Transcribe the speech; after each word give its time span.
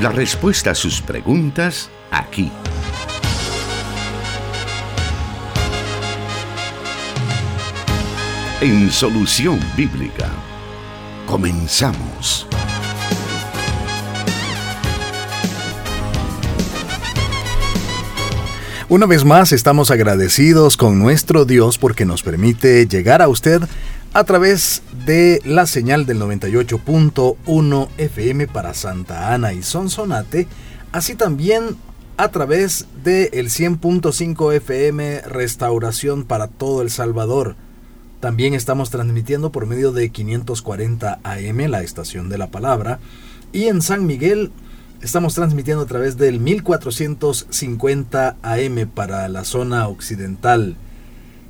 La 0.00 0.10
respuesta 0.10 0.72
a 0.72 0.74
sus 0.74 1.00
preguntas 1.00 1.88
aquí. 2.10 2.52
En 8.60 8.90
Solución 8.90 9.58
Bíblica. 9.74 10.28
Comenzamos. 11.24 12.46
Una 18.90 19.06
vez 19.06 19.24
más 19.24 19.52
estamos 19.52 19.90
agradecidos 19.90 20.76
con 20.76 20.98
nuestro 20.98 21.46
Dios 21.46 21.78
porque 21.78 22.04
nos 22.04 22.22
permite 22.22 22.86
llegar 22.86 23.22
a 23.22 23.28
usted 23.28 23.62
a 24.16 24.24
través 24.24 24.80
de 25.04 25.42
la 25.44 25.66
señal 25.66 26.06
del 26.06 26.18
98.1 26.22 27.88
FM 27.98 28.48
para 28.48 28.72
Santa 28.72 29.34
Ana 29.34 29.52
y 29.52 29.62
Sonsonate, 29.62 30.48
así 30.90 31.16
también 31.16 31.76
a 32.16 32.30
través 32.30 32.86
del 33.04 33.28
el 33.34 33.50
100.5 33.50 34.54
FM 34.54 35.20
Restauración 35.20 36.24
para 36.24 36.48
todo 36.48 36.80
El 36.80 36.88
Salvador. 36.88 37.56
También 38.20 38.54
estamos 38.54 38.88
transmitiendo 38.88 39.52
por 39.52 39.66
medio 39.66 39.92
de 39.92 40.08
540 40.08 41.20
AM, 41.22 41.58
la 41.68 41.82
estación 41.82 42.30
de 42.30 42.38
la 42.38 42.46
palabra, 42.46 43.00
y 43.52 43.64
en 43.64 43.82
San 43.82 44.06
Miguel 44.06 44.50
Estamos 45.02 45.34
transmitiendo 45.34 45.82
a 45.82 45.86
través 45.86 46.16
del 46.16 46.40
1450 46.40 48.36
AM 48.42 48.88
para 48.94 49.28
la 49.28 49.44
zona 49.44 49.86
occidental. 49.88 50.78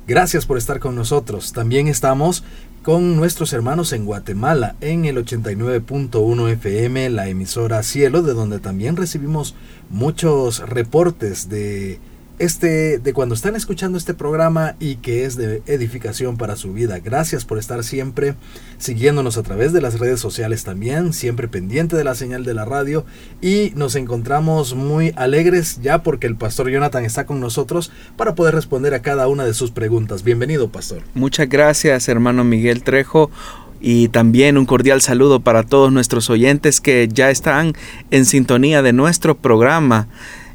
Gracias 0.07 0.45
por 0.45 0.57
estar 0.57 0.79
con 0.79 0.95
nosotros. 0.95 1.51
También 1.51 1.89
estamos 1.89 2.45
con 2.81 3.17
nuestros 3.17 3.51
hermanos 3.51 3.91
en 3.91 4.05
Guatemala 4.05 4.77
en 4.79 5.03
el 5.03 5.17
89.1 5.17 6.49
FM, 6.51 7.09
la 7.09 7.27
emisora 7.27 7.83
Cielo, 7.83 8.21
de 8.21 8.33
donde 8.33 8.59
también 8.59 8.95
recibimos 8.95 9.53
muchos 9.89 10.59
reportes 10.59 11.49
de 11.49 11.99
este 12.39 12.99
de 12.99 13.13
cuando 13.13 13.33
están 13.35 13.55
escuchando 13.55 13.97
este 13.97 14.13
programa 14.13 14.75
y 14.79 14.97
que 14.97 15.25
es 15.25 15.35
de 15.35 15.61
edificación 15.65 16.37
para 16.37 16.55
su 16.55 16.73
vida. 16.73 16.99
Gracias 16.99 17.45
por 17.45 17.57
estar 17.57 17.83
siempre 17.83 18.35
siguiéndonos 18.77 19.37
a 19.37 19.43
través 19.43 19.73
de 19.73 19.81
las 19.81 19.99
redes 19.99 20.19
sociales 20.19 20.63
también, 20.63 21.13
siempre 21.13 21.47
pendiente 21.47 21.95
de 21.95 22.03
la 22.03 22.15
señal 22.15 22.43
de 22.43 22.53
la 22.53 22.65
radio 22.65 23.05
y 23.41 23.71
nos 23.75 23.95
encontramos 23.95 24.75
muy 24.75 25.13
alegres 25.15 25.79
ya 25.81 26.03
porque 26.03 26.27
el 26.27 26.35
pastor 26.35 26.69
Jonathan 26.69 27.05
está 27.05 27.25
con 27.25 27.39
nosotros 27.39 27.91
para 28.15 28.35
poder 28.35 28.53
responder 28.53 28.93
a 28.93 29.01
cada 29.01 29.27
una 29.27 29.45
de 29.45 29.53
sus 29.53 29.71
preguntas. 29.71 30.23
Bienvenido, 30.23 30.69
pastor. 30.69 31.01
Muchas 31.13 31.49
gracias, 31.49 32.07
hermano 32.07 32.43
Miguel 32.43 32.83
Trejo. 32.83 33.31
Y 33.79 34.07
también 34.07 34.57
un 34.57 34.65
cordial 34.65 35.01
saludo 35.01 35.39
para 35.39 35.61
todos 35.63 35.91
nuestros 35.91 36.29
oyentes 36.31 36.81
que 36.81 37.07
ya 37.11 37.29
están 37.29 37.73
en 38.09 38.25
sintonía 38.25 38.81
de 38.81 38.91
nuestro 38.91 39.37
programa. 39.37 40.07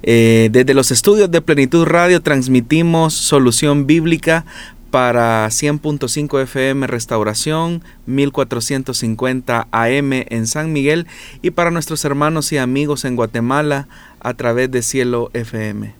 Eh, 0.02 0.48
desde 0.50 0.74
los 0.74 0.90
estudios 0.90 1.30
de 1.30 1.40
Plenitud 1.40 1.84
Radio 1.84 2.20
transmitimos 2.20 3.14
solución 3.14 3.86
bíblica 3.86 4.44
para 4.90 5.46
100.5 5.46 6.42
FM 6.42 6.86
Restauración, 6.86 7.82
1450 8.06 9.68
AM 9.70 10.12
en 10.12 10.46
San 10.46 10.72
Miguel 10.72 11.06
y 11.40 11.52
para 11.52 11.70
nuestros 11.70 12.04
hermanos 12.04 12.52
y 12.52 12.58
amigos 12.58 13.04
en 13.04 13.16
Guatemala 13.16 13.88
a 14.20 14.34
través 14.34 14.70
de 14.70 14.82
Cielo 14.82 15.30
FM. 15.32 15.94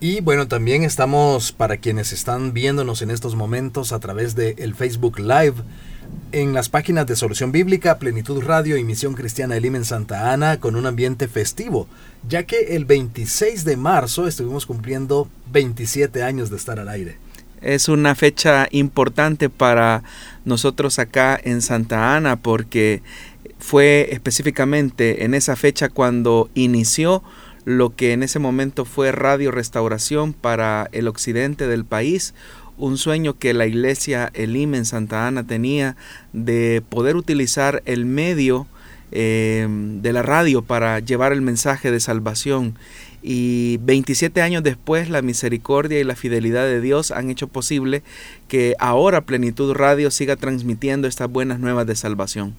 Y 0.00 0.20
bueno, 0.20 0.46
también 0.46 0.84
estamos 0.84 1.50
para 1.50 1.78
quienes 1.78 2.12
están 2.12 2.52
viéndonos 2.52 3.02
en 3.02 3.10
estos 3.10 3.34
momentos 3.34 3.92
a 3.92 3.98
través 3.98 4.36
de 4.36 4.54
el 4.58 4.76
Facebook 4.76 5.18
Live 5.18 5.54
en 6.32 6.52
las 6.52 6.68
páginas 6.68 7.06
de 7.06 7.16
Solución 7.16 7.52
Bíblica, 7.52 7.98
Plenitud 7.98 8.42
Radio 8.42 8.76
y 8.76 8.84
Misión 8.84 9.14
Cristiana 9.14 9.56
Elim 9.56 9.76
en 9.76 9.84
Santa 9.84 10.32
Ana 10.32 10.60
con 10.60 10.76
un 10.76 10.86
ambiente 10.86 11.28
festivo, 11.28 11.88
ya 12.28 12.44
que 12.44 12.76
el 12.76 12.84
26 12.84 13.64
de 13.64 13.76
marzo 13.76 14.26
estuvimos 14.26 14.66
cumpliendo 14.66 15.28
27 15.52 16.22
años 16.22 16.50
de 16.50 16.56
estar 16.56 16.78
al 16.78 16.88
aire. 16.88 17.16
Es 17.60 17.88
una 17.88 18.14
fecha 18.14 18.68
importante 18.70 19.48
para 19.48 20.04
nosotros 20.44 20.98
acá 20.98 21.40
en 21.42 21.62
Santa 21.62 22.14
Ana 22.14 22.36
porque 22.36 23.02
fue 23.58 24.08
específicamente 24.12 25.24
en 25.24 25.34
esa 25.34 25.56
fecha 25.56 25.88
cuando 25.88 26.50
inició 26.54 27.22
lo 27.64 27.94
que 27.94 28.12
en 28.12 28.22
ese 28.22 28.38
momento 28.38 28.84
fue 28.84 29.12
Radio 29.12 29.50
Restauración 29.50 30.32
para 30.32 30.88
el 30.92 31.08
occidente 31.08 31.66
del 31.66 31.84
país, 31.84 32.32
un 32.78 32.96
sueño 32.96 33.38
que 33.38 33.54
la 33.54 33.66
iglesia 33.66 34.30
Elim 34.34 34.74
en 34.74 34.84
Santa 34.84 35.26
Ana 35.26 35.44
tenía 35.44 35.96
de 36.32 36.82
poder 36.88 37.16
utilizar 37.16 37.82
el 37.84 38.06
medio 38.06 38.66
eh, 39.10 39.66
de 39.68 40.12
la 40.12 40.22
radio 40.22 40.62
para 40.62 41.00
llevar 41.00 41.32
el 41.32 41.40
mensaje 41.40 41.90
de 41.90 42.00
salvación. 42.00 42.76
Y 43.22 43.78
27 43.78 44.42
años 44.42 44.62
después, 44.62 45.10
la 45.10 45.22
misericordia 45.22 45.98
y 45.98 46.04
la 46.04 46.14
fidelidad 46.14 46.64
de 46.64 46.80
Dios 46.80 47.10
han 47.10 47.30
hecho 47.30 47.48
posible 47.48 48.02
que 48.46 48.74
ahora 48.78 49.22
Plenitud 49.22 49.72
Radio 49.72 50.10
siga 50.10 50.36
transmitiendo 50.36 51.08
estas 51.08 51.30
buenas 51.30 51.58
nuevas 51.58 51.86
de 51.86 51.96
salvación. 51.96 52.54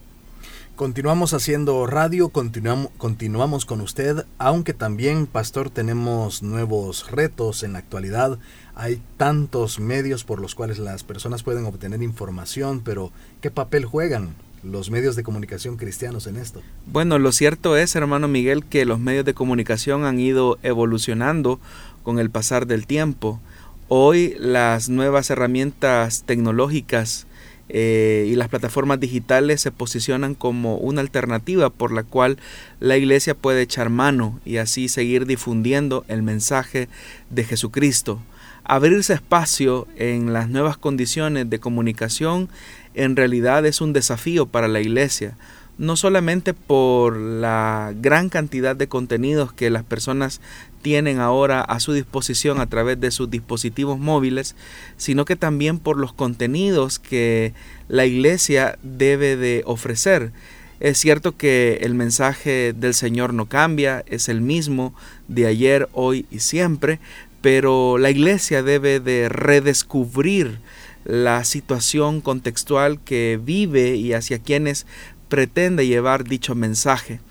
Continuamos 0.79 1.33
haciendo 1.33 1.85
radio, 1.87 2.29
continuamos, 2.29 3.65
con 3.65 3.81
usted, 3.81 4.25
aunque 4.37 4.73
también, 4.73 5.27
pastor, 5.27 5.69
tenemos 5.69 6.41
nuevos 6.41 7.11
retos 7.11 7.63
en 7.63 7.73
la 7.73 7.79
actualidad. 7.79 8.39
Hay 8.75 9.01
tantos 9.17 9.81
medios 9.81 10.23
por 10.23 10.39
los 10.39 10.55
cuales 10.55 10.79
las 10.79 11.03
personas 11.03 11.43
pueden 11.43 11.65
obtener 11.65 12.01
información, 12.01 12.79
pero 12.79 13.11
¿qué 13.41 13.51
papel 13.51 13.83
juegan 13.83 14.35
los 14.63 14.89
medios 14.89 15.17
de 15.17 15.23
comunicación 15.23 15.75
cristianos 15.75 16.27
en 16.27 16.37
esto? 16.37 16.61
Bueno, 16.85 17.19
lo 17.19 17.33
cierto 17.33 17.75
es, 17.75 17.93
hermano 17.97 18.29
Miguel, 18.29 18.63
que 18.63 18.85
los 18.85 18.99
medios 18.99 19.25
de 19.25 19.33
comunicación 19.33 20.05
han 20.05 20.17
ido 20.17 20.59
evolucionando 20.63 21.59
con 22.03 22.19
el 22.19 22.29
pasar 22.29 22.67
del 22.67 22.87
tiempo. 22.87 23.41
Hoy 23.89 24.33
las 24.39 24.87
nuevas 24.87 25.29
herramientas 25.29 26.23
tecnológicas 26.25 27.27
eh, 27.69 28.25
y 28.27 28.35
las 28.35 28.49
plataformas 28.49 28.99
digitales 28.99 29.61
se 29.61 29.71
posicionan 29.71 30.35
como 30.35 30.77
una 30.77 31.01
alternativa 31.01 31.69
por 31.69 31.91
la 31.91 32.03
cual 32.03 32.37
la 32.79 32.97
iglesia 32.97 33.35
puede 33.35 33.61
echar 33.61 33.89
mano 33.89 34.39
y 34.43 34.57
así 34.57 34.89
seguir 34.89 35.25
difundiendo 35.25 36.03
el 36.07 36.23
mensaje 36.23 36.89
de 37.29 37.43
Jesucristo. 37.43 38.19
Abrirse 38.63 39.13
espacio 39.13 39.87
en 39.95 40.33
las 40.33 40.49
nuevas 40.49 40.77
condiciones 40.77 41.49
de 41.49 41.59
comunicación 41.59 42.49
en 42.95 43.15
realidad 43.15 43.65
es 43.65 43.81
un 43.81 43.93
desafío 43.93 44.47
para 44.47 44.67
la 44.67 44.81
iglesia 44.81 45.37
no 45.79 45.95
solamente 45.95 46.53
por 46.53 47.17
la 47.17 47.93
gran 47.99 48.27
cantidad 48.27 48.75
de 48.75 48.89
contenidos 48.89 49.53
que 49.53 49.69
las 49.69 49.83
personas 49.83 50.41
tienen 50.81 51.19
ahora 51.19 51.61
a 51.61 51.79
su 51.79 51.93
disposición 51.93 52.59
a 52.59 52.67
través 52.67 52.99
de 52.99 53.11
sus 53.11 53.31
dispositivos 53.31 53.97
móviles, 53.97 54.55
sino 54.97 55.23
que 55.23 55.37
también 55.37 55.79
por 55.79 55.97
los 55.97 56.11
contenidos 56.11 56.99
que 56.99 57.53
la 57.87 58.05
iglesia 58.05 58.77
debe 58.83 59.37
de 59.37 59.63
ofrecer. 59.65 60.33
Es 60.81 60.97
cierto 60.97 61.37
que 61.37 61.79
el 61.81 61.93
mensaje 61.93 62.73
del 62.73 62.93
Señor 62.93 63.33
no 63.33 63.47
cambia, 63.47 64.03
es 64.05 64.27
el 64.27 64.41
mismo 64.41 64.93
de 65.29 65.47
ayer, 65.47 65.87
hoy 65.93 66.25
y 66.29 66.39
siempre, 66.39 66.99
pero 67.41 67.97
la 67.97 68.09
iglesia 68.09 68.63
debe 68.63 68.99
de 68.99 69.29
redescubrir 69.29 70.59
la 71.05 71.45
situación 71.45 72.19
contextual 72.19 72.99
que 72.99 73.39
vive 73.41 73.95
y 73.95 74.11
hacia 74.11 74.39
quienes 74.39 74.85
pretende 75.29 75.87
llevar 75.87 76.25
dicho 76.25 76.55
mensaje. 76.55 77.21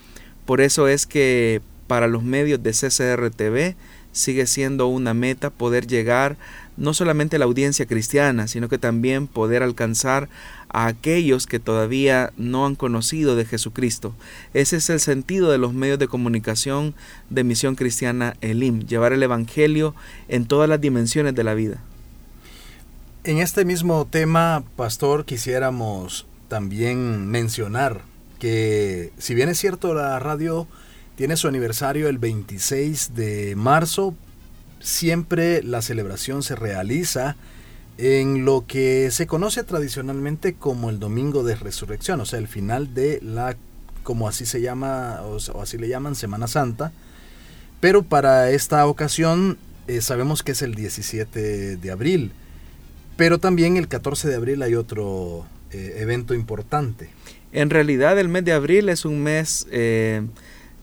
Por 0.47 0.61
eso 0.61 0.89
es 0.89 1.07
que 1.07 1.61
para 1.87 2.07
los 2.07 2.23
medios 2.23 2.63
de 2.63 2.71
CCRTV 2.71 3.77
sigue 4.13 4.47
siendo 4.47 4.87
una 4.87 5.15
meta 5.15 5.51
poder 5.51 5.87
llegar 5.87 6.37
no 6.77 6.95
solamente 6.95 7.37
a 7.37 7.39
la 7.41 7.45
audiencia 7.45 7.87
cristiana, 7.87 8.47
sino 8.47 8.69
que 8.69 8.79
también 8.79 9.27
poder 9.27 9.63
alcanzar 9.63 10.29
a 10.69 10.87
aquellos 10.87 11.47
que 11.47 11.59
todavía 11.59 12.33
no 12.37 12.67
han 12.67 12.77
conocido 12.77 13.35
de 13.35 13.45
Jesucristo. 13.45 14.15
Ese 14.55 14.77
es 14.77 14.89
el 14.91 15.01
sentido 15.01 15.51
de 15.51 15.59
los 15.59 15.75
medios 15.75 15.99
de 15.99 16.09
comunicación 16.09 16.95
de 17.31 17.43
Misión 17.43 17.75
Cristiana 17.75 18.37
Elim, 18.41 18.87
llevar 18.87 19.13
el 19.13 19.23
Evangelio 19.23 19.95
en 20.29 20.47
todas 20.47 20.69
las 20.69 20.81
dimensiones 20.81 21.35
de 21.35 21.45
la 21.45 21.55
vida. 21.55 21.83
En 23.25 23.39
este 23.39 23.65
mismo 23.65 24.07
tema, 24.07 24.63
pastor, 24.77 25.25
quisiéramos 25.25 26.28
también 26.49 27.27
mencionar 27.29 28.03
que 28.39 29.13
si 29.19 29.35
bien 29.35 29.49
es 29.49 29.59
cierto 29.59 29.95
la 29.95 30.19
radio 30.19 30.67
tiene 31.17 31.37
su 31.37 31.49
aniversario 31.49 32.09
el 32.09 32.19
26 32.19 33.15
de 33.15 33.57
marzo, 33.57 34.15
siempre 34.81 35.63
la 35.63 35.83
celebración 35.83 36.43
se 36.43 36.55
realiza 36.55 37.37
en 37.99 38.45
lo 38.45 38.65
que 38.67 39.11
se 39.11 39.27
conoce 39.27 39.65
tradicionalmente 39.65 40.55
como 40.55 40.89
el 40.89 41.01
domingo 41.01 41.43
de 41.43 41.57
resurrección, 41.57 42.21
o 42.21 42.25
sea, 42.25 42.39
el 42.39 42.47
final 42.47 42.95
de 42.95 43.19
la, 43.23 43.57
como 44.05 44.29
así 44.29 44.47
se 44.47 44.61
llama, 44.61 45.21
o, 45.23 45.61
así 45.61 45.77
le 45.77 45.89
llaman, 45.89 46.15
Semana 46.15 46.47
Santa. 46.47 46.93
Pero 47.81 48.05
para 48.05 48.51
esta 48.51 48.87
ocasión 48.87 49.59
eh, 49.89 50.01
sabemos 50.01 50.45
que 50.45 50.53
es 50.53 50.63
el 50.63 50.77
17 50.77 51.77
de 51.77 51.91
abril, 51.91 52.33
pero 53.17 53.39
también 53.39 53.77
el 53.77 53.89
14 53.89 54.29
de 54.29 54.37
abril 54.37 54.63
hay 54.63 54.77
otro 54.77 55.45
eh, 55.73 55.97
evento 55.99 56.35
importante. 56.35 57.11
En 57.53 57.71
realidad 57.71 58.19
el 58.19 58.29
mes 58.29 58.45
de 58.45 58.53
abril 58.53 58.89
es 58.89 59.05
un 59.05 59.23
mes 59.23 59.67
eh, 59.71 60.23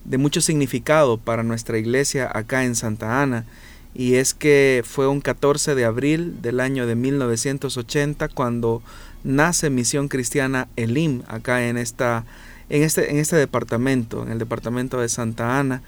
de 0.04 0.18
mucho 0.18 0.40
significado 0.40 1.18
para 1.18 1.42
nuestra 1.42 1.78
iglesia 1.78 2.30
acá 2.32 2.64
en 2.64 2.74
Santa 2.74 3.22
Ana 3.22 3.46
y 3.94 4.14
es 4.14 4.34
que 4.34 4.82
fue 4.84 5.08
un 5.08 5.20
14 5.20 5.74
de 5.74 5.84
abril 5.84 6.42
del 6.42 6.60
año 6.60 6.86
de 6.86 6.94
1980 6.94 8.28
cuando 8.28 8.82
nace 9.24 9.70
Misión 9.70 10.08
Cristiana 10.08 10.68
Elim 10.76 11.22
acá 11.28 11.66
en 11.66 11.78
esta 11.78 12.24
en 12.68 12.82
este 12.82 13.10
en 13.10 13.18
este 13.18 13.36
departamento, 13.36 14.22
en 14.22 14.32
el 14.32 14.38
departamento 14.38 15.00
de 15.00 15.08
Santa 15.08 15.58
Ana 15.58 15.82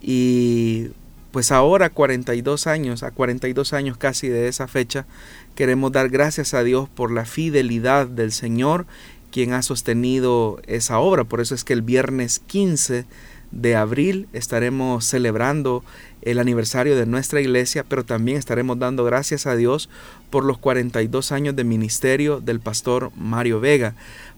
y 0.00 0.88
pues 1.32 1.52
ahora 1.52 1.90
42 1.90 2.66
años, 2.66 3.02
a 3.02 3.10
42 3.10 3.72
años 3.72 3.96
casi 3.96 4.28
de 4.28 4.48
esa 4.48 4.66
fecha, 4.68 5.06
queremos 5.54 5.92
dar 5.92 6.08
gracias 6.08 6.54
a 6.54 6.64
Dios 6.64 6.88
por 6.88 7.12
la 7.12 7.24
fidelidad 7.24 8.06
del 8.06 8.32
Señor 8.32 8.86
quien 9.30 9.52
ha 9.52 9.62
sostenido 9.62 10.60
esa 10.66 10.98
obra. 10.98 11.24
Por 11.24 11.40
eso 11.40 11.54
es 11.54 11.64
que 11.64 11.72
el 11.72 11.82
viernes 11.82 12.40
15 12.46 13.04
de 13.50 13.76
abril 13.76 14.28
estaremos 14.32 15.04
celebrando 15.04 15.82
el 16.22 16.38
aniversario 16.38 16.96
de 16.96 17.06
nuestra 17.06 17.40
iglesia, 17.40 17.84
pero 17.88 18.04
también 18.04 18.38
estaremos 18.38 18.78
dando 18.78 19.04
gracias 19.04 19.46
a 19.46 19.56
Dios 19.56 19.88
por 20.30 20.44
los 20.44 20.58
42 20.58 21.32
años 21.32 21.56
de 21.56 21.64
ministerio 21.64 22.40
del 22.40 22.60
pastor 22.60 23.10
Mario 23.16 23.60
Vega. 23.60 23.94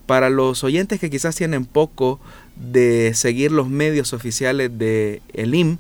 Para 0.07 0.31
los 0.31 0.65
oyentes 0.65 1.01
que 1.01 1.11
quizás 1.11 1.37
tienen 1.37 1.65
poco 1.65 2.21
de 2.57 3.13
seguir 3.15 3.53
los 3.53 3.69
medios 3.69 4.13
oficiales 4.13 4.71
de 4.79 5.23
Elim, 5.33 5.79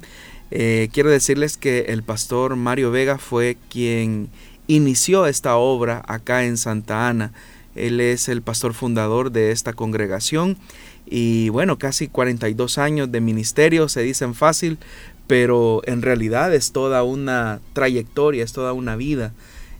eh, 0.54 0.90
quiero 0.92 1.08
decirles 1.08 1.56
que 1.56 1.86
el 1.88 2.02
pastor 2.02 2.56
Mario 2.56 2.90
Vega 2.90 3.16
fue 3.16 3.56
quien 3.70 4.28
inició 4.66 5.24
esta 5.24 5.56
obra 5.56 6.02
acá 6.06 6.44
en 6.44 6.58
Santa 6.58 7.08
Ana. 7.08 7.32
Él 7.74 8.00
es 8.00 8.28
el 8.28 8.42
pastor 8.42 8.74
fundador 8.74 9.32
de 9.32 9.50
esta 9.50 9.72
congregación 9.72 10.58
y 11.06 11.48
bueno, 11.48 11.78
casi 11.78 12.06
42 12.06 12.76
años 12.76 13.10
de 13.10 13.22
ministerio 13.22 13.88
se 13.88 14.02
dicen 14.02 14.34
fácil, 14.34 14.76
pero 15.26 15.80
en 15.86 16.02
realidad 16.02 16.54
es 16.54 16.72
toda 16.72 17.02
una 17.02 17.60
trayectoria, 17.72 18.44
es 18.44 18.52
toda 18.52 18.74
una 18.74 18.94
vida. 18.94 19.32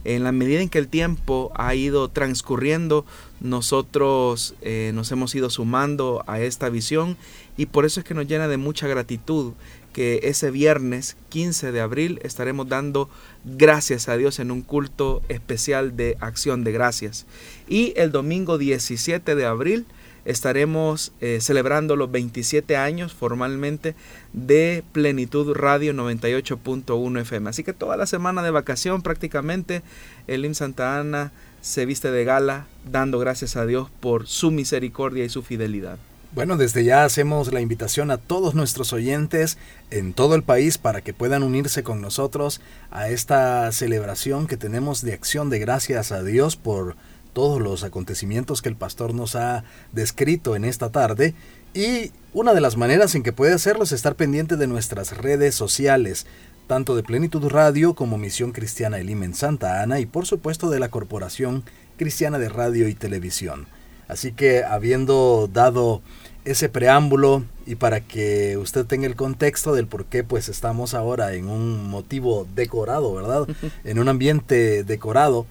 En 0.05 0.25
la 0.25 0.33
medida 0.33 0.63
en 0.63 0.71
que 0.71 0.79
el 0.79 0.89
tiempo 0.89 1.53
ha 1.55 1.75
ido 1.75 2.09
transcurriendo, 2.09 3.05
nosotros 3.41 4.55
eh, 4.63 4.91
nos 4.95 5.13
hemos 5.13 5.35
ido 5.35 5.51
sumando 5.51 6.25
a 6.27 6.41
esta 6.41 6.71
visión 6.71 7.19
y 7.59 7.67
por 7.67 7.85
eso 7.85 8.01
es 8.01 8.07
que 8.07 8.15
nos 8.15 8.27
llena 8.27 8.49
de 8.49 8.57
mucha 8.57 8.89
gratitud 8.89 9.53
que 9.93 10.21
ese 10.25 10.51
viernes 10.51 11.17
15 11.29 11.73
de 11.73 11.81
abril 11.81 12.21
estaremos 12.23 12.69
dando 12.69 13.09
gracias 13.45 14.09
a 14.09 14.17
Dios 14.17 14.39
en 14.39 14.51
un 14.51 14.63
culto 14.63 15.23
especial 15.29 15.97
de 15.97 16.17
acción 16.21 16.65
de 16.65 16.73
gracias. 16.73 17.27
Y 17.69 17.93
el 17.97 18.11
domingo 18.11 18.59
17 18.59 19.35
de 19.35 19.45
abril 19.47 19.87
estaremos 20.25 21.13
eh, 21.21 21.39
celebrando 21.41 21.97
los 21.97 22.11
27 22.11 22.77
años 22.77 23.13
formalmente 23.13 23.95
de 24.33 24.85
Plenitud 24.93 25.53
Radio 25.55 25.93
98.1 25.93 27.21
FM. 27.21 27.51
Así 27.51 27.65
que 27.65 27.73
toda 27.73 27.97
la 27.97 28.07
semana 28.07 28.43
de 28.43 28.51
vacación 28.51 29.03
prácticamente 29.03 29.83
el 30.27 30.45
IM 30.45 30.55
Santa 30.55 30.99
Ana 30.99 31.33
se 31.61 31.87
viste 31.87 32.11
de 32.11 32.25
gala 32.25 32.67
dando 32.91 33.19
gracias 33.19 33.57
a 33.57 33.67
Dios 33.67 33.89
por 34.01 34.27
su 34.27 34.51
misericordia 34.51 35.25
y 35.25 35.29
su 35.29 35.43
fidelidad. 35.43 35.99
Bueno, 36.35 36.57
desde 36.57 36.83
ya 36.83 37.05
hacemos 37.05 37.53
la 37.53 37.61
invitación 37.61 38.11
a 38.11 38.17
todos 38.17 38.55
nuestros 38.55 38.95
oyentes 38.95 39.59
en 39.91 40.15
todo 40.15 40.35
el 40.35 40.43
país 40.43 40.79
para 40.79 41.03
que 41.03 41.13
puedan 41.13 41.43
unirse 41.43 41.83
con 41.83 42.01
nosotros 42.01 42.63
a 42.91 43.11
esta 43.11 43.71
celebración 43.71 44.47
que 44.47 44.57
tenemos 44.57 45.03
de 45.03 45.13
acción 45.13 45.51
de 45.51 45.59
gracias 45.59 46.11
a 46.11 46.23
Dios 46.23 46.57
por 46.57 46.97
todos 47.35 47.61
los 47.61 47.85
acontecimientos 47.85 48.63
que 48.63 48.71
el 48.71 48.77
pastor 48.77 49.13
nos 49.13 49.37
ha 49.37 49.65
descrito 49.93 50.57
en 50.57 50.65
esta 50.65 50.89
tarde. 50.89 51.35
Y 51.75 52.13
una 52.33 52.55
de 52.55 52.63
las 52.63 52.79
maneras 52.79 53.15
en 53.15 53.23
que 53.23 53.35
puede 53.35 53.53
hacerlo 53.53 53.85
es 53.85 53.93
estar 53.93 54.15
pendiente 54.15 54.57
de 54.57 54.67
nuestras 54.67 55.15
redes 55.19 55.55
sociales, 55.55 56.25
tanto 56.67 56.97
de 56.97 57.03
Plenitud 57.03 57.47
Radio 57.51 57.93
como 57.93 58.17
Misión 58.17 58.53
Cristiana 58.53 58.99
Elim 58.99 59.23
en 59.23 59.35
Santa 59.35 59.83
Ana 59.83 60.01
y 60.01 60.07
por 60.07 60.25
supuesto 60.25 60.71
de 60.71 60.81
la 60.81 60.89
Corporación 60.89 61.63
Cristiana 61.99 62.39
de 62.39 62.49
Radio 62.49 62.89
y 62.89 62.95
Televisión. 62.95 63.67
Así 64.13 64.33
que 64.33 64.63
habiendo 64.63 65.49
dado 65.51 66.03
ese 66.45 66.69
preámbulo 66.69 67.45
y 67.65 67.77
para 67.77 68.03
que 68.03 68.59
usted 68.59 68.85
tenga 68.85 69.07
el 69.07 69.17
contexto 69.17 69.75
del 69.75 69.87
por 69.87 70.05
qué 70.05 70.23
pues 70.23 70.51
estamos 70.51 70.93
ahora 70.93 71.33
en 71.33 71.49
un 71.49 71.89
motivo 71.89 72.47
decorado, 72.55 73.15
¿verdad? 73.15 73.49
En 73.85 73.99
un 73.99 74.11
ambiente 74.11 74.85
decorado, 74.85 75.47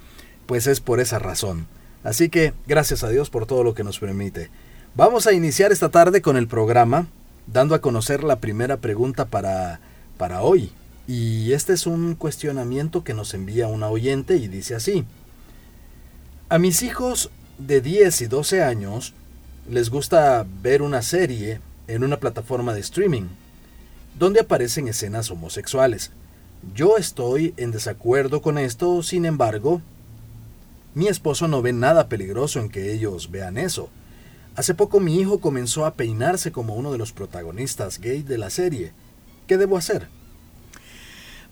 pues 0.46 0.68
es 0.68 0.80
por 0.80 1.00
esa 1.00 1.18
razón. 1.18 1.66
Así 2.04 2.30
que 2.30 2.54
gracias 2.68 3.04
a 3.04 3.10
Dios 3.10 3.32
por 3.32 3.48
todo 3.48 3.64
lo 3.64 3.74
que 3.74 3.84
nos 3.84 3.98
permite. 3.98 4.52
Vamos 4.94 5.26
a 5.26 5.34
iniciar 5.34 5.72
esta 5.72 5.90
tarde 5.90 6.22
con 6.22 6.38
el 6.38 6.48
programa, 6.48 7.08
dando 7.48 7.74
a 7.74 7.82
conocer 7.82 8.24
la 8.24 8.36
primera 8.36 8.78
pregunta 8.78 9.26
para, 9.26 9.80
para 10.20 10.44
hoy. 10.44 10.72
Y 11.08 11.54
este 11.54 11.74
es 11.74 11.88
un 11.88 12.14
cuestionamiento 12.14 13.04
que 13.04 13.16
nos 13.16 13.34
envía 13.34 13.68
una 13.68 13.90
oyente 13.90 14.36
y 14.36 14.48
dice 14.48 14.76
así. 14.76 15.04
A 16.48 16.60
mis 16.60 16.84
hijos 16.84 17.32
de 17.68 17.82
10 17.82 18.22
y 18.22 18.28
12 18.28 18.64
años 18.64 19.14
les 19.70 19.90
gusta 19.90 20.46
ver 20.62 20.82
una 20.82 21.02
serie 21.02 21.62
en 21.88 22.04
una 22.04 22.18
plataforma 22.18 22.74
de 22.74 22.80
streaming, 22.80 23.28
donde 24.18 24.40
aparecen 24.40 24.88
escenas 24.88 25.30
homosexuales. 25.30 26.12
Yo 26.74 26.98
estoy 26.98 27.54
en 27.58 27.72
desacuerdo 27.72 28.42
con 28.42 28.58
esto, 28.58 29.04
sin 29.04 29.26
embargo, 29.26 29.82
mi 30.94 31.08
esposo 31.08 31.48
no 31.48 31.62
ve 31.62 31.74
nada 31.74 32.08
peligroso 32.08 32.60
en 32.60 32.70
que 32.70 32.92
ellos 32.92 33.32
vean 33.32 33.58
eso. 33.58 33.90
Hace 34.56 34.74
poco 34.74 35.00
mi 35.00 35.20
hijo 35.20 35.40
comenzó 35.40 35.86
a 35.86 35.94
peinarse 35.94 36.52
como 36.52 36.76
uno 36.76 36.92
de 36.92 36.98
los 36.98 37.14
protagonistas 37.14 38.00
gay 38.00 38.24
de 38.24 38.38
la 38.38 38.50
serie. 38.50 38.92
¿Qué 39.48 39.58
debo 39.58 39.78
hacer? 39.78 40.08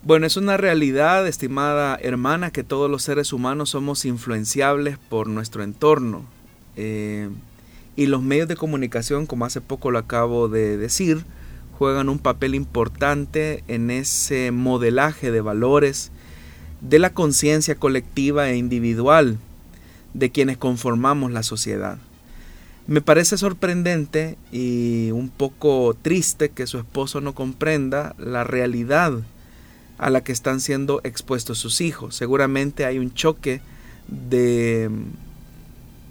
Bueno, 0.01 0.25
es 0.25 0.37
una 0.37 0.55
realidad, 0.55 1.27
estimada 1.27 1.99
hermana, 2.01 2.51
que 2.51 2.63
todos 2.63 2.89
los 2.89 3.03
seres 3.03 3.33
humanos 3.33 3.71
somos 3.71 4.05
influenciables 4.05 4.97
por 4.97 5.27
nuestro 5.27 5.61
entorno. 5.61 6.23
Eh, 6.77 7.27
y 7.97 8.05
los 8.05 8.21
medios 8.21 8.47
de 8.47 8.55
comunicación, 8.55 9.25
como 9.25 9.43
hace 9.43 9.59
poco 9.59 9.91
lo 9.91 9.99
acabo 9.99 10.47
de 10.47 10.77
decir, 10.77 11.25
juegan 11.77 12.07
un 12.07 12.17
papel 12.17 12.55
importante 12.55 13.61
en 13.67 13.91
ese 13.91 14.51
modelaje 14.51 15.31
de 15.31 15.41
valores 15.41 16.11
de 16.79 16.97
la 16.99 17.09
conciencia 17.09 17.75
colectiva 17.75 18.49
e 18.49 18.55
individual 18.55 19.37
de 20.13 20.29
quienes 20.29 20.55
conformamos 20.55 21.33
la 21.33 21.43
sociedad. 21.43 21.97
Me 22.87 23.01
parece 23.01 23.37
sorprendente 23.37 24.37
y 24.49 25.11
un 25.11 25.27
poco 25.27 25.94
triste 26.01 26.49
que 26.49 26.68
su 26.68 26.77
esposo 26.77 27.19
no 27.19 27.35
comprenda 27.35 28.15
la 28.18 28.45
realidad 28.45 29.19
a 29.99 30.09
la 30.09 30.21
que 30.21 30.31
están 30.31 30.61
siendo 30.61 31.01
expuestos 31.03 31.59
sus 31.59 31.81
hijos. 31.81 32.15
Seguramente 32.15 32.85
hay 32.85 32.97
un 32.97 33.13
choque 33.13 33.61
de 34.07 34.89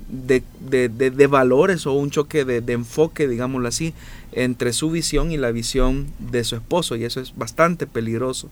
de, 0.09 0.43
de, 0.89 1.27
valores 1.27 1.87
o 1.87 1.93
un 1.93 2.11
choque 2.11 2.45
de, 2.45 2.73
enfoque, 2.73 3.29
digámoslo 3.29 3.69
así, 3.69 3.93
entre 4.33 4.73
su 4.73 4.91
visión 4.91 5.31
y 5.33 5.37
la 5.37 5.53
visión 5.53 6.07
de 6.19 6.45
su 6.45 6.57
esposo. 6.57 6.97
Y 6.97 7.05
eso 7.05 7.21
es 7.21 7.37
bastante 7.37 7.87
peligroso. 7.87 8.49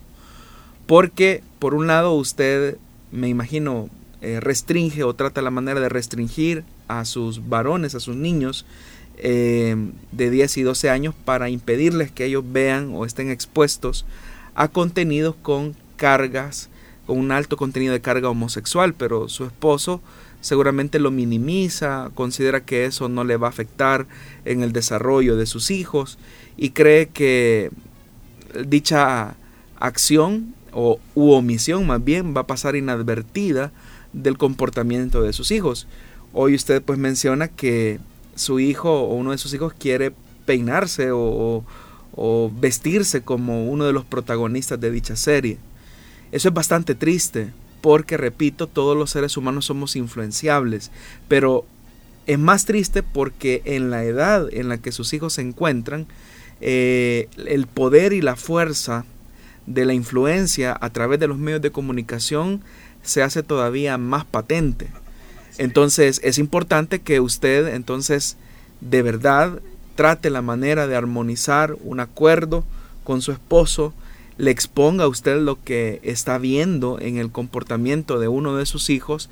Porque, 0.87 1.43
por 1.59 1.75
un 1.75 1.87
lado, 1.87 2.13
usted, 2.15 2.77
me 3.11 3.29
imagino, 3.29 3.89
eh, 4.21 4.41
restringe 4.41 5.03
o 5.03 5.15
trata 5.15 5.43
la 5.43 5.51
manera 5.51 5.81
de 5.81 5.89
restringir 5.89 6.65
a 6.89 7.05
sus 7.05 7.49
varones, 7.49 7.95
a 7.95 8.01
sus 8.01 8.17
niños 8.17 8.67
eh, 9.19 9.77
de 10.13 10.31
10 10.31 10.59
y 10.59 10.63
12 10.63 10.91
años 10.91 11.15
para 11.25 11.49
impedirles 11.49 12.11
que 12.11 12.27
ellos 12.27 12.45
vean 12.47 12.93
o 12.95 13.05
estén 13.05 13.31
expuestos 13.31 14.05
a 14.57 14.69
contenidos 14.69 15.37
con 15.41 15.77
cargas, 15.97 16.69
con 17.07 17.19
un 17.19 17.31
alto 17.31 17.57
contenido 17.57 17.93
de 17.93 18.01
carga 18.01 18.29
homosexual, 18.29 18.95
pero 18.95 19.29
su 19.29 19.45
esposo 19.45 20.01
seguramente 20.41 20.99
lo 20.99 21.11
minimiza, 21.11 22.11
considera 22.15 22.65
que 22.65 22.85
eso 22.85 23.09
no 23.09 23.23
le 23.23 23.37
va 23.37 23.47
a 23.47 23.51
afectar 23.51 24.07
en 24.45 24.63
el 24.63 24.73
desarrollo 24.73 25.37
de 25.37 25.47
sus 25.47 25.71
hijos 25.71 26.19
y 26.57 26.71
cree 26.71 27.09
que 27.09 27.71
dicha 28.67 29.37
acción 29.79 30.55
o 30.73 30.99
u 31.15 31.33
omisión 31.33 31.87
más 31.87 32.03
bien 32.03 32.35
va 32.37 32.43
a 32.43 32.47
pasar 32.47 32.77
inadvertida 32.77 33.73
del 34.13 34.39
comportamiento 34.39 35.23
de 35.23 35.33
sus 35.33 35.51
hijos. 35.51 35.87
Hoy 36.33 36.55
usted 36.55 36.83
pues 36.83 36.99
menciona 36.99 37.49
que 37.49 37.99
su 38.35 38.61
hijo 38.61 39.03
o 39.03 39.15
uno 39.15 39.33
de 39.33 39.39
sus 39.39 39.53
hijos 39.55 39.73
quiere 39.79 40.13
peinarse 40.45 41.11
o, 41.13 41.65
o 42.17 42.51
vestirse 42.53 43.23
como 43.23 43.67
uno 43.71 43.85
de 43.85 43.93
los 43.93 44.05
protagonistas 44.05 44.81
de 44.81 44.91
dicha 44.91 45.17
serie. 45.17 45.59
Eso 46.33 46.49
es 46.49 46.55
bastante 46.55 46.95
triste 46.95 47.53
porque, 47.83 48.17
repito, 48.17 48.67
todos 48.67 48.97
los 48.97 49.11
seres 49.11 49.37
humanos 49.37 49.67
somos 49.67 49.95
influenciables, 49.95 50.91
pero 51.29 51.67
es 52.27 52.39
más 52.39 52.65
triste 52.65 53.03
porque 53.03 53.63
en 53.65 53.91
la 53.91 54.03
edad 54.05 54.49
en 54.53 54.69
la 54.69 54.79
que 54.79 54.93
sus 54.93 55.13
hijos 55.13 55.35
se 55.35 55.43
encuentran, 55.43 56.07
eh, 56.61 57.29
el 57.47 57.67
poder 57.67 58.13
y 58.13 58.23
la 58.23 58.35
fuerza 58.35 59.05
de 59.67 59.85
la 59.85 59.95
influencia 59.95 60.77
a 60.81 60.91
través 60.91 61.21
de 61.21 61.29
los 61.29 61.39
medios 61.39 61.61
de 61.61 61.71
comunicación 61.71 62.63
se 63.03 63.23
hace 63.23 63.43
todavía 63.43 63.99
más 63.99 64.25
patente. 64.25 64.89
Entonces 65.59 66.21
es 66.25 66.39
importante 66.39 67.01
que 67.01 67.21
usted 67.21 67.75
entonces 67.75 68.37
de 68.81 69.03
verdad 69.03 69.61
trate 69.97 70.31
la 70.31 70.43
manera 70.43 70.87
de 70.87 70.95
armonizar 70.95 71.77
un 71.83 71.99
acuerdo 71.99 72.65
con 73.03 73.23
su 73.23 73.33
esposo, 73.33 73.93
le 74.39 74.51
exponga 74.51 75.05
a 75.05 75.09
usted 75.09 75.41
lo 75.41 75.63
que 75.63 76.01
está 76.03 76.39
viendo 76.39 76.99
en 77.01 77.17
el 77.17 77.31
comportamiento 77.31 78.21
de 78.21 78.29
uno 78.29 78.57
de 78.57 78.67
sus 78.67 78.91
hijos 78.91 79.31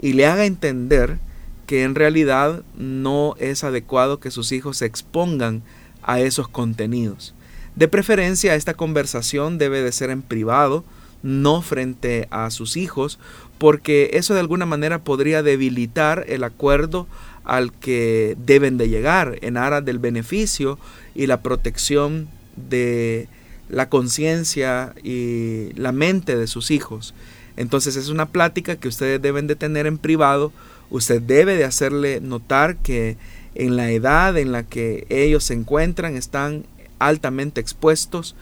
y 0.00 0.14
le 0.14 0.26
haga 0.26 0.46
entender 0.46 1.18
que 1.66 1.82
en 1.82 1.94
realidad 1.94 2.62
no 2.76 3.34
es 3.38 3.64
adecuado 3.64 4.20
que 4.20 4.30
sus 4.30 4.52
hijos 4.52 4.78
se 4.78 4.86
expongan 4.86 5.62
a 6.02 6.20
esos 6.20 6.48
contenidos. 6.48 7.34
De 7.74 7.88
preferencia, 7.88 8.54
esta 8.54 8.74
conversación 8.74 9.58
debe 9.58 9.82
de 9.82 9.92
ser 9.92 10.10
en 10.10 10.22
privado, 10.22 10.84
no 11.22 11.60
frente 11.60 12.28
a 12.30 12.50
sus 12.50 12.76
hijos, 12.76 13.18
porque 13.58 14.10
eso 14.14 14.32
de 14.32 14.40
alguna 14.40 14.64
manera 14.64 15.00
podría 15.00 15.42
debilitar 15.42 16.24
el 16.28 16.44
acuerdo 16.44 17.06
al 17.46 17.72
que 17.72 18.36
deben 18.44 18.76
de 18.76 18.88
llegar 18.88 19.38
en 19.40 19.56
aras 19.56 19.84
del 19.84 19.98
beneficio 19.98 20.78
y 21.14 21.26
la 21.26 21.40
protección 21.40 22.28
de 22.56 23.28
la 23.68 23.88
conciencia 23.88 24.94
y 25.02 25.72
la 25.74 25.92
mente 25.92 26.36
de 26.36 26.46
sus 26.46 26.70
hijos. 26.70 27.14
Entonces 27.56 27.96
es 27.96 28.08
una 28.08 28.26
plática 28.26 28.76
que 28.76 28.88
ustedes 28.88 29.22
deben 29.22 29.46
de 29.46 29.56
tener 29.56 29.86
en 29.86 29.96
privado. 29.96 30.52
Usted 30.90 31.22
debe 31.22 31.56
de 31.56 31.64
hacerle 31.64 32.20
notar 32.20 32.76
que 32.76 33.16
en 33.54 33.76
la 33.76 33.90
edad 33.90 34.36
en 34.36 34.52
la 34.52 34.64
que 34.64 35.06
ellos 35.08 35.44
se 35.44 35.54
encuentran 35.54 36.16
están 36.16 36.66
altamente 36.98 37.60
expuestos 37.60 38.34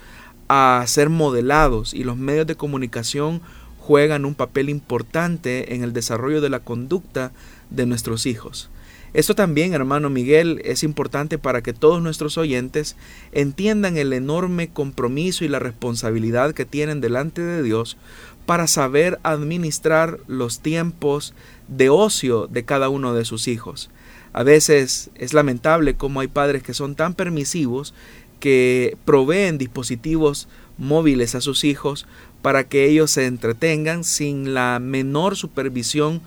a 0.49 0.82
ser 0.87 1.11
modelados 1.11 1.94
y 1.94 2.04
los 2.04 2.16
medios 2.16 2.46
de 2.46 2.56
comunicación 2.56 3.40
juegan 3.78 4.25
un 4.25 4.34
papel 4.34 4.68
importante 4.68 5.75
en 5.75 5.82
el 5.82 5.92
desarrollo 5.92 6.40
de 6.40 6.49
la 6.49 6.61
conducta 6.61 7.32
de 7.70 7.87
nuestros 7.87 8.26
hijos. 8.26 8.70
Esto 9.14 9.37
también, 9.37 9.75
hermano 9.75 10.11
Miguel, 10.11 10.61
es 10.64 10.83
importante 10.83 11.38
para 11.38 11.62
que 11.62 11.73
todos 11.73 12.02
nuestros 12.02 12.37
oyentes 12.37 12.97
entiendan 13.30 13.97
el 13.97 14.12
enorme 14.12 14.68
compromiso 14.68 15.44
y 15.44 15.49
la 15.49 15.61
responsabilidad 15.61 16.52
que 16.52 16.64
tienen 16.64 17.00
delante 17.00 17.40
de 17.40 17.62
Dios 17.62 17.97
para 18.44 18.66
saber 18.66 19.21
administrar 19.23 20.18
los 20.26 20.59
tiempos 20.59 21.33
de 21.68 21.90
ocio 21.90 22.49
de 22.49 22.64
cada 22.64 22.88
uno 22.88 23.14
de 23.14 23.25
sus 23.25 23.47
hijos. 23.47 23.88
A 24.33 24.42
veces 24.42 25.11
es 25.14 25.33
lamentable 25.33 25.94
cómo 25.94 26.18
hay 26.18 26.26
padres 26.26 26.64
que 26.64 26.75
son 26.75 26.97
tan 26.97 27.14
permisivos 27.14 27.94
que 28.40 28.97
proveen 29.04 29.59
dispositivos 29.59 30.49
móviles 30.76 31.37
a 31.37 31.40
sus 31.40 31.62
hijos 31.62 32.06
para 32.42 32.64
que 32.64 32.87
ellos 32.88 33.12
se 33.12 33.26
entretengan 33.26 34.02
sin 34.02 34.54
la 34.54 34.80
menor 34.80 35.37
supervisión 35.37 36.21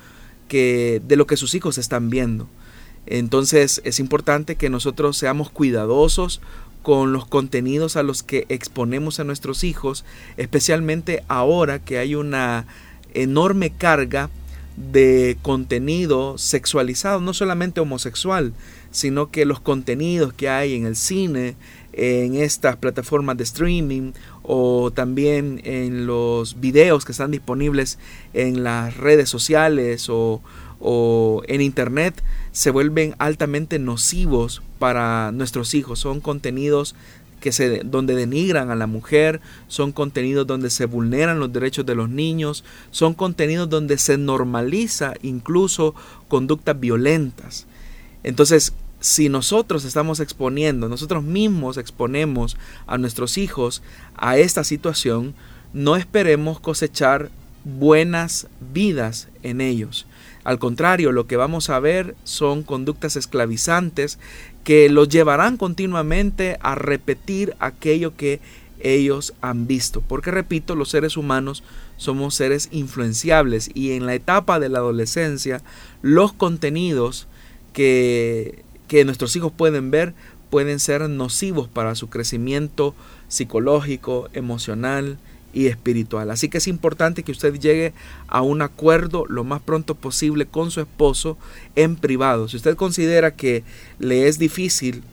que 0.47 1.01
de 1.05 1.17
lo 1.17 1.27
que 1.27 1.35
sus 1.35 1.53
hijos 1.53 1.77
están 1.77 2.09
viendo. 2.09 2.47
Entonces 3.07 3.81
es 3.83 3.99
importante 3.99 4.55
que 4.55 4.69
nosotros 4.69 5.17
seamos 5.17 5.49
cuidadosos 5.49 6.41
con 6.83 7.11
los 7.11 7.25
contenidos 7.25 7.97
a 7.97 8.03
los 8.03 8.23
que 8.23 8.45
exponemos 8.49 9.19
a 9.19 9.23
nuestros 9.23 9.63
hijos, 9.63 10.05
especialmente 10.37 11.23
ahora 11.27 11.79
que 11.79 11.97
hay 11.97 12.15
una 12.15 12.65
enorme 13.13 13.71
carga 13.71 14.29
de 14.77 15.37
contenido 15.41 16.37
sexualizado, 16.37 17.19
no 17.19 17.33
solamente 17.33 17.81
homosexual, 17.81 18.53
sino 18.91 19.31
que 19.31 19.45
los 19.45 19.59
contenidos 19.59 20.33
que 20.33 20.49
hay 20.49 20.75
en 20.75 20.85
el 20.85 20.95
cine, 20.95 21.55
en 21.93 22.35
estas 22.35 22.75
plataformas 22.75 23.37
de 23.37 23.43
streaming 23.43 24.11
o 24.43 24.91
también 24.91 25.61
en 25.63 26.05
los 26.05 26.59
videos 26.59 27.05
que 27.05 27.11
están 27.11 27.31
disponibles 27.31 27.97
en 28.33 28.63
las 28.63 28.95
redes 28.97 29.29
sociales 29.29 30.07
o, 30.09 30.41
en 31.47 31.61
internet 31.61 32.23
se 32.57 32.71
vuelven 32.71 33.13
altamente 33.19 33.77
nocivos 33.77 34.63
para 34.79 35.31
nuestros 35.31 35.75
hijos. 35.75 35.99
Son 35.99 36.21
contenidos 36.21 36.95
que 37.39 37.51
se, 37.51 37.83
donde 37.83 38.15
denigran 38.15 38.71
a 38.71 38.75
la 38.75 38.87
mujer, 38.87 39.41
son 39.67 39.91
contenidos 39.91 40.47
donde 40.47 40.71
se 40.71 40.85
vulneran 40.85 41.39
los 41.39 41.53
derechos 41.53 41.85
de 41.85 41.93
los 41.93 42.09
niños, 42.09 42.63
son 42.89 43.13
contenidos 43.13 43.69
donde 43.69 43.99
se 43.99 44.17
normaliza 44.17 45.13
incluso 45.21 45.93
conductas 46.29 46.79
violentas. 46.79 47.67
Entonces, 48.23 48.73
si 49.01 49.29
nosotros 49.29 49.85
estamos 49.85 50.19
exponiendo, 50.19 50.89
nosotros 50.89 51.23
mismos 51.23 51.77
exponemos 51.77 52.57
a 52.87 52.97
nuestros 52.97 53.37
hijos 53.37 53.83
a 54.15 54.39
esta 54.39 54.63
situación, 54.63 55.35
no 55.73 55.95
esperemos 55.95 56.59
cosechar 56.59 57.29
buenas 57.63 58.47
vidas 58.73 59.27
en 59.43 59.61
ellos. 59.61 60.07
Al 60.47 60.59
contrario, 60.59 61.11
lo 61.11 61.27
que 61.27 61.35
vamos 61.35 61.69
a 61.69 61.77
ver 61.81 62.15
son 62.23 62.63
conductas 62.63 63.17
esclavizantes 63.17 64.17
que 64.63 64.87
los 64.87 65.09
llevarán 65.09 65.57
continuamente 65.57 66.57
a 66.61 66.73
repetir 66.73 67.53
aquello 67.59 68.15
que 68.15 68.39
ellos 68.79 69.33
han 69.41 69.67
visto. 69.67 69.99
Porque 69.99 70.31
repito, 70.31 70.77
los 70.77 70.87
seres 70.87 71.17
humanos 71.17 71.65
somos 71.97 72.33
seres 72.33 72.69
influenciables 72.71 73.69
y 73.73 73.91
en 73.91 74.05
la 74.05 74.13
etapa 74.15 74.57
de 74.61 74.69
la 74.69 74.79
adolescencia 74.79 75.61
los 76.01 76.31
contenidos 76.31 77.27
que, 77.73 78.63
que 78.87 79.03
nuestros 79.03 79.35
hijos 79.35 79.51
pueden 79.51 79.91
ver 79.91 80.13
pueden 80.49 80.79
ser 80.79 81.09
nocivos 81.09 81.67
para 81.67 81.93
su 81.95 82.09
crecimiento 82.09 82.95
psicológico, 83.27 84.29
emocional, 84.31 85.17
y 85.53 85.67
espiritual. 85.67 86.29
Así 86.31 86.49
que 86.49 86.59
es 86.59 86.67
importante 86.67 87.23
que 87.23 87.31
usted 87.31 87.53
llegue 87.59 87.93
a 88.27 88.41
un 88.41 88.61
acuerdo 88.61 89.25
lo 89.27 89.43
más 89.43 89.61
pronto 89.61 89.95
posible 89.95 90.45
con 90.45 90.71
su 90.71 90.81
esposo 90.81 91.37
en 91.75 91.95
privado. 91.95 92.47
Si 92.47 92.57
usted 92.57 92.75
considera 92.75 93.35
que 93.35 93.63
le 93.99 94.27
es 94.27 94.39
difícil 94.39 95.03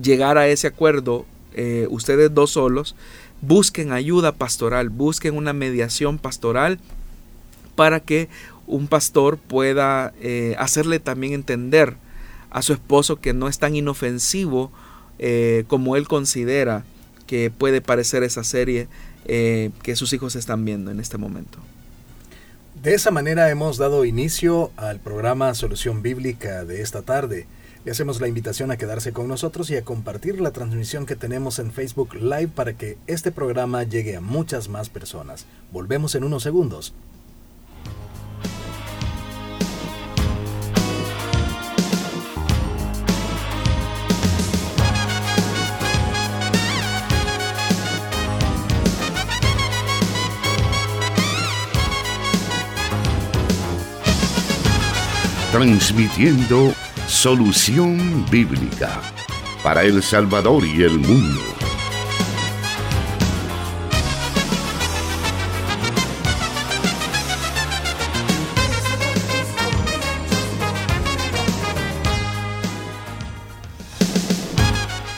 llegar 0.00 0.38
a 0.38 0.48
ese 0.48 0.66
acuerdo 0.68 1.26
eh, 1.54 1.86
ustedes 1.90 2.32
dos 2.32 2.52
solos, 2.52 2.96
busquen 3.40 3.92
ayuda 3.92 4.32
pastoral, 4.32 4.88
busquen 4.88 5.36
una 5.36 5.52
mediación 5.52 6.18
pastoral 6.18 6.78
para 7.74 8.00
que 8.00 8.28
un 8.66 8.86
pastor 8.86 9.38
pueda 9.38 10.14
eh, 10.20 10.54
hacerle 10.58 11.00
también 11.00 11.32
entender 11.32 11.96
a 12.50 12.62
su 12.62 12.72
esposo 12.72 13.20
que 13.20 13.32
no 13.32 13.48
es 13.48 13.58
tan 13.58 13.74
inofensivo 13.74 14.70
eh, 15.18 15.64
como 15.68 15.96
él 15.96 16.06
considera 16.06 16.84
que 17.26 17.50
puede 17.50 17.80
parecer 17.80 18.22
esa 18.22 18.44
serie 18.44 18.88
eh, 19.26 19.70
que 19.82 19.96
sus 19.96 20.12
hijos 20.12 20.36
están 20.36 20.64
viendo 20.64 20.90
en 20.90 21.00
este 21.00 21.18
momento. 21.18 21.58
De 22.82 22.94
esa 22.94 23.10
manera 23.10 23.50
hemos 23.50 23.76
dado 23.76 24.04
inicio 24.04 24.72
al 24.76 24.98
programa 24.98 25.54
Solución 25.54 26.02
Bíblica 26.02 26.64
de 26.64 26.82
esta 26.82 27.02
tarde. 27.02 27.46
Le 27.84 27.92
hacemos 27.92 28.20
la 28.20 28.28
invitación 28.28 28.70
a 28.70 28.76
quedarse 28.76 29.12
con 29.12 29.28
nosotros 29.28 29.70
y 29.70 29.76
a 29.76 29.84
compartir 29.84 30.40
la 30.40 30.52
transmisión 30.52 31.06
que 31.06 31.16
tenemos 31.16 31.58
en 31.58 31.72
Facebook 31.72 32.14
Live 32.14 32.48
para 32.48 32.72
que 32.74 32.98
este 33.06 33.30
programa 33.30 33.82
llegue 33.84 34.16
a 34.16 34.20
muchas 34.20 34.68
más 34.68 34.88
personas. 34.88 35.46
Volvemos 35.72 36.14
en 36.14 36.24
unos 36.24 36.42
segundos. 36.42 36.94
Transmitiendo 55.52 56.72
solución 57.06 58.24
bíblica 58.30 59.02
para 59.62 59.82
El 59.82 60.02
Salvador 60.02 60.64
y 60.64 60.82
el 60.82 60.98
mundo. 60.98 61.42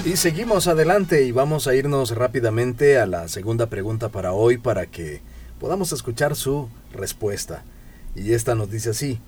Y 0.04 0.16
seguimos 0.16 0.66
adelante 0.66 1.22
y 1.24 1.30
vamos 1.30 1.68
a 1.68 1.76
irnos 1.76 2.10
rápidamente 2.10 2.98
a 2.98 3.06
la 3.06 3.28
segunda 3.28 3.66
pregunta 3.66 4.08
para 4.08 4.32
hoy 4.32 4.58
para 4.58 4.86
que 4.86 5.22
podamos 5.60 5.92
escuchar 5.92 6.34
su 6.34 6.68
respuesta. 6.92 7.62
Y 8.16 8.32
esta 8.32 8.56
nos 8.56 8.68
dice 8.68 8.90
así, 8.90 9.20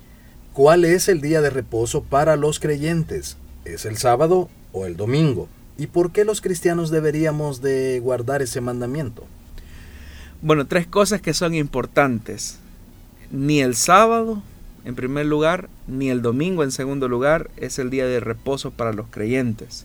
¿Cuál 0.56 0.86
es 0.86 1.10
el 1.10 1.20
día 1.20 1.42
de 1.42 1.50
reposo 1.50 2.02
para 2.02 2.34
los 2.36 2.60
creyentes? 2.60 3.36
¿Es 3.66 3.84
el 3.84 3.98
sábado 3.98 4.48
o 4.72 4.86
el 4.86 4.96
domingo? 4.96 5.50
¿Y 5.76 5.86
por 5.86 6.12
qué 6.12 6.24
los 6.24 6.40
cristianos 6.40 6.90
deberíamos 6.90 7.60
de 7.60 8.00
guardar 8.00 8.40
ese 8.40 8.62
mandamiento? 8.62 9.26
Bueno, 10.40 10.66
tres 10.66 10.86
cosas 10.86 11.20
que 11.20 11.34
son 11.34 11.54
importantes. 11.54 12.58
Ni 13.30 13.60
el 13.60 13.76
sábado, 13.76 14.42
en 14.86 14.94
primer 14.94 15.26
lugar, 15.26 15.68
ni 15.88 16.08
el 16.08 16.22
domingo, 16.22 16.64
en 16.64 16.72
segundo 16.72 17.06
lugar, 17.06 17.50
es 17.58 17.78
el 17.78 17.90
día 17.90 18.06
de 18.06 18.20
reposo 18.20 18.70
para 18.70 18.94
los 18.94 19.08
creyentes. 19.08 19.84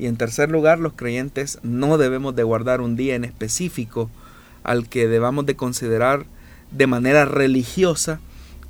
Y 0.00 0.06
en 0.06 0.16
tercer 0.16 0.50
lugar, 0.50 0.80
los 0.80 0.94
creyentes 0.94 1.60
no 1.62 1.96
debemos 1.96 2.34
de 2.34 2.42
guardar 2.42 2.80
un 2.80 2.96
día 2.96 3.14
en 3.14 3.24
específico 3.24 4.10
al 4.64 4.88
que 4.88 5.06
debamos 5.06 5.46
de 5.46 5.54
considerar 5.54 6.26
de 6.72 6.88
manera 6.88 7.24
religiosa 7.24 8.18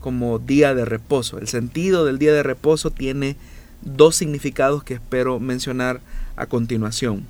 como 0.00 0.38
día 0.38 0.74
de 0.74 0.84
reposo. 0.84 1.38
El 1.38 1.48
sentido 1.48 2.04
del 2.04 2.18
día 2.18 2.32
de 2.32 2.42
reposo 2.42 2.90
tiene 2.90 3.36
dos 3.82 4.16
significados 4.16 4.84
que 4.84 4.94
espero 4.94 5.40
mencionar 5.40 6.00
a 6.36 6.46
continuación. 6.46 7.26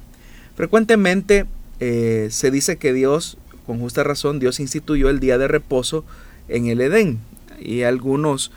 Frecuentemente 0.56 1.46
eh, 1.80 2.28
se 2.30 2.50
dice 2.50 2.76
que 2.76 2.92
Dios, 2.92 3.38
con 3.66 3.78
justa 3.80 4.02
razón, 4.02 4.38
Dios 4.38 4.60
instituyó 4.60 5.08
el 5.08 5.20
día 5.20 5.38
de 5.38 5.48
reposo 5.48 6.04
en 6.48 6.66
el 6.66 6.80
Edén. 6.80 7.18
Y 7.60 7.82
algunos, 7.82 8.50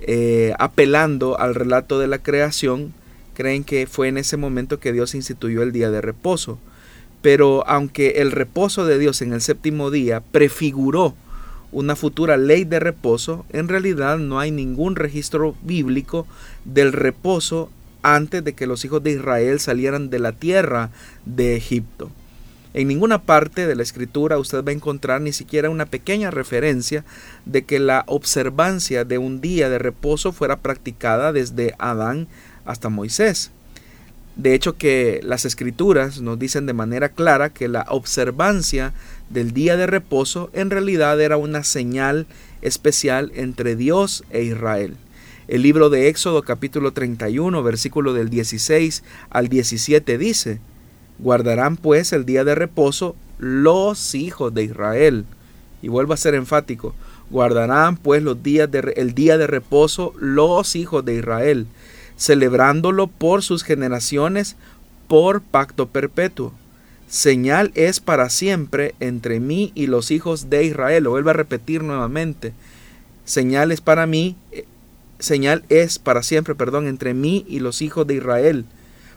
eh, 0.00 0.52
apelando 0.58 1.38
al 1.38 1.54
relato 1.54 1.98
de 1.98 2.06
la 2.06 2.18
creación, 2.18 2.92
creen 3.34 3.64
que 3.64 3.86
fue 3.86 4.08
en 4.08 4.18
ese 4.18 4.36
momento 4.36 4.80
que 4.80 4.92
Dios 4.92 5.14
instituyó 5.14 5.62
el 5.62 5.72
día 5.72 5.90
de 5.90 6.00
reposo. 6.00 6.58
Pero 7.22 7.66
aunque 7.66 8.20
el 8.22 8.32
reposo 8.32 8.86
de 8.86 8.98
Dios 8.98 9.22
en 9.22 9.32
el 9.32 9.40
séptimo 9.40 9.90
día 9.90 10.20
prefiguró 10.20 11.14
una 11.72 11.96
futura 11.96 12.36
ley 12.36 12.64
de 12.64 12.80
reposo, 12.80 13.44
en 13.50 13.68
realidad 13.68 14.18
no 14.18 14.40
hay 14.40 14.50
ningún 14.50 14.96
registro 14.96 15.54
bíblico 15.62 16.26
del 16.64 16.92
reposo 16.92 17.70
antes 18.02 18.44
de 18.44 18.54
que 18.54 18.66
los 18.66 18.84
hijos 18.84 19.02
de 19.02 19.12
Israel 19.12 19.60
salieran 19.60 20.10
de 20.10 20.18
la 20.18 20.32
tierra 20.32 20.90
de 21.24 21.56
Egipto. 21.56 22.10
En 22.74 22.88
ninguna 22.88 23.22
parte 23.22 23.66
de 23.66 23.74
la 23.74 23.82
escritura 23.82 24.38
usted 24.38 24.64
va 24.64 24.70
a 24.70 24.74
encontrar 24.74 25.20
ni 25.20 25.32
siquiera 25.32 25.70
una 25.70 25.86
pequeña 25.86 26.30
referencia 26.30 27.04
de 27.44 27.64
que 27.64 27.78
la 27.78 28.04
observancia 28.06 29.04
de 29.04 29.18
un 29.18 29.40
día 29.40 29.68
de 29.68 29.78
reposo 29.78 30.32
fuera 30.32 30.58
practicada 30.58 31.32
desde 31.32 31.74
Adán 31.78 32.28
hasta 32.64 32.88
Moisés. 32.88 33.50
De 34.38 34.54
hecho 34.54 34.76
que 34.76 35.20
las 35.24 35.44
escrituras 35.44 36.20
nos 36.20 36.38
dicen 36.38 36.64
de 36.64 36.72
manera 36.72 37.08
clara 37.08 37.50
que 37.50 37.66
la 37.66 37.84
observancia 37.88 38.92
del 39.30 39.50
día 39.50 39.76
de 39.76 39.88
reposo 39.88 40.48
en 40.52 40.70
realidad 40.70 41.20
era 41.20 41.36
una 41.36 41.64
señal 41.64 42.28
especial 42.62 43.32
entre 43.34 43.74
Dios 43.74 44.22
e 44.30 44.44
Israel. 44.44 44.96
El 45.48 45.62
libro 45.62 45.90
de 45.90 46.06
Éxodo 46.06 46.42
capítulo 46.42 46.92
31 46.92 47.64
versículo 47.64 48.12
del 48.12 48.30
16 48.30 49.02
al 49.28 49.48
17 49.48 50.18
dice, 50.18 50.60
Guardarán 51.18 51.76
pues 51.76 52.12
el 52.12 52.24
día 52.24 52.44
de 52.44 52.54
reposo 52.54 53.16
los 53.40 54.14
hijos 54.14 54.54
de 54.54 54.62
Israel. 54.62 55.24
Y 55.82 55.88
vuelvo 55.88 56.12
a 56.12 56.16
ser 56.16 56.36
enfático, 56.36 56.94
guardarán 57.28 57.96
pues 57.96 58.22
los 58.22 58.40
días 58.40 58.70
de, 58.70 58.92
el 58.98 59.14
día 59.14 59.36
de 59.36 59.48
reposo 59.48 60.12
los 60.16 60.76
hijos 60.76 61.04
de 61.04 61.16
Israel 61.16 61.66
celebrándolo 62.18 63.06
por 63.06 63.42
sus 63.42 63.62
generaciones 63.62 64.56
por 65.06 65.40
pacto 65.40 65.88
perpetuo. 65.88 66.52
Señal 67.08 67.72
es 67.74 68.00
para 68.00 68.28
siempre 68.28 68.94
entre 69.00 69.40
mí 69.40 69.72
y 69.74 69.86
los 69.86 70.10
hijos 70.10 70.50
de 70.50 70.64
Israel. 70.64 71.04
Lo 71.04 71.10
vuelvo 71.10 71.30
a 71.30 71.34
repetir 71.34 71.82
nuevamente. 71.82 72.52
Señal 73.24 73.72
es 73.72 73.80
para 73.80 74.06
mí, 74.06 74.36
eh, 74.52 74.66
señal 75.18 75.64
es 75.70 75.98
para 75.98 76.22
siempre, 76.22 76.54
perdón, 76.54 76.86
entre 76.86 77.14
mí 77.14 77.46
y 77.48 77.60
los 77.60 77.80
hijos 77.80 78.06
de 78.06 78.16
Israel. 78.16 78.66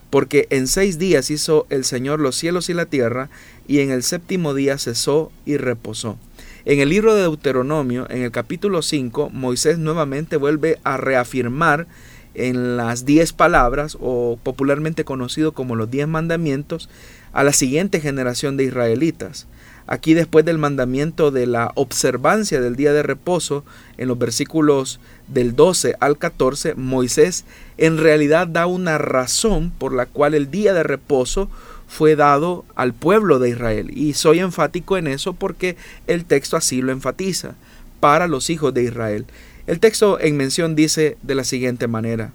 Porque 0.10 0.48
en 0.52 0.68
seis 0.68 1.00
días 1.00 1.32
hizo 1.32 1.66
el 1.70 1.84
Señor 1.84 2.20
los 2.20 2.36
cielos 2.36 2.70
y 2.70 2.74
la 2.74 2.86
tierra, 2.86 3.30
y 3.68 3.80
en 3.80 3.92
el 3.92 4.04
séptimo 4.04 4.54
día 4.54 4.78
cesó 4.78 5.32
y 5.46 5.58
reposó. 5.58 6.18
En 6.64 6.80
el 6.80 6.90
libro 6.90 7.16
de 7.16 7.22
Deuteronomio, 7.22 8.08
en 8.10 8.22
el 8.22 8.32
capítulo 8.32 8.82
5, 8.82 9.30
Moisés 9.32 9.80
nuevamente 9.80 10.38
vuelve 10.38 10.80
a 10.84 10.98
reafirmar 10.98 11.88
en 12.34 12.78
las 12.78 13.06
diez 13.06 13.34
palabras 13.34 13.98
o 14.00 14.40
popularmente 14.42 15.04
conocido 15.06 15.52
como 15.52 15.76
los 15.76 15.92
diez 15.92 16.08
mandamientos 16.08 16.90
a 17.34 17.44
la 17.44 17.54
siguiente 17.54 18.00
generación 18.00 18.58
de 18.58 18.66
israelitas. 18.66 19.48
Aquí 19.88 20.14
después 20.14 20.46
del 20.46 20.58
mandamiento 20.58 21.32
de 21.32 21.48
la 21.48 21.72
observancia 21.76 22.62
del 22.62 22.76
día 22.76 22.94
de 22.94 23.04
reposo, 23.04 23.66
en 23.98 24.08
los 24.08 24.18
versículos 24.18 25.00
del 25.28 25.56
12 25.56 25.96
al 26.00 26.18
14, 26.18 26.76
Moisés 26.76 27.46
en 27.78 27.98
realidad 27.98 28.48
da 28.48 28.68
una 28.68 28.98
razón 28.98 29.72
por 29.78 29.94
la 29.94 30.06
cual 30.06 30.34
el 30.34 30.50
día 30.50 30.74
de 30.74 30.84
reposo 30.84 31.50
fue 31.88 32.16
dado 32.16 32.64
al 32.76 32.94
pueblo 32.94 33.40
de 33.40 33.50
Israel. 33.50 33.92
Y 33.94 34.14
soy 34.14 34.40
enfático 34.40 34.98
en 34.98 35.08
eso 35.08 35.34
porque 35.34 35.76
el 36.08 36.24
texto 36.24 36.56
así 36.56 36.82
lo 36.82 36.94
enfatiza, 36.94 37.56
para 38.00 38.28
los 38.28 38.50
hijos 38.50 38.74
de 38.74 38.84
Israel. 38.84 39.26
El 39.68 39.80
texto 39.80 40.20
en 40.20 40.38
mención 40.38 40.76
dice 40.76 41.18
de 41.22 41.36
la 41.36 41.44
siguiente 41.44 41.88
manera, 41.88 42.34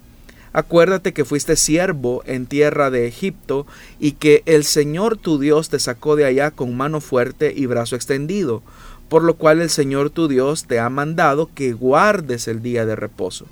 Acuérdate 0.57 1.13
que 1.13 1.27
fuiste 1.27 1.55
siervo 1.55 2.23
en 2.25 2.47
tierra 2.47 2.91
de 2.91 3.07
Egipto 3.07 3.67
y 4.01 4.13
que 4.13 4.43
el 4.47 4.65
Señor 4.65 5.19
tu 5.19 5.39
Dios 5.39 5.69
te 5.69 5.79
sacó 5.79 6.17
de 6.17 6.25
allá 6.25 6.51
con 6.51 6.75
mano 6.75 7.03
fuerte 7.03 7.53
y 7.55 7.67
brazo 7.67 7.95
extendido, 7.95 8.63
por 9.11 9.23
lo 9.23 9.35
cual 9.35 9.61
el 9.61 9.69
Señor 9.69 10.09
tu 10.09 10.29
Dios 10.29 10.65
te 10.67 10.79
ha 10.79 10.89
mandado 10.89 11.51
que 11.55 11.75
guardes 11.75 12.49
el 12.49 12.63
día 12.63 12.87
de 12.87 12.97
reposo. 12.97 13.45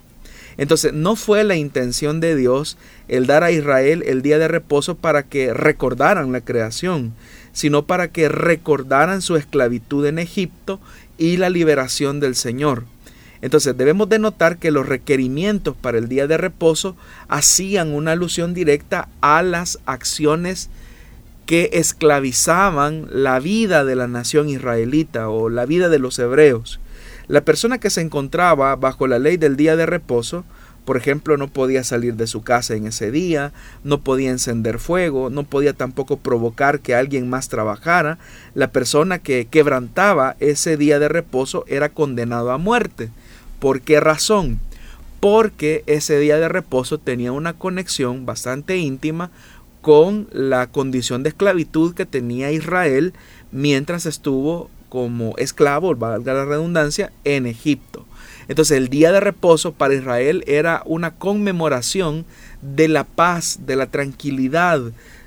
Entonces, 0.56 0.94
no 0.94 1.14
fue 1.14 1.44
la 1.44 1.56
intención 1.56 2.20
de 2.20 2.36
Dios 2.36 2.78
el 3.08 3.26
dar 3.26 3.44
a 3.44 3.50
Israel 3.50 4.02
el 4.06 4.22
día 4.22 4.38
de 4.38 4.48
reposo 4.48 4.94
para 4.94 5.24
que 5.24 5.52
recordaran 5.52 6.32
la 6.32 6.40
creación, 6.40 7.12
sino 7.52 7.86
para 7.86 8.08
que 8.08 8.30
recordaran 8.30 9.20
su 9.20 9.36
esclavitud 9.36 10.06
en 10.06 10.18
Egipto 10.18 10.80
y 11.18 11.36
la 11.36 11.50
liberación 11.50 12.18
del 12.18 12.34
Señor. 12.34 12.84
Entonces 13.44 13.76
debemos 13.76 14.08
de 14.08 14.18
notar 14.18 14.56
que 14.56 14.70
los 14.70 14.88
requerimientos 14.88 15.76
para 15.78 15.98
el 15.98 16.08
día 16.08 16.26
de 16.26 16.38
reposo 16.38 16.96
hacían 17.28 17.92
una 17.92 18.12
alusión 18.12 18.54
directa 18.54 19.10
a 19.20 19.42
las 19.42 19.80
acciones 19.84 20.70
que 21.44 21.68
esclavizaban 21.74 23.06
la 23.10 23.40
vida 23.40 23.84
de 23.84 23.96
la 23.96 24.08
nación 24.08 24.48
israelita 24.48 25.28
o 25.28 25.50
la 25.50 25.66
vida 25.66 25.90
de 25.90 25.98
los 25.98 26.18
hebreos. 26.18 26.80
La 27.28 27.42
persona 27.42 27.76
que 27.76 27.90
se 27.90 28.00
encontraba 28.00 28.76
bajo 28.76 29.06
la 29.06 29.18
ley 29.18 29.36
del 29.36 29.58
día 29.58 29.76
de 29.76 29.84
reposo, 29.84 30.46
por 30.86 30.96
ejemplo, 30.96 31.36
no 31.36 31.48
podía 31.48 31.84
salir 31.84 32.14
de 32.14 32.26
su 32.26 32.42
casa 32.42 32.74
en 32.76 32.86
ese 32.86 33.10
día, 33.10 33.52
no 33.82 34.00
podía 34.00 34.30
encender 34.30 34.78
fuego, 34.78 35.28
no 35.28 35.42
podía 35.42 35.74
tampoco 35.74 36.16
provocar 36.16 36.80
que 36.80 36.94
alguien 36.94 37.28
más 37.28 37.50
trabajara. 37.50 38.16
La 38.54 38.68
persona 38.68 39.18
que 39.18 39.44
quebrantaba 39.44 40.34
ese 40.40 40.78
día 40.78 40.98
de 40.98 41.08
reposo 41.08 41.66
era 41.68 41.90
condenado 41.90 42.50
a 42.50 42.56
muerte. 42.56 43.10
¿Por 43.58 43.80
qué 43.80 44.00
razón? 44.00 44.58
Porque 45.20 45.84
ese 45.86 46.18
día 46.18 46.38
de 46.38 46.48
reposo 46.48 46.98
tenía 46.98 47.32
una 47.32 47.54
conexión 47.54 48.26
bastante 48.26 48.76
íntima 48.76 49.30
con 49.80 50.28
la 50.32 50.66
condición 50.68 51.22
de 51.22 51.30
esclavitud 51.30 51.94
que 51.94 52.06
tenía 52.06 52.50
Israel 52.50 53.12
mientras 53.52 54.06
estuvo 54.06 54.70
como 54.88 55.36
esclavo, 55.38 55.94
valga 55.94 56.34
la 56.34 56.44
redundancia, 56.44 57.12
en 57.24 57.46
Egipto. 57.46 58.06
Entonces 58.48 58.76
el 58.76 58.88
día 58.88 59.12
de 59.12 59.20
reposo 59.20 59.72
para 59.72 59.94
Israel 59.94 60.44
era 60.46 60.82
una 60.86 61.14
conmemoración 61.14 62.24
de 62.62 62.88
la 62.88 63.04
paz, 63.04 63.60
de 63.66 63.76
la 63.76 63.86
tranquilidad, 63.86 64.80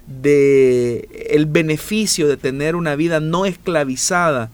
de 0.07 1.27
el 1.29 1.47
beneficio 1.47 2.27
de 2.27 2.37
tener 2.37 2.75
una 2.75 2.95
vida 2.95 3.19
no 3.19 3.45
esclavizada 3.45 4.49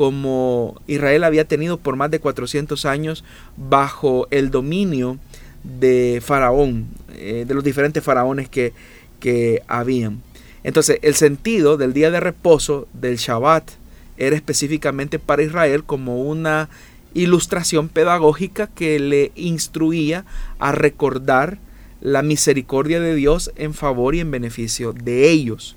como 0.00 0.80
Israel 0.86 1.24
había 1.24 1.44
tenido 1.44 1.76
por 1.76 1.94
más 1.94 2.10
de 2.10 2.20
400 2.20 2.86
años 2.86 3.22
bajo 3.58 4.28
el 4.30 4.50
dominio 4.50 5.18
de 5.62 6.22
Faraón, 6.24 6.86
eh, 7.12 7.44
de 7.46 7.52
los 7.52 7.62
diferentes 7.62 8.02
faraones 8.02 8.48
que, 8.48 8.72
que 9.20 9.62
habían. 9.68 10.22
Entonces, 10.64 11.00
el 11.02 11.16
sentido 11.16 11.76
del 11.76 11.92
día 11.92 12.10
de 12.10 12.18
reposo 12.18 12.88
del 12.94 13.18
Shabbat 13.18 13.72
era 14.16 14.34
específicamente 14.34 15.18
para 15.18 15.42
Israel 15.42 15.84
como 15.84 16.22
una 16.22 16.70
ilustración 17.12 17.90
pedagógica 17.90 18.68
que 18.68 18.98
le 19.00 19.32
instruía 19.34 20.24
a 20.58 20.72
recordar 20.72 21.58
la 22.00 22.22
misericordia 22.22 23.00
de 23.00 23.14
Dios 23.14 23.52
en 23.56 23.74
favor 23.74 24.14
y 24.14 24.20
en 24.20 24.30
beneficio 24.30 24.94
de 24.94 25.28
ellos. 25.28 25.76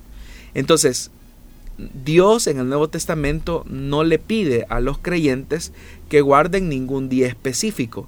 Entonces, 0.53 1.11
Dios 1.77 2.47
en 2.47 2.59
el 2.59 2.69
Nuevo 2.69 2.87
Testamento 2.87 3.65
no 3.67 4.03
le 4.03 4.19
pide 4.19 4.65
a 4.69 4.79
los 4.79 4.97
creyentes 4.97 5.71
que 6.09 6.21
guarden 6.21 6.69
ningún 6.69 7.09
día 7.09 7.27
específico. 7.27 8.07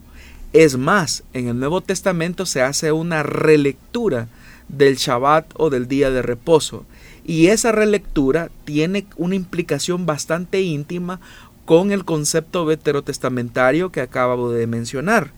Es 0.53 0.77
más, 0.77 1.23
en 1.33 1.47
el 1.47 1.59
Nuevo 1.59 1.81
Testamento 1.81 2.45
se 2.45 2.61
hace 2.61 2.91
una 2.91 3.23
relectura 3.23 4.27
del 4.69 4.95
Shabbat 4.95 5.47
o 5.55 5.69
del 5.69 5.87
día 5.87 6.11
de 6.11 6.21
reposo. 6.21 6.85
Y 7.25 7.47
esa 7.47 7.71
relectura 7.71 8.49
tiene 8.65 9.07
una 9.17 9.35
implicación 9.35 10.05
bastante 10.05 10.61
íntima 10.61 11.19
con 11.65 11.91
el 11.91 12.05
concepto 12.05 12.65
veterotestamentario 12.65 13.91
que 13.91 14.01
acabo 14.01 14.51
de 14.51 14.67
mencionar. 14.67 15.31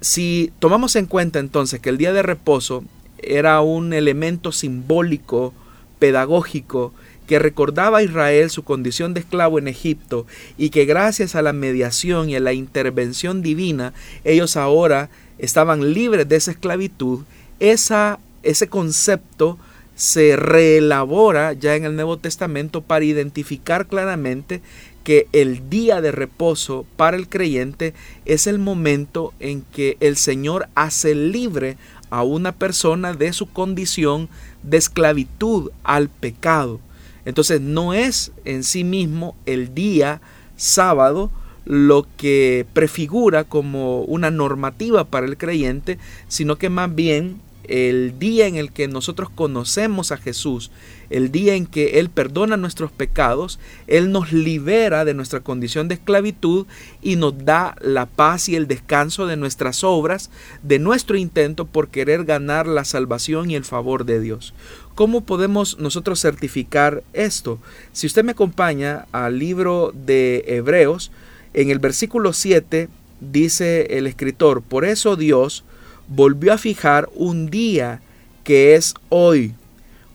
Si 0.00 0.52
tomamos 0.58 0.96
en 0.96 1.06
cuenta 1.06 1.38
entonces 1.38 1.80
que 1.80 1.88
el 1.88 1.98
día 1.98 2.12
de 2.12 2.22
reposo 2.22 2.84
era 3.18 3.60
un 3.60 3.92
elemento 3.92 4.52
simbólico 4.52 5.54
pedagógico 5.98 6.92
que 7.26 7.38
recordaba 7.38 7.98
a 7.98 8.02
Israel 8.02 8.50
su 8.50 8.62
condición 8.62 9.14
de 9.14 9.20
esclavo 9.20 9.58
en 9.58 9.68
Egipto 9.68 10.26
y 10.56 10.70
que 10.70 10.84
gracias 10.84 11.34
a 11.34 11.42
la 11.42 11.52
mediación 11.52 12.30
y 12.30 12.36
a 12.36 12.40
la 12.40 12.52
intervención 12.52 13.42
divina 13.42 13.92
ellos 14.24 14.56
ahora 14.56 15.10
estaban 15.38 15.92
libres 15.92 16.28
de 16.28 16.36
esa 16.36 16.52
esclavitud, 16.52 17.20
esa, 17.60 18.18
ese 18.42 18.68
concepto 18.68 19.58
se 19.96 20.36
reelabora 20.36 21.54
ya 21.54 21.74
en 21.74 21.84
el 21.84 21.96
Nuevo 21.96 22.18
Testamento 22.18 22.82
para 22.82 23.04
identificar 23.04 23.86
claramente 23.86 24.60
que 25.04 25.28
el 25.32 25.70
día 25.70 26.00
de 26.00 26.12
reposo 26.12 26.84
para 26.96 27.16
el 27.16 27.28
creyente 27.28 27.94
es 28.24 28.46
el 28.46 28.58
momento 28.58 29.32
en 29.40 29.62
que 29.62 29.96
el 30.00 30.16
Señor 30.16 30.68
hace 30.74 31.14
libre 31.14 31.76
a 32.10 32.22
una 32.22 32.52
persona 32.52 33.14
de 33.14 33.32
su 33.32 33.46
condición 33.46 34.28
de 34.66 34.76
esclavitud 34.76 35.70
al 35.82 36.08
pecado. 36.08 36.80
Entonces 37.24 37.60
no 37.60 37.94
es 37.94 38.32
en 38.44 38.62
sí 38.62 38.84
mismo 38.84 39.34
el 39.46 39.74
día 39.74 40.20
sábado 40.56 41.30
lo 41.64 42.06
que 42.16 42.66
prefigura 42.72 43.44
como 43.44 44.02
una 44.02 44.30
normativa 44.30 45.04
para 45.04 45.26
el 45.26 45.36
creyente, 45.36 45.98
sino 46.28 46.56
que 46.56 46.70
más 46.70 46.94
bien 46.94 47.40
el 47.68 48.18
día 48.18 48.46
en 48.46 48.56
el 48.56 48.72
que 48.72 48.88
nosotros 48.88 49.30
conocemos 49.30 50.12
a 50.12 50.16
Jesús, 50.16 50.70
el 51.10 51.30
día 51.30 51.54
en 51.54 51.66
que 51.66 51.98
Él 52.00 52.10
perdona 52.10 52.56
nuestros 52.56 52.90
pecados, 52.90 53.58
Él 53.86 54.10
nos 54.10 54.32
libera 54.32 55.04
de 55.04 55.14
nuestra 55.14 55.40
condición 55.40 55.88
de 55.88 55.94
esclavitud 55.94 56.66
y 57.02 57.16
nos 57.16 57.44
da 57.44 57.76
la 57.80 58.06
paz 58.06 58.48
y 58.48 58.56
el 58.56 58.66
descanso 58.66 59.26
de 59.26 59.36
nuestras 59.36 59.84
obras, 59.84 60.30
de 60.62 60.78
nuestro 60.78 61.16
intento 61.16 61.64
por 61.64 61.88
querer 61.88 62.24
ganar 62.24 62.66
la 62.66 62.84
salvación 62.84 63.50
y 63.50 63.54
el 63.54 63.64
favor 63.64 64.04
de 64.04 64.20
Dios. 64.20 64.54
¿Cómo 64.94 65.20
podemos 65.20 65.78
nosotros 65.78 66.20
certificar 66.20 67.02
esto? 67.12 67.58
Si 67.92 68.06
usted 68.06 68.24
me 68.24 68.32
acompaña 68.32 69.06
al 69.12 69.38
libro 69.38 69.92
de 69.94 70.44
Hebreos, 70.46 71.10
en 71.52 71.70
el 71.70 71.78
versículo 71.78 72.32
7 72.32 72.88
dice 73.20 73.98
el 73.98 74.06
escritor, 74.06 74.62
por 74.62 74.84
eso 74.84 75.16
Dios, 75.16 75.64
volvió 76.08 76.52
a 76.52 76.58
fijar 76.58 77.08
un 77.14 77.50
día 77.50 78.00
que 78.44 78.74
es 78.74 78.94
hoy, 79.08 79.54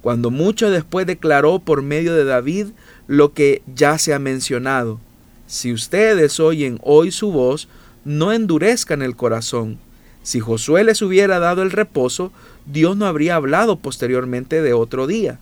cuando 0.01 0.31
mucho 0.31 0.69
después 0.69 1.05
declaró 1.05 1.59
por 1.59 1.81
medio 1.81 2.15
de 2.15 2.23
David 2.23 2.67
lo 3.07 3.33
que 3.33 3.61
ya 3.75 3.97
se 3.97 4.13
ha 4.13 4.19
mencionado. 4.19 4.99
Si 5.47 5.73
ustedes 5.73 6.39
oyen 6.39 6.79
hoy 6.81 7.11
su 7.11 7.31
voz, 7.31 7.67
no 8.05 8.31
endurezcan 8.31 9.01
el 9.01 9.15
corazón. 9.15 9.77
Si 10.23 10.39
Josué 10.39 10.83
les 10.83 11.01
hubiera 11.01 11.39
dado 11.39 11.61
el 11.61 11.71
reposo, 11.71 12.31
Dios 12.65 12.95
no 12.95 13.05
habría 13.05 13.35
hablado 13.35 13.77
posteriormente 13.77 14.61
de 14.61 14.73
otro 14.73 15.07
día. 15.07 15.39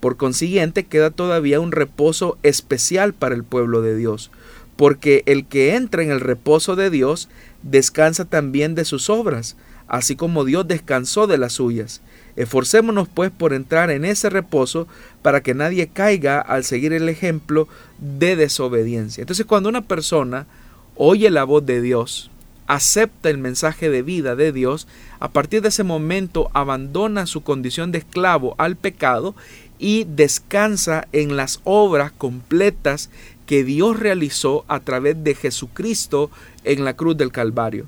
Por 0.00 0.16
consiguiente, 0.16 0.84
queda 0.84 1.10
todavía 1.10 1.60
un 1.60 1.72
reposo 1.72 2.38
especial 2.42 3.12
para 3.12 3.34
el 3.34 3.44
pueblo 3.44 3.82
de 3.82 3.96
Dios, 3.96 4.30
porque 4.76 5.22
el 5.26 5.44
que 5.44 5.74
entra 5.74 6.02
en 6.02 6.10
el 6.10 6.20
reposo 6.20 6.74
de 6.74 6.88
Dios 6.88 7.28
descansa 7.62 8.24
también 8.24 8.74
de 8.74 8.86
sus 8.86 9.10
obras, 9.10 9.56
así 9.90 10.14
como 10.14 10.44
Dios 10.44 10.66
descansó 10.68 11.26
de 11.26 11.36
las 11.36 11.54
suyas. 11.54 12.00
Esforcémonos 12.36 13.08
pues 13.08 13.30
por 13.32 13.52
entrar 13.52 13.90
en 13.90 14.04
ese 14.04 14.30
reposo 14.30 14.86
para 15.20 15.42
que 15.42 15.52
nadie 15.52 15.88
caiga 15.88 16.40
al 16.40 16.64
seguir 16.64 16.92
el 16.92 17.08
ejemplo 17.08 17.68
de 17.98 18.36
desobediencia. 18.36 19.20
Entonces 19.20 19.44
cuando 19.44 19.68
una 19.68 19.82
persona 19.82 20.46
oye 20.94 21.28
la 21.28 21.42
voz 21.42 21.66
de 21.66 21.82
Dios, 21.82 22.30
acepta 22.68 23.30
el 23.30 23.38
mensaje 23.38 23.90
de 23.90 24.02
vida 24.02 24.36
de 24.36 24.52
Dios, 24.52 24.86
a 25.18 25.28
partir 25.28 25.60
de 25.60 25.68
ese 25.68 25.82
momento 25.82 26.50
abandona 26.54 27.26
su 27.26 27.42
condición 27.42 27.90
de 27.90 27.98
esclavo 27.98 28.54
al 28.58 28.76
pecado 28.76 29.34
y 29.80 30.04
descansa 30.04 31.08
en 31.10 31.36
las 31.36 31.60
obras 31.64 32.12
completas 32.12 33.10
que 33.44 33.64
Dios 33.64 33.98
realizó 33.98 34.64
a 34.68 34.78
través 34.78 35.24
de 35.24 35.34
Jesucristo 35.34 36.30
en 36.62 36.84
la 36.84 36.94
cruz 36.94 37.16
del 37.16 37.32
Calvario. 37.32 37.86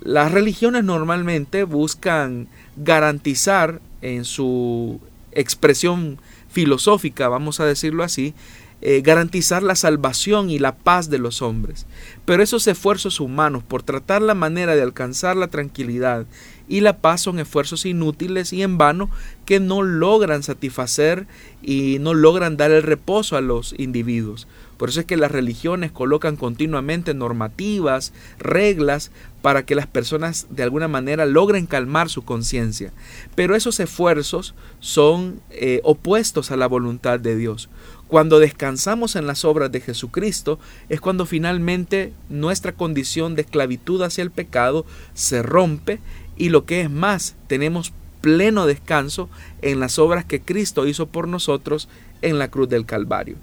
Las 0.00 0.32
religiones 0.32 0.84
normalmente 0.84 1.64
buscan 1.64 2.48
garantizar 2.76 3.80
en 4.02 4.24
su 4.24 5.00
expresión 5.32 6.18
filosófica, 6.48 7.28
vamos 7.28 7.60
a 7.60 7.66
decirlo 7.66 8.02
así, 8.02 8.34
eh, 8.82 9.00
garantizar 9.00 9.62
la 9.62 9.74
salvación 9.74 10.50
y 10.50 10.58
la 10.58 10.76
paz 10.76 11.08
de 11.08 11.18
los 11.18 11.40
hombres. 11.40 11.86
Pero 12.26 12.42
esos 12.42 12.66
esfuerzos 12.66 13.20
humanos 13.20 13.62
por 13.62 13.82
tratar 13.82 14.20
la 14.20 14.34
manera 14.34 14.76
de 14.76 14.82
alcanzar 14.82 15.34
la 15.34 15.48
tranquilidad 15.48 16.26
y 16.68 16.80
la 16.80 16.98
paz 16.98 17.22
son 17.22 17.38
esfuerzos 17.38 17.86
inútiles 17.86 18.52
y 18.52 18.62
en 18.62 18.76
vano 18.76 19.08
que 19.46 19.60
no 19.60 19.82
logran 19.82 20.42
satisfacer 20.42 21.26
y 21.62 21.96
no 22.00 22.12
logran 22.12 22.58
dar 22.58 22.70
el 22.70 22.82
reposo 22.82 23.36
a 23.36 23.40
los 23.40 23.74
individuos. 23.78 24.46
Por 24.76 24.90
eso 24.90 25.00
es 25.00 25.06
que 25.06 25.16
las 25.16 25.30
religiones 25.30 25.90
colocan 25.90 26.36
continuamente 26.36 27.14
normativas, 27.14 28.12
reglas, 28.38 29.10
para 29.42 29.64
que 29.64 29.74
las 29.74 29.86
personas 29.86 30.46
de 30.50 30.62
alguna 30.62 30.88
manera 30.88 31.24
logren 31.24 31.66
calmar 31.66 32.08
su 32.08 32.24
conciencia. 32.24 32.92
Pero 33.34 33.54
esos 33.54 33.80
esfuerzos 33.80 34.54
son 34.80 35.40
eh, 35.50 35.80
opuestos 35.84 36.50
a 36.50 36.56
la 36.56 36.66
voluntad 36.66 37.20
de 37.20 37.36
Dios. 37.36 37.68
Cuando 38.08 38.38
descansamos 38.38 39.16
en 39.16 39.26
las 39.26 39.44
obras 39.44 39.72
de 39.72 39.80
Jesucristo 39.80 40.58
es 40.88 41.00
cuando 41.00 41.26
finalmente 41.26 42.12
nuestra 42.28 42.72
condición 42.72 43.34
de 43.34 43.42
esclavitud 43.42 44.02
hacia 44.02 44.22
el 44.22 44.30
pecado 44.30 44.84
se 45.14 45.42
rompe 45.42 46.00
y 46.36 46.50
lo 46.50 46.66
que 46.66 46.82
es 46.82 46.90
más, 46.90 47.34
tenemos 47.46 47.92
pleno 48.20 48.66
descanso 48.66 49.28
en 49.62 49.80
las 49.80 49.98
obras 49.98 50.24
que 50.24 50.40
Cristo 50.40 50.86
hizo 50.86 51.06
por 51.06 51.28
nosotros 51.28 51.88
en 52.22 52.38
la 52.38 52.48
cruz 52.48 52.68
del 52.68 52.86
Calvario. 52.86 53.36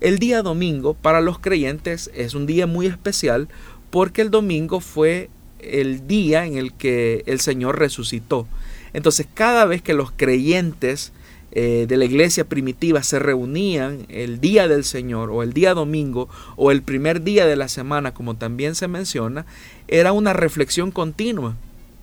El 0.00 0.18
día 0.18 0.42
domingo 0.42 0.94
para 0.94 1.20
los 1.20 1.38
creyentes 1.38 2.10
es 2.14 2.34
un 2.34 2.46
día 2.46 2.66
muy 2.66 2.86
especial 2.86 3.48
porque 3.90 4.22
el 4.22 4.30
domingo 4.30 4.80
fue 4.80 5.28
el 5.58 6.06
día 6.06 6.46
en 6.46 6.56
el 6.56 6.72
que 6.72 7.22
el 7.26 7.38
Señor 7.40 7.78
resucitó. 7.78 8.46
Entonces 8.94 9.26
cada 9.32 9.66
vez 9.66 9.82
que 9.82 9.92
los 9.92 10.10
creyentes 10.10 11.12
eh, 11.52 11.86
de 11.86 11.96
la 11.98 12.06
iglesia 12.06 12.44
primitiva 12.44 13.02
se 13.02 13.18
reunían 13.18 14.06
el 14.08 14.40
día 14.40 14.68
del 14.68 14.84
Señor 14.84 15.30
o 15.30 15.42
el 15.42 15.52
día 15.52 15.74
domingo 15.74 16.28
o 16.56 16.70
el 16.70 16.80
primer 16.80 17.22
día 17.22 17.44
de 17.44 17.56
la 17.56 17.68
semana, 17.68 18.14
como 18.14 18.36
también 18.36 18.74
se 18.74 18.88
menciona, 18.88 19.44
era 19.86 20.12
una 20.12 20.32
reflexión 20.32 20.92
continua. 20.92 21.56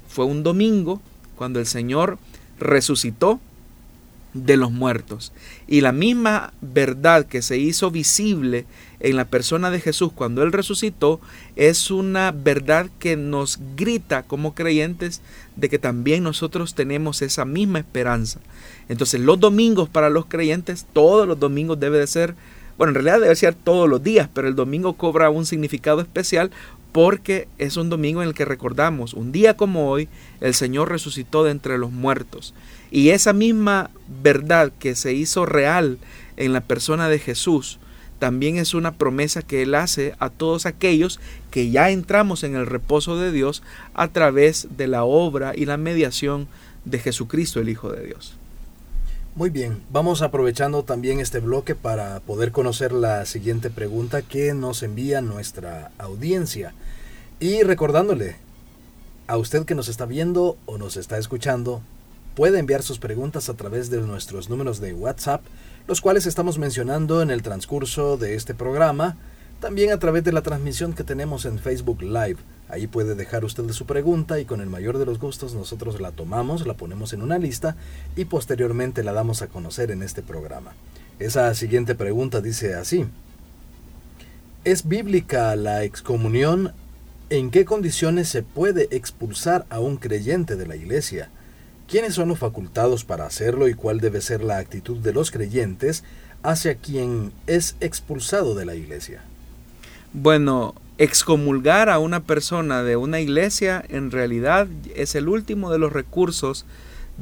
Fue 0.08 0.26
un 0.26 0.44
domingo 0.44 1.02
cuando 1.36 1.60
el 1.60 1.66
Señor 1.66 2.20
resucitó 2.60 3.40
de 4.34 4.58
los 4.58 4.72
muertos. 4.72 5.32
Y 5.68 5.82
la 5.82 5.92
misma 5.92 6.54
verdad 6.62 7.26
que 7.26 7.42
se 7.42 7.58
hizo 7.58 7.92
visible 7.92 8.66
en 9.00 9.16
la 9.16 9.26
persona 9.26 9.70
de 9.70 9.80
Jesús 9.80 10.12
cuando 10.14 10.44
Él 10.44 10.52
resucitó 10.52 11.20
es 11.56 11.92
una 11.92 12.32
verdad 12.32 12.90
que 13.00 13.16
nos 13.16 13.60
grita 13.76 14.24
como 14.24 14.56
creyentes 14.56 15.22
de 15.56 15.70
que 15.70 15.80
también 15.80 16.24
nosotros 16.24 16.76
tenemos 16.76 17.22
esa 17.22 17.46
misma 17.46 17.80
esperanza. 17.80 18.40
Entonces 18.90 19.22
los 19.22 19.40
domingos 19.40 19.90
para 19.90 20.10
los 20.10 20.26
creyentes, 20.26 20.86
todos 20.94 21.28
los 21.28 21.40
domingos 21.40 21.80
debe 21.80 22.00
de 22.00 22.08
ser, 22.08 22.36
bueno, 22.78 22.92
en 22.92 22.96
realidad 22.96 23.22
debe 23.22 23.36
ser 23.36 23.56
todos 23.56 23.90
los 23.90 24.04
días, 24.04 24.30
pero 24.34 24.48
el 24.48 24.56
domingo 24.56 24.94
cobra 24.94 25.30
un 25.30 25.46
significado 25.46 26.02
especial 26.02 26.52
porque 26.92 27.48
es 27.58 27.78
un 27.78 27.90
domingo 27.90 28.22
en 28.22 28.30
el 28.30 28.34
que 28.34 28.46
recordamos, 28.46 29.14
un 29.14 29.32
día 29.32 29.56
como 29.56 29.90
hoy, 29.90 30.10
el 30.42 30.54
Señor 30.54 30.90
resucitó 30.90 31.44
de 31.44 31.52
entre 31.52 31.78
los 31.78 31.92
muertos. 31.92 32.54
Y 32.90 33.10
esa 33.10 33.34
misma 33.34 33.92
verdad 34.24 34.72
que 34.80 34.96
se 34.96 35.14
hizo 35.14 35.46
real 35.46 36.00
en 36.38 36.54
la 36.54 36.62
persona 36.62 37.10
de 37.10 37.20
Jesús, 37.20 37.80
también 38.20 38.58
es 38.58 38.74
una 38.74 38.96
promesa 38.96 39.42
que 39.42 39.62
Él 39.62 39.76
hace 39.76 40.16
a 40.20 40.30
todos 40.30 40.66
aquellos 40.66 41.20
que 41.52 41.70
ya 41.70 41.92
entramos 41.92 42.44
en 42.44 42.56
el 42.56 42.66
reposo 42.66 43.18
de 43.18 43.32
Dios 43.32 43.62
a 43.94 44.08
través 44.08 44.68
de 44.76 44.88
la 44.88 45.04
obra 45.04 45.54
y 45.56 45.66
la 45.66 45.78
mediación 45.78 46.48
de 46.86 47.00
Jesucristo, 47.00 47.60
el 47.60 47.70
Hijo 47.70 47.92
de 47.92 48.06
Dios. 48.06 48.36
Muy 49.38 49.52
bien, 49.52 49.84
vamos 49.92 50.24
aprovechando 50.24 50.82
también 50.82 51.20
este 51.20 51.40
bloque 51.40 51.76
para 51.76 52.22
poder 52.22 52.52
conocer 52.52 52.92
la 52.92 53.24
siguiente 53.28 53.70
pregunta 53.70 54.24
que 54.24 54.56
nos 54.56 54.82
envía 54.82 55.22
nuestra 55.22 55.92
audiencia. 56.00 56.74
Y 57.40 57.62
recordándole 57.62 58.38
a 59.28 59.38
usted 59.38 59.64
que 59.64 59.76
nos 59.76 59.90
está 59.90 60.08
viendo 60.08 60.58
o 60.66 60.80
nos 60.80 60.98
está 60.98 61.20
escuchando, 61.20 61.84
puede 62.36 62.58
enviar 62.58 62.82
sus 62.82 62.98
preguntas 62.98 63.48
a 63.48 63.54
través 63.54 63.92
de 63.92 64.02
nuestros 64.02 64.50
números 64.50 64.82
de 64.82 64.96
WhatsApp, 64.96 65.44
los 65.88 66.02
cuales 66.02 66.26
estamos 66.26 66.58
mencionando 66.58 67.22
en 67.22 67.30
el 67.30 67.44
transcurso 67.44 68.18
de 68.18 68.34
este 68.34 68.56
programa, 68.56 69.18
también 69.60 69.92
a 69.92 70.00
través 70.00 70.24
de 70.24 70.32
la 70.32 70.42
transmisión 70.42 70.94
que 70.94 71.04
tenemos 71.04 71.46
en 71.46 71.60
Facebook 71.60 72.02
Live. 72.02 72.38
Ahí 72.70 72.88
puede 72.88 73.16
dejar 73.16 73.46
usted 73.46 73.70
su 73.72 73.86
pregunta 73.86 74.40
y 74.40 74.46
con 74.46 74.62
el 74.62 74.70
mayor 74.70 74.98
de 74.98 75.06
los 75.06 75.20
gustos 75.20 75.54
nosotros 75.54 76.02
la 76.02 76.12
tomamos, 76.12 76.68
la 76.68 76.76
ponemos 76.76 77.14
en 77.14 77.22
una 77.22 77.38
lista 77.38 77.76
y 78.16 78.26
posteriormente 78.26 79.04
la 79.04 79.14
damos 79.14 79.42
a 79.42 79.48
conocer 79.48 79.90
en 79.92 80.04
este 80.04 80.22
programa. 80.22 80.74
Esa 81.20 81.54
siguiente 81.56 81.96
pregunta 81.96 82.42
dice 82.42 82.76
así. 82.76 83.06
¿Es 84.64 84.88
bíblica 84.88 85.56
la 85.56 85.84
excomunión? 85.84 86.74
¿En 87.30 87.52
qué 87.52 87.66
condiciones 87.66 88.30
se 88.30 88.44
puede 88.44 88.88
expulsar 88.92 89.66
a 89.70 89.80
un 89.80 89.98
creyente 89.98 90.56
de 90.56 90.68
la 90.68 90.76
iglesia? 90.76 91.30
¿Quiénes 91.88 92.16
son 92.16 92.28
los 92.28 92.40
facultados 92.40 93.06
para 93.06 93.26
hacerlo 93.26 93.70
y 93.70 93.74
cuál 93.74 94.02
debe 94.02 94.20
ser 94.20 94.44
la 94.44 94.58
actitud 94.58 94.98
de 94.98 95.14
los 95.14 95.32
creyentes 95.32 96.04
hacia 96.44 96.76
quien 96.76 97.32
es 97.48 97.78
expulsado 97.80 98.56
de 98.56 98.66
la 98.66 98.76
iglesia? 98.76 99.22
Bueno, 100.20 100.74
excomulgar 100.98 101.90
a 101.90 102.00
una 102.00 102.22
persona 102.22 102.82
de 102.82 102.96
una 102.96 103.20
iglesia 103.20 103.86
en 103.88 104.10
realidad 104.10 104.68
es 104.96 105.14
el 105.14 105.30
último 105.30 105.72
de 105.72 105.78
los 105.78 105.94
recursos 105.94 106.66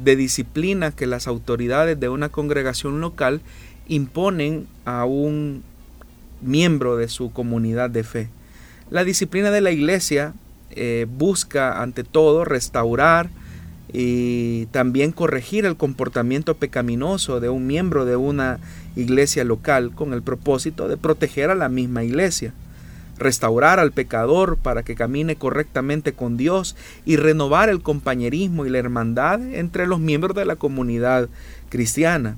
de 0.02 0.16
disciplina 0.16 0.92
que 0.92 1.04
las 1.06 1.26
autoridades 1.26 2.00
de 2.00 2.08
una 2.08 2.30
congregación 2.30 3.02
local 3.02 3.42
imponen 3.86 4.66
a 4.86 5.04
un 5.04 5.62
miembro 6.40 6.96
de 6.96 7.10
su 7.10 7.34
comunidad 7.34 7.90
de 7.90 8.02
fe. 8.02 8.28
La 8.88 9.04
disciplina 9.04 9.50
de 9.50 9.60
la 9.60 9.72
iglesia 9.72 10.32
eh, 10.70 11.06
busca 11.06 11.82
ante 11.82 12.02
todo 12.02 12.46
restaurar 12.46 13.28
y 13.92 14.66
también 14.70 15.12
corregir 15.12 15.66
el 15.66 15.76
comportamiento 15.76 16.54
pecaminoso 16.54 17.40
de 17.40 17.50
un 17.50 17.66
miembro 17.66 18.06
de 18.06 18.16
una 18.16 18.58
iglesia 18.96 19.44
local 19.44 19.90
con 19.94 20.14
el 20.14 20.22
propósito 20.22 20.88
de 20.88 20.96
proteger 20.96 21.50
a 21.50 21.54
la 21.54 21.68
misma 21.68 22.02
iglesia, 22.02 22.54
restaurar 23.18 23.80
al 23.80 23.92
pecador 23.92 24.56
para 24.56 24.82
que 24.82 24.94
camine 24.94 25.36
correctamente 25.36 26.12
con 26.12 26.36
Dios 26.36 26.76
y 27.04 27.16
renovar 27.16 27.68
el 27.68 27.82
compañerismo 27.82 28.66
y 28.66 28.70
la 28.70 28.78
hermandad 28.78 29.40
entre 29.54 29.86
los 29.86 30.00
miembros 30.00 30.36
de 30.36 30.44
la 30.44 30.56
comunidad 30.56 31.28
cristiana. 31.68 32.36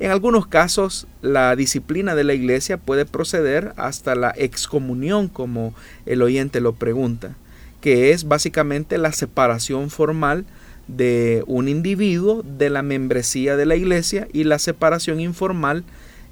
En 0.00 0.10
algunos 0.10 0.46
casos, 0.46 1.06
la 1.20 1.54
disciplina 1.54 2.14
de 2.14 2.24
la 2.24 2.34
iglesia 2.34 2.76
puede 2.76 3.06
proceder 3.06 3.72
hasta 3.76 4.14
la 4.14 4.34
excomunión, 4.36 5.28
como 5.28 5.74
el 6.06 6.22
oyente 6.22 6.60
lo 6.60 6.72
pregunta, 6.72 7.36
que 7.80 8.10
es 8.10 8.26
básicamente 8.26 8.98
la 8.98 9.12
separación 9.12 9.90
formal 9.90 10.44
de 10.88 11.44
un 11.46 11.68
individuo 11.68 12.42
de 12.42 12.70
la 12.70 12.82
membresía 12.82 13.56
de 13.56 13.66
la 13.66 13.76
iglesia 13.76 14.26
y 14.32 14.44
la 14.44 14.58
separación 14.58 15.20
informal 15.20 15.84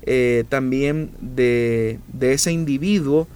eh, 0.03 0.45
también 0.49 1.11
de, 1.21 1.99
ese 2.21 2.53
individuo 2.53 3.29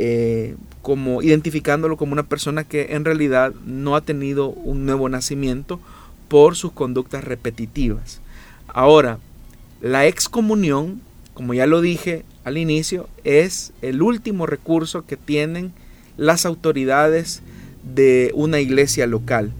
eh, 0.00 0.54
como 0.80 1.22
identificándolo 1.22 1.96
como 1.96 2.12
una 2.12 2.28
persona 2.28 2.62
que 2.62 2.94
en 2.94 3.04
realidad 3.04 3.52
no 3.66 3.96
ha 3.96 4.00
tenido 4.00 4.50
un 4.50 4.86
nuevo 4.86 5.08
nacimiento 5.08 5.80
por 6.28 6.54
sus 6.54 6.70
conductas 6.70 7.24
repetitivas. 7.24 8.20
Ahora, 8.68 9.18
la 9.80 10.06
excomunión, 10.06 11.00
como 11.34 11.52
ya 11.52 11.66
lo 11.66 11.80
dije 11.80 12.24
al 12.44 12.58
inicio, 12.58 13.08
es 13.24 13.72
el 13.82 14.00
último 14.00 14.46
recurso 14.46 15.04
que 15.04 15.16
tienen 15.16 15.72
las 16.16 16.46
autoridades 16.46 17.42
de 17.82 18.30
una 18.34 18.60
iglesia 18.60 19.08
local. 19.08 19.50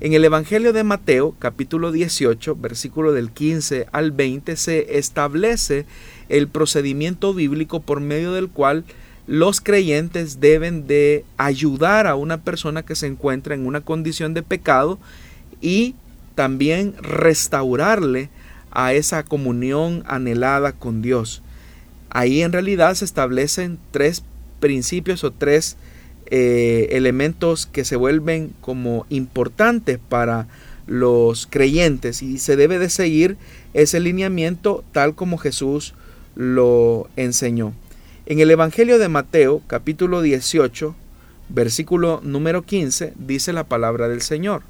En 0.00 0.12
el 0.12 0.26
Evangelio 0.26 0.74
de 0.74 0.84
Mateo, 0.84 1.34
capítulo 1.38 1.90
18, 1.90 2.54
versículo 2.56 3.14
del 3.14 3.30
15 3.30 3.86
al 3.92 4.10
20, 4.12 4.56
se 4.56 4.98
establece 4.98 5.86
el 6.28 6.48
procedimiento 6.48 7.32
bíblico 7.32 7.80
por 7.80 8.00
medio 8.00 8.34
del 8.34 8.50
cual 8.50 8.84
los 9.26 9.60
creyentes 9.60 10.40
deben 10.40 10.86
de 10.86 11.24
ayudar 11.36 12.06
a 12.06 12.14
una 12.14 12.42
persona 12.42 12.84
que 12.84 12.94
se 12.94 13.06
encuentra 13.06 13.54
en 13.54 13.66
una 13.66 13.80
condición 13.80 14.34
de 14.34 14.42
pecado 14.42 14.98
y 15.60 15.94
también 16.34 16.94
restaurarle 17.00 18.28
a 18.70 18.92
esa 18.92 19.24
comunión 19.24 20.04
anhelada 20.06 20.72
con 20.72 21.02
Dios. 21.02 21.42
Ahí 22.10 22.42
en 22.42 22.52
realidad 22.52 22.94
se 22.94 23.04
establecen 23.04 23.78
tres 23.90 24.22
principios 24.60 25.24
o 25.24 25.32
tres 25.32 25.76
eh, 26.26 26.88
elementos 26.92 27.66
que 27.66 27.84
se 27.84 27.96
vuelven 27.96 28.52
como 28.60 29.06
importantes 29.08 29.98
para 30.08 30.46
los 30.86 31.46
creyentes 31.46 32.22
y 32.22 32.38
se 32.38 32.56
debe 32.56 32.78
de 32.78 32.90
seguir 32.90 33.36
ese 33.74 33.98
lineamiento 33.98 34.84
tal 34.92 35.14
como 35.14 35.36
Jesús 35.36 35.94
lo 36.36 37.08
enseñó. 37.16 37.72
En 38.28 38.40
el 38.40 38.50
Evangelio 38.50 38.98
de 38.98 39.08
Mateo 39.08 39.62
capítulo 39.68 40.20
18 40.20 40.96
versículo 41.48 42.20
número 42.24 42.62
15 42.62 43.12
dice 43.16 43.52
la 43.52 43.62
palabra 43.62 44.08
del 44.08 44.20
Señor. 44.20 44.62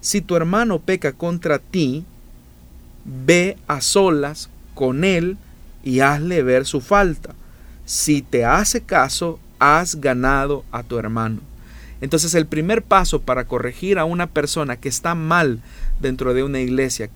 Si 0.00 0.20
tu 0.20 0.36
hermano 0.36 0.78
peca 0.78 1.10
contra 1.12 1.58
ti, 1.58 2.04
ve 3.04 3.56
a 3.66 3.80
solas 3.80 4.50
con 4.76 5.02
él 5.02 5.36
y 5.82 5.98
hazle 5.98 6.44
ver 6.44 6.64
su 6.64 6.80
falta. 6.80 7.34
Si 7.86 8.22
te 8.22 8.44
hace 8.44 8.82
caso, 8.82 9.40
has 9.58 10.00
ganado 10.00 10.64
a 10.70 10.84
tu 10.84 10.96
hermano. 10.96 11.40
Entonces 12.00 12.36
el 12.36 12.46
primer 12.46 12.84
paso 12.84 13.20
para 13.20 13.46
corregir 13.46 13.98
a 13.98 14.04
una 14.04 14.28
persona 14.28 14.76
que 14.76 14.88
está 14.88 15.16
mal 15.16 15.60
dentro 16.00 16.34
de 16.34 16.44
una 16.44 16.60
iglesia, 16.60 17.10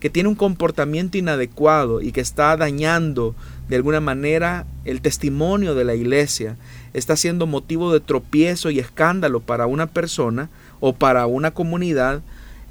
que 0.00 0.10
tiene 0.10 0.28
un 0.28 0.34
comportamiento 0.34 1.16
inadecuado 1.16 2.02
y 2.02 2.12
que 2.12 2.20
está 2.20 2.54
dañando 2.58 3.34
de 3.70 3.76
alguna 3.76 4.00
manera 4.00 4.66
el 4.84 5.00
testimonio 5.00 5.76
de 5.76 5.84
la 5.84 5.94
iglesia, 5.94 6.56
está 6.92 7.14
siendo 7.14 7.46
motivo 7.46 7.92
de 7.92 8.00
tropiezo 8.00 8.70
y 8.70 8.80
escándalo 8.80 9.38
para 9.38 9.68
una 9.68 9.86
persona 9.86 10.50
o 10.80 10.92
para 10.92 11.26
una 11.26 11.52
comunidad, 11.52 12.20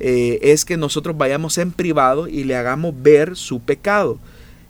eh, 0.02 0.40
es 0.42 0.66
que 0.66 0.76
nosotros 0.76 1.18
vayamos 1.18 1.58
en 1.58 1.72
privado 1.72 2.28
y 2.28 2.44
le 2.44 2.58
hagamos 2.58 2.94
ver 3.02 3.38
su 3.38 3.62
pecado. 3.62 4.20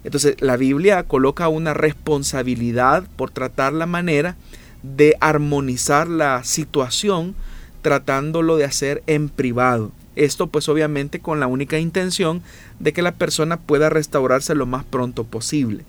Entonces 0.03 0.39
la 0.39 0.55
Biblia 0.55 1.01
coloca 1.01 1.47
una 1.47 1.73
responsabilidad 1.73 3.05
por 3.15 3.31
tratar 3.31 3.73
la 3.73 3.87
manera 3.87 4.35
de 4.83 5.17
armonizar 5.21 6.07
la 6.07 6.43
situación 6.43 7.33
tratándolo 7.81 8.57
de 8.57 8.65
hacer 8.65 9.01
en 9.07 9.29
privado. 9.29 9.91
Esto 10.15 10.45
pues 10.45 10.69
obviamente 10.69 11.21
con 11.21 11.39
la 11.39 11.47
única 11.47 11.79
intención 11.79 12.43
de 12.77 12.93
que 12.93 13.01
la 13.01 13.13
persona 13.13 13.57
pueda 13.57 13.89
restaurarse 13.89 14.53
lo 14.53 14.67
más 14.67 14.85
pronto 14.85 15.23
posible. 15.23 15.85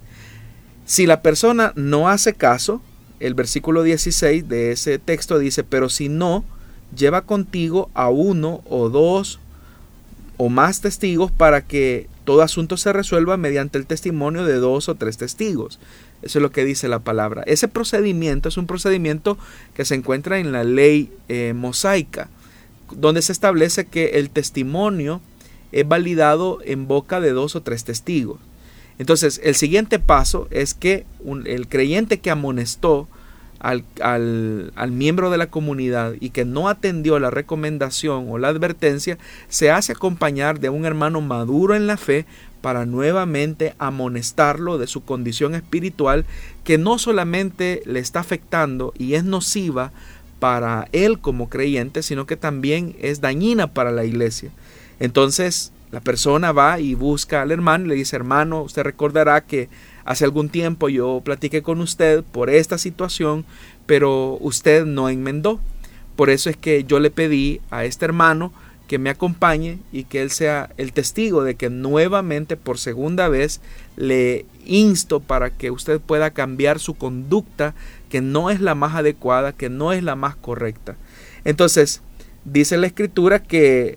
Si 0.91 1.07
la 1.07 1.23
persona 1.23 1.73
no 1.77 2.09
hace 2.09 2.35
caso, 2.35 2.83
el 3.21 3.35
versículo 3.35 3.85
16 3.85 4.49
de 4.49 4.73
ese 4.73 4.99
texto 4.99 5.39
dice, 5.39 5.63
pero 5.63 5.89
si 5.89 6.09
no, 6.09 6.45
lleva 6.97 7.21
contigo 7.21 7.89
a 7.95 8.09
uno 8.09 8.61
o 8.69 8.89
dos 8.89 9.39
o 10.37 10.49
más 10.49 10.81
testigos 10.81 11.31
para 11.31 11.65
que 11.65 12.09
todo 12.25 12.43
asunto 12.43 12.77
se 12.77 12.93
resuelva 12.93 13.37
mediante 13.37 13.79
el 13.79 13.87
testimonio 13.87 14.45
de 14.45 14.55
dos 14.55 14.89
o 14.89 14.97
tres 14.97 15.17
testigos. 15.17 15.79
Eso 16.23 16.41
es 16.41 16.43
lo 16.43 16.51
que 16.51 16.65
dice 16.65 16.89
la 16.89 16.99
palabra. 16.99 17.45
Ese 17.47 17.69
procedimiento 17.69 18.49
es 18.49 18.57
un 18.57 18.67
procedimiento 18.67 19.39
que 19.75 19.85
se 19.85 19.95
encuentra 19.95 20.41
en 20.41 20.51
la 20.51 20.65
ley 20.65 21.13
eh, 21.29 21.53
mosaica, 21.55 22.31
donde 22.91 23.23
se 23.23 23.31
establece 23.31 23.87
que 23.87 24.19
el 24.19 24.29
testimonio 24.29 25.21
es 25.71 25.87
validado 25.87 26.59
en 26.65 26.89
boca 26.89 27.21
de 27.21 27.31
dos 27.31 27.55
o 27.55 27.63
tres 27.63 27.85
testigos. 27.85 28.41
Entonces, 29.01 29.41
el 29.43 29.55
siguiente 29.55 29.99
paso 29.99 30.47
es 30.51 30.75
que 30.75 31.07
el 31.47 31.69
creyente 31.69 32.21
que 32.21 32.31
amonestó 32.31 33.09
al, 33.59 33.83
al, 34.03 34.91
miembro 34.91 35.31
de 35.31 35.39
la 35.39 35.47
comunidad 35.47 36.13
y 36.21 36.29
que 36.29 36.45
no 36.45 36.69
atendió 36.69 37.19
la 37.19 37.31
recomendación 37.31 38.27
o 38.29 38.37
la 38.37 38.49
advertencia, 38.49 39.17
se 39.49 39.71
hace 39.71 39.93
acompañar 39.93 40.61
de 40.61 40.69
un 40.69 40.85
hermano 40.85 41.23
maduro 41.23 41.75
en 41.75 41.87
la 41.87 41.97
fe 41.97 42.27
para 42.61 42.85
nuevamente 42.85 43.75
amonestarlo 43.79 44.77
de 44.77 44.87
su 44.87 45.03
condición 45.03 45.55
espiritual 45.55 46.27
que 46.63 46.77
no 46.77 46.99
solamente 46.99 47.81
le 47.87 48.01
está 48.01 48.21
afectando 48.21 48.93
y 48.99 49.15
es 49.15 49.25
nociva 49.25 49.93
para 50.41 50.89
él 50.93 51.21
como 51.21 51.49
creyente, 51.49 52.03
sino 52.03 52.27
que 52.27 52.37
también 52.37 52.95
es 53.01 53.23
dañina 53.23 53.69
para 53.69 53.93
la 53.93 54.05
iglesia. 54.05 54.51
Entonces, 54.99 55.73
la 55.93 56.01
persona 56.01 56.53
va 56.53 56.81
y 56.81 56.95
busca 56.95 57.43
al 57.43 57.51
hermano 57.51 57.87
y 57.87 57.89
le 57.89 57.95
dice, 57.97 58.17
hermano, 58.17 58.63
usted 58.63 58.83
recordará 58.83 59.41
que 59.41 59.69
Hace 60.11 60.25
algún 60.25 60.49
tiempo 60.49 60.89
yo 60.89 61.23
platiqué 61.25 61.63
con 61.63 61.81
usted 61.81 62.25
por 62.25 62.51
esta 62.51 62.79
situación, 62.79 63.45
pero 63.87 64.39
usted 64.41 64.85
no 64.85 65.09
enmendó. 65.09 65.61
Por 66.17 66.31
eso 66.31 66.51
es 66.51 66.57
que 66.57 66.83
yo 66.83 66.99
le 66.99 67.13
pedí 67.13 67.61
a 67.71 67.85
este 67.85 68.07
hermano 68.07 68.53
que 68.89 68.99
me 68.99 69.11
acompañe 69.11 69.79
y 69.93 70.03
que 70.03 70.21
él 70.21 70.33
sea 70.33 70.71
el 70.79 70.93
testigo 70.93 71.45
de 71.45 71.55
que 71.55 71.71
nuevamente 71.71 72.57
por 72.57 72.79
segunda 72.79 73.29
vez 73.29 73.61
le 73.97 74.47
insto 74.67 75.21
para 75.21 75.51
que 75.51 75.71
usted 75.71 76.01
pueda 76.01 76.33
cambiar 76.33 76.81
su 76.81 76.95
conducta 76.95 77.75
que 78.09 78.21
no 78.21 78.51
es 78.51 78.61
la 78.61 78.75
más 78.75 78.97
adecuada, 78.97 79.53
que 79.53 79.69
no 79.69 79.93
es 79.93 80.03
la 80.03 80.17
más 80.17 80.35
correcta. 80.35 80.97
Entonces, 81.45 82.03
dice 82.45 82.77
la 82.79 82.89
escritura 82.89 83.41
que, 83.45 83.97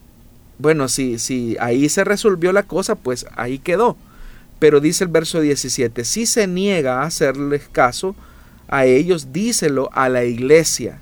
bueno, 0.59 0.87
si, 0.87 1.19
si 1.19 1.57
ahí 1.59 1.89
se 1.89 2.03
resolvió 2.03 2.51
la 2.51 2.63
cosa, 2.63 2.95
pues 2.95 3.25
ahí 3.35 3.59
quedó. 3.59 3.97
Pero 4.59 4.79
dice 4.79 5.03
el 5.03 5.09
verso 5.09 5.41
17, 5.41 6.05
si 6.05 6.25
se 6.25 6.47
niega 6.47 7.01
a 7.01 7.05
hacerles 7.05 7.67
caso 7.71 8.15
a 8.67 8.85
ellos, 8.85 9.33
díselo 9.33 9.89
a 9.93 10.09
la 10.09 10.23
iglesia. 10.23 10.99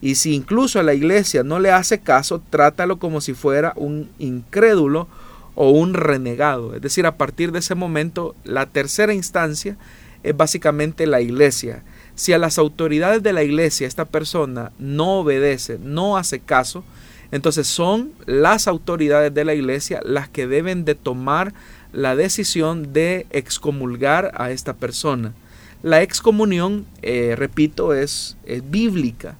Y 0.00 0.14
si 0.16 0.34
incluso 0.34 0.78
a 0.78 0.82
la 0.82 0.94
iglesia 0.94 1.42
no 1.42 1.58
le 1.58 1.70
hace 1.70 2.00
caso, 2.00 2.42
trátalo 2.50 2.98
como 2.98 3.20
si 3.20 3.34
fuera 3.34 3.72
un 3.76 4.10
incrédulo 4.18 5.08
o 5.54 5.70
un 5.70 5.94
renegado. 5.94 6.74
Es 6.74 6.82
decir, 6.82 7.06
a 7.06 7.16
partir 7.16 7.50
de 7.50 7.58
ese 7.58 7.74
momento, 7.74 8.36
la 8.44 8.66
tercera 8.66 9.12
instancia 9.12 9.76
es 10.22 10.36
básicamente 10.36 11.06
la 11.06 11.20
iglesia. 11.20 11.82
Si 12.14 12.32
a 12.32 12.38
las 12.38 12.58
autoridades 12.58 13.22
de 13.22 13.32
la 13.32 13.42
iglesia 13.42 13.86
esta 13.86 14.04
persona 14.04 14.72
no 14.78 15.20
obedece, 15.20 15.78
no 15.82 16.16
hace 16.16 16.40
caso, 16.40 16.84
entonces 17.30 17.66
son 17.66 18.12
las 18.26 18.68
autoridades 18.68 19.32
de 19.34 19.44
la 19.44 19.54
iglesia 19.54 20.00
las 20.04 20.28
que 20.28 20.46
deben 20.46 20.84
de 20.84 20.94
tomar 20.94 21.52
la 21.92 22.16
decisión 22.16 22.92
de 22.92 23.26
excomulgar 23.30 24.32
a 24.34 24.50
esta 24.50 24.74
persona. 24.74 25.32
La 25.82 26.02
excomunión, 26.02 26.86
eh, 27.02 27.34
repito, 27.36 27.94
es, 27.94 28.36
es, 28.44 28.68
bíblica, 28.68 29.36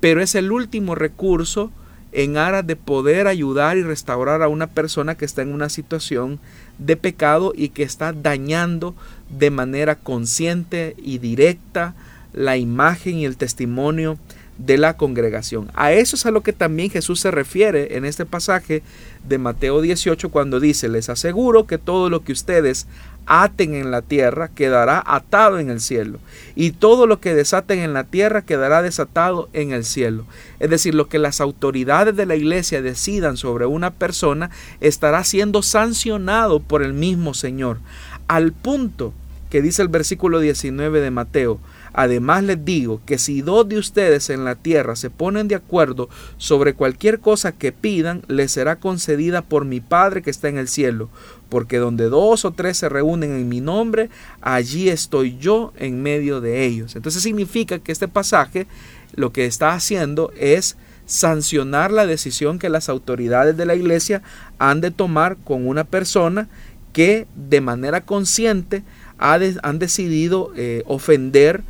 pero 0.00 0.22
es 0.22 0.34
el 0.34 0.50
último 0.50 0.94
recurso 0.94 1.70
en 2.12 2.36
aras 2.36 2.66
de 2.66 2.76
poder 2.76 3.26
ayudar 3.26 3.76
y 3.76 3.82
restaurar 3.82 4.42
a 4.42 4.48
una 4.48 4.68
persona 4.68 5.16
que 5.16 5.24
está 5.24 5.42
en 5.42 5.52
una 5.52 5.68
situación 5.68 6.40
de 6.78 6.96
pecado 6.96 7.52
y 7.56 7.70
que 7.70 7.82
está 7.82 8.12
dañando 8.12 8.94
de 9.30 9.50
manera 9.50 9.96
consciente 9.96 10.94
y 11.02 11.18
directa 11.18 11.94
la 12.32 12.56
imagen 12.56 13.16
y 13.16 13.24
el 13.24 13.36
testimonio 13.36 14.18
de 14.58 14.78
la 14.78 14.96
congregación. 14.96 15.70
A 15.74 15.92
eso 15.92 16.16
es 16.16 16.26
a 16.26 16.30
lo 16.30 16.42
que 16.42 16.52
también 16.52 16.90
Jesús 16.90 17.20
se 17.20 17.30
refiere 17.30 17.96
en 17.96 18.04
este 18.04 18.26
pasaje 18.26 18.82
de 19.26 19.38
Mateo 19.38 19.80
18 19.80 20.30
cuando 20.30 20.60
dice, 20.60 20.88
les 20.88 21.08
aseguro 21.08 21.66
que 21.66 21.78
todo 21.78 22.10
lo 22.10 22.22
que 22.22 22.32
ustedes 22.32 22.86
aten 23.26 23.74
en 23.74 23.90
la 23.90 24.02
tierra 24.02 24.48
quedará 24.48 25.02
atado 25.06 25.58
en 25.58 25.70
el 25.70 25.80
cielo, 25.80 26.18
y 26.56 26.72
todo 26.72 27.06
lo 27.06 27.20
que 27.20 27.34
desaten 27.34 27.78
en 27.78 27.92
la 27.92 28.04
tierra 28.04 28.42
quedará 28.42 28.82
desatado 28.82 29.48
en 29.52 29.72
el 29.72 29.84
cielo. 29.84 30.26
Es 30.58 30.70
decir, 30.70 30.94
lo 30.94 31.08
que 31.08 31.18
las 31.18 31.40
autoridades 31.40 32.16
de 32.16 32.26
la 32.26 32.34
iglesia 32.34 32.82
decidan 32.82 33.36
sobre 33.36 33.66
una 33.66 33.92
persona 33.92 34.50
estará 34.80 35.22
siendo 35.24 35.62
sancionado 35.62 36.60
por 36.60 36.82
el 36.82 36.94
mismo 36.94 37.32
Señor, 37.34 37.78
al 38.26 38.52
punto 38.52 39.12
que 39.50 39.62
dice 39.62 39.82
el 39.82 39.88
versículo 39.88 40.40
19 40.40 41.00
de 41.00 41.10
Mateo, 41.10 41.60
Además 41.92 42.42
les 42.44 42.64
digo 42.64 43.00
que 43.04 43.18
si 43.18 43.42
dos 43.42 43.68
de 43.68 43.78
ustedes 43.78 44.30
en 44.30 44.44
la 44.44 44.54
tierra 44.54 44.96
se 44.96 45.10
ponen 45.10 45.48
de 45.48 45.54
acuerdo 45.54 46.08
sobre 46.38 46.74
cualquier 46.74 47.20
cosa 47.20 47.52
que 47.52 47.72
pidan, 47.72 48.22
les 48.28 48.52
será 48.52 48.76
concedida 48.76 49.42
por 49.42 49.64
mi 49.64 49.80
Padre 49.80 50.22
que 50.22 50.30
está 50.30 50.48
en 50.48 50.58
el 50.58 50.68
cielo, 50.68 51.10
porque 51.48 51.78
donde 51.78 52.08
dos 52.08 52.44
o 52.44 52.52
tres 52.52 52.78
se 52.78 52.88
reúnen 52.88 53.32
en 53.32 53.48
mi 53.48 53.60
nombre, 53.60 54.10
allí 54.40 54.88
estoy 54.88 55.36
yo 55.38 55.72
en 55.76 56.02
medio 56.02 56.40
de 56.40 56.64
ellos. 56.64 56.96
Entonces 56.96 57.22
significa 57.22 57.78
que 57.78 57.92
este 57.92 58.08
pasaje 58.08 58.66
lo 59.14 59.32
que 59.32 59.44
está 59.44 59.74
haciendo 59.74 60.32
es 60.38 60.76
sancionar 61.04 61.90
la 61.90 62.06
decisión 62.06 62.58
que 62.58 62.70
las 62.70 62.88
autoridades 62.88 63.56
de 63.56 63.66
la 63.66 63.74
iglesia 63.74 64.22
han 64.58 64.80
de 64.80 64.90
tomar 64.90 65.36
con 65.36 65.66
una 65.66 65.84
persona 65.84 66.48
que 66.92 67.26
de 67.34 67.60
manera 67.60 68.02
consciente 68.02 68.82
han 69.18 69.78
decidido 69.78 70.52
eh, 70.56 70.82
ofender 70.86 71.62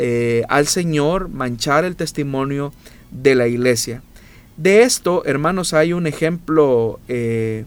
eh, 0.00 0.44
al 0.48 0.68
Señor, 0.68 1.28
manchar 1.28 1.84
el 1.84 1.96
testimonio 1.96 2.72
de 3.10 3.34
la 3.34 3.48
iglesia. 3.48 4.00
De 4.56 4.82
esto, 4.82 5.24
hermanos, 5.24 5.74
hay 5.74 5.92
un 5.92 6.06
ejemplo 6.06 7.00
eh, 7.08 7.64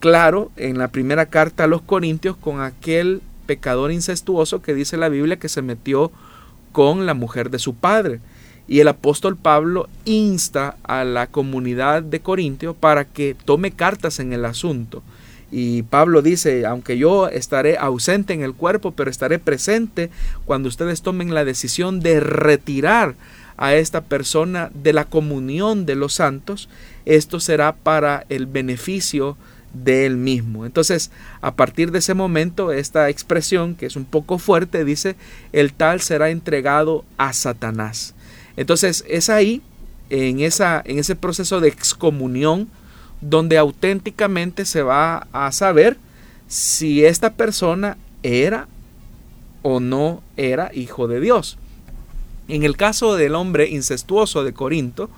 claro 0.00 0.50
en 0.56 0.76
la 0.76 0.88
primera 0.88 1.26
carta 1.26 1.64
a 1.64 1.68
los 1.68 1.82
Corintios 1.82 2.36
con 2.36 2.60
aquel 2.60 3.22
pecador 3.46 3.92
incestuoso 3.92 4.60
que 4.60 4.74
dice 4.74 4.96
la 4.96 5.08
Biblia 5.08 5.38
que 5.38 5.48
se 5.48 5.62
metió 5.62 6.10
con 6.72 7.06
la 7.06 7.14
mujer 7.14 7.48
de 7.50 7.60
su 7.60 7.76
padre. 7.76 8.18
Y 8.66 8.80
el 8.80 8.88
apóstol 8.88 9.36
Pablo 9.36 9.88
insta 10.04 10.76
a 10.82 11.04
la 11.04 11.28
comunidad 11.28 12.02
de 12.02 12.18
Corintio 12.18 12.74
para 12.74 13.04
que 13.04 13.36
tome 13.44 13.70
cartas 13.70 14.18
en 14.18 14.32
el 14.32 14.44
asunto. 14.46 15.04
Y 15.56 15.84
Pablo 15.84 16.20
dice, 16.20 16.66
aunque 16.66 16.98
yo 16.98 17.28
estaré 17.28 17.78
ausente 17.78 18.32
en 18.32 18.42
el 18.42 18.54
cuerpo, 18.54 18.90
pero 18.90 19.08
estaré 19.08 19.38
presente 19.38 20.10
cuando 20.46 20.68
ustedes 20.68 21.00
tomen 21.00 21.32
la 21.32 21.44
decisión 21.44 22.00
de 22.00 22.18
retirar 22.18 23.14
a 23.56 23.76
esta 23.76 24.00
persona 24.00 24.72
de 24.74 24.92
la 24.92 25.04
comunión 25.04 25.86
de 25.86 25.94
los 25.94 26.14
santos, 26.14 26.68
esto 27.04 27.38
será 27.38 27.72
para 27.72 28.26
el 28.30 28.46
beneficio 28.46 29.36
de 29.74 30.06
él 30.06 30.16
mismo. 30.16 30.66
Entonces, 30.66 31.12
a 31.40 31.54
partir 31.54 31.92
de 31.92 32.00
ese 32.00 32.14
momento, 32.14 32.72
esta 32.72 33.08
expresión, 33.08 33.76
que 33.76 33.86
es 33.86 33.94
un 33.94 34.06
poco 34.06 34.40
fuerte, 34.40 34.84
dice, 34.84 35.14
el 35.52 35.72
tal 35.72 36.00
será 36.00 36.30
entregado 36.30 37.04
a 37.16 37.32
Satanás. 37.32 38.16
Entonces, 38.56 39.04
es 39.06 39.30
ahí, 39.30 39.62
en, 40.10 40.40
esa, 40.40 40.82
en 40.84 40.98
ese 40.98 41.14
proceso 41.14 41.60
de 41.60 41.68
excomunión, 41.68 42.68
donde 43.28 43.58
auténticamente 43.58 44.64
se 44.64 44.82
va 44.82 45.26
a 45.32 45.50
saber 45.50 45.96
si 46.46 47.04
esta 47.04 47.34
persona 47.34 47.96
era 48.22 48.68
o 49.62 49.80
no 49.80 50.22
era 50.36 50.70
hijo 50.74 51.08
de 51.08 51.20
Dios. 51.20 51.58
En 52.48 52.62
el 52.64 52.76
caso 52.76 53.16
del 53.16 53.34
hombre 53.34 53.70
incestuoso 53.70 54.44
de 54.44 54.52
Corinto, 54.52 55.08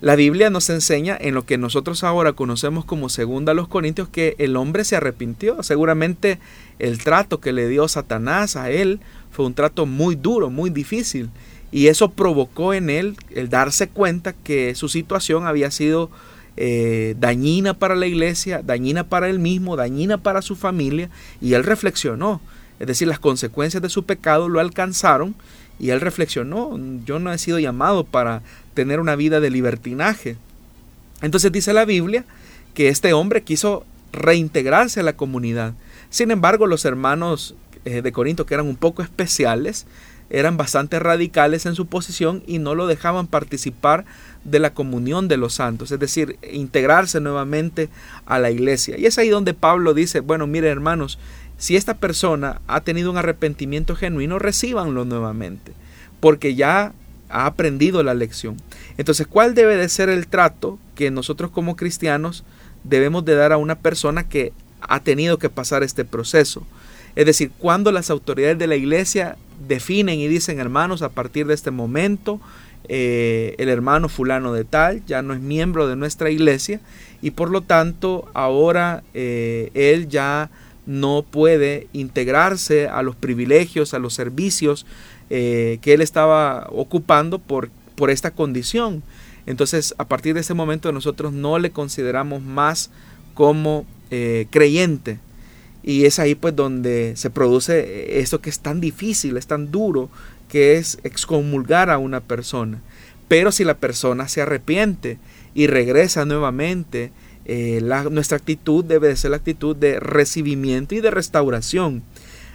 la 0.00 0.16
Biblia 0.16 0.48
nos 0.48 0.70
enseña 0.70 1.18
en 1.20 1.34
lo 1.34 1.44
que 1.44 1.58
nosotros 1.58 2.04
ahora 2.04 2.32
conocemos 2.32 2.86
como 2.86 3.10
segunda 3.10 3.52
a 3.52 3.54
los 3.54 3.68
Corintios 3.68 4.08
que 4.08 4.34
el 4.38 4.56
hombre 4.56 4.84
se 4.84 4.96
arrepintió. 4.96 5.62
Seguramente 5.62 6.38
el 6.78 7.04
trato 7.04 7.40
que 7.40 7.52
le 7.52 7.68
dio 7.68 7.86
Satanás 7.86 8.56
a 8.56 8.70
él 8.70 9.00
fue 9.30 9.44
un 9.44 9.52
trato 9.52 9.84
muy 9.84 10.14
duro, 10.16 10.48
muy 10.48 10.70
difícil. 10.70 11.28
Y 11.70 11.88
eso 11.88 12.12
provocó 12.12 12.72
en 12.72 12.88
él 12.88 13.16
el 13.28 13.50
darse 13.50 13.90
cuenta 13.90 14.32
que 14.32 14.74
su 14.74 14.88
situación 14.88 15.46
había 15.46 15.70
sido 15.70 16.10
eh, 16.62 17.14
dañina 17.18 17.72
para 17.72 17.94
la 17.94 18.06
iglesia, 18.06 18.60
dañina 18.62 19.04
para 19.04 19.30
él 19.30 19.38
mismo, 19.38 19.76
dañina 19.76 20.18
para 20.18 20.42
su 20.42 20.56
familia. 20.56 21.08
Y 21.40 21.54
él 21.54 21.64
reflexionó. 21.64 22.42
Es 22.78 22.86
decir, 22.86 23.08
las 23.08 23.18
consecuencias 23.18 23.82
de 23.82 23.88
su 23.88 24.04
pecado 24.04 24.46
lo 24.50 24.60
alcanzaron 24.60 25.34
y 25.78 25.88
él 25.88 26.02
reflexionó, 26.02 26.78
yo 27.06 27.18
no 27.18 27.32
he 27.32 27.38
sido 27.38 27.58
llamado 27.58 28.04
para 28.04 28.42
tener 28.74 29.00
una 29.00 29.16
vida 29.16 29.40
de 29.40 29.48
libertinaje. 29.48 30.36
Entonces 31.22 31.50
dice 31.50 31.72
la 31.72 31.86
Biblia 31.86 32.26
que 32.74 32.88
este 32.88 33.14
hombre 33.14 33.42
quiso 33.42 33.86
reintegrarse 34.12 35.00
a 35.00 35.02
la 35.02 35.14
comunidad. 35.14 35.72
Sin 36.10 36.30
embargo, 36.30 36.66
los 36.66 36.84
hermanos 36.84 37.54
eh, 37.86 38.02
de 38.02 38.12
Corinto, 38.12 38.44
que 38.44 38.52
eran 38.52 38.66
un 38.66 38.76
poco 38.76 39.02
especiales, 39.02 39.86
eran 40.30 40.56
bastante 40.56 40.98
radicales 40.98 41.66
en 41.66 41.74
su 41.74 41.86
posición 41.86 42.42
y 42.46 42.58
no 42.58 42.74
lo 42.74 42.86
dejaban 42.86 43.26
participar 43.26 44.04
de 44.44 44.60
la 44.60 44.72
comunión 44.72 45.28
de 45.28 45.36
los 45.36 45.54
santos, 45.54 45.90
es 45.90 45.98
decir, 45.98 46.38
integrarse 46.50 47.20
nuevamente 47.20 47.88
a 48.24 48.38
la 48.38 48.50
iglesia. 48.50 48.96
Y 48.96 49.06
es 49.06 49.18
ahí 49.18 49.28
donde 49.28 49.54
Pablo 49.54 49.92
dice, 49.92 50.20
bueno, 50.20 50.46
mire 50.46 50.68
hermanos, 50.68 51.18
si 51.58 51.76
esta 51.76 51.98
persona 51.98 52.62
ha 52.68 52.80
tenido 52.80 53.10
un 53.10 53.18
arrepentimiento 53.18 53.94
genuino, 53.96 54.38
recíbanlo 54.38 55.04
nuevamente, 55.04 55.72
porque 56.20 56.54
ya 56.54 56.94
ha 57.28 57.46
aprendido 57.46 58.02
la 58.02 58.14
lección. 58.14 58.56
Entonces, 58.96 59.26
¿cuál 59.26 59.54
debe 59.54 59.76
de 59.76 59.88
ser 59.88 60.08
el 60.08 60.26
trato 60.26 60.78
que 60.94 61.10
nosotros 61.10 61.50
como 61.50 61.76
cristianos 61.76 62.44
debemos 62.84 63.24
de 63.24 63.34
dar 63.34 63.52
a 63.52 63.58
una 63.58 63.76
persona 63.76 64.28
que 64.28 64.52
ha 64.80 65.00
tenido 65.00 65.38
que 65.38 65.50
pasar 65.50 65.82
este 65.82 66.04
proceso? 66.04 66.66
Es 67.16 67.26
decir, 67.26 67.50
cuando 67.58 67.92
las 67.92 68.10
autoridades 68.10 68.58
de 68.58 68.66
la 68.66 68.76
iglesia 68.76 69.36
definen 69.66 70.20
y 70.20 70.28
dicen, 70.28 70.60
hermanos, 70.60 71.02
a 71.02 71.10
partir 71.10 71.46
de 71.46 71.54
este 71.54 71.70
momento, 71.70 72.40
eh, 72.92 73.54
el 73.58 73.68
hermano 73.68 74.08
fulano 74.08 74.52
de 74.52 74.64
tal 74.64 75.04
ya 75.06 75.22
no 75.22 75.34
es 75.34 75.40
miembro 75.40 75.86
de 75.86 75.96
nuestra 75.96 76.30
iglesia 76.30 76.80
y 77.22 77.30
por 77.30 77.50
lo 77.50 77.60
tanto 77.60 78.28
ahora 78.34 79.04
eh, 79.14 79.70
él 79.74 80.08
ya 80.08 80.50
no 80.86 81.24
puede 81.30 81.86
integrarse 81.92 82.88
a 82.88 83.02
los 83.02 83.14
privilegios, 83.14 83.94
a 83.94 83.98
los 83.98 84.14
servicios 84.14 84.86
eh, 85.28 85.78
que 85.82 85.92
él 85.92 86.00
estaba 86.00 86.66
ocupando 86.72 87.38
por, 87.38 87.68
por 87.94 88.10
esta 88.10 88.32
condición. 88.32 89.04
Entonces, 89.46 89.94
a 89.98 90.08
partir 90.08 90.34
de 90.34 90.40
ese 90.40 90.54
momento 90.54 90.90
nosotros 90.90 91.32
no 91.32 91.58
le 91.58 91.70
consideramos 91.70 92.42
más 92.42 92.90
como 93.34 93.86
creyente. 94.50 95.20
Y 95.82 96.04
es 96.04 96.18
ahí 96.18 96.34
pues 96.34 96.54
donde 96.54 97.14
se 97.16 97.30
produce 97.30 98.20
esto 98.20 98.40
que 98.40 98.50
es 98.50 98.60
tan 98.60 98.80
difícil, 98.80 99.36
es 99.36 99.46
tan 99.46 99.70
duro, 99.70 100.10
que 100.48 100.76
es 100.76 100.98
excomulgar 101.04 101.90
a 101.90 101.98
una 101.98 102.20
persona. 102.20 102.80
Pero 103.28 103.52
si 103.52 103.64
la 103.64 103.78
persona 103.78 104.28
se 104.28 104.42
arrepiente 104.42 105.18
y 105.54 105.66
regresa 105.66 106.24
nuevamente 106.24 107.12
eh, 107.44 107.80
nuestra 108.10 108.36
actitud 108.36 108.84
debe 108.84 109.08
de 109.08 109.16
ser 109.16 109.32
la 109.32 109.38
actitud 109.38 109.74
de 109.74 109.98
recibimiento 109.98 110.94
y 110.94 111.00
de 111.00 111.10
restauración. 111.10 112.02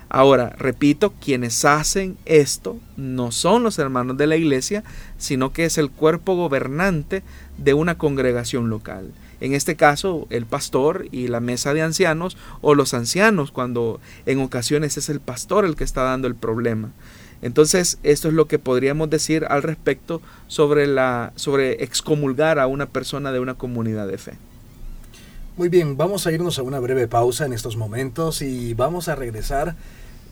Ahora, 0.08 0.56
repito, 0.58 1.14
quienes 1.20 1.66
hacen 1.66 2.18
esto 2.26 2.78
no 2.96 3.32
son 3.32 3.64
los 3.64 3.80
hermanos 3.80 4.18
de 4.18 4.28
la 4.28 4.38
iglesia, 4.38 4.84
sino 5.18 5.52
que 5.52 5.66
es 5.66 5.78
el 5.78 5.90
cuerpo 5.90 6.36
gobernante 6.36 7.24
de 7.58 7.74
una 7.74 7.98
congregación 7.98 8.70
local. 8.70 9.12
En 9.46 9.54
este 9.54 9.76
caso, 9.76 10.26
el 10.32 10.48
pastor 10.48 11.06
y 11.12 11.28
la 11.28 11.40
mesa 11.40 11.76
de 11.76 11.84
ancianos 11.84 12.36
o 12.62 12.74
los 12.74 12.96
ancianos, 12.96 13.52
cuando 13.52 14.00
en 14.26 14.40
ocasiones 14.40 14.98
es 14.98 15.08
el 15.08 15.20
pastor 15.20 15.66
el 15.66 15.76
que 15.76 15.84
está 15.84 16.02
dando 16.02 16.28
el 16.28 16.34
problema. 16.34 16.90
Entonces, 17.44 18.00
esto 18.02 18.30
es 18.30 18.34
lo 18.34 18.48
que 18.48 18.58
podríamos 18.58 19.08
decir 19.12 19.46
al 19.48 19.62
respecto 19.62 20.20
sobre 20.48 20.88
la 20.88 21.32
sobre 21.36 21.84
excomulgar 21.84 22.58
a 22.58 22.66
una 22.66 22.88
persona 22.88 23.32
de 23.32 23.40
una 23.40 23.54
comunidad 23.54 24.08
de 24.08 24.18
fe. 24.18 24.34
Muy 25.58 25.70
bien, 25.70 25.96
vamos 25.96 26.26
a 26.26 26.32
irnos 26.32 26.58
a 26.58 26.64
una 26.64 26.80
breve 26.80 27.08
pausa 27.08 27.46
en 27.46 27.54
estos 27.54 27.78
momentos 27.78 28.42
y 28.42 28.74
vamos 28.74 29.10
a 29.10 29.16
regresar 29.16 29.76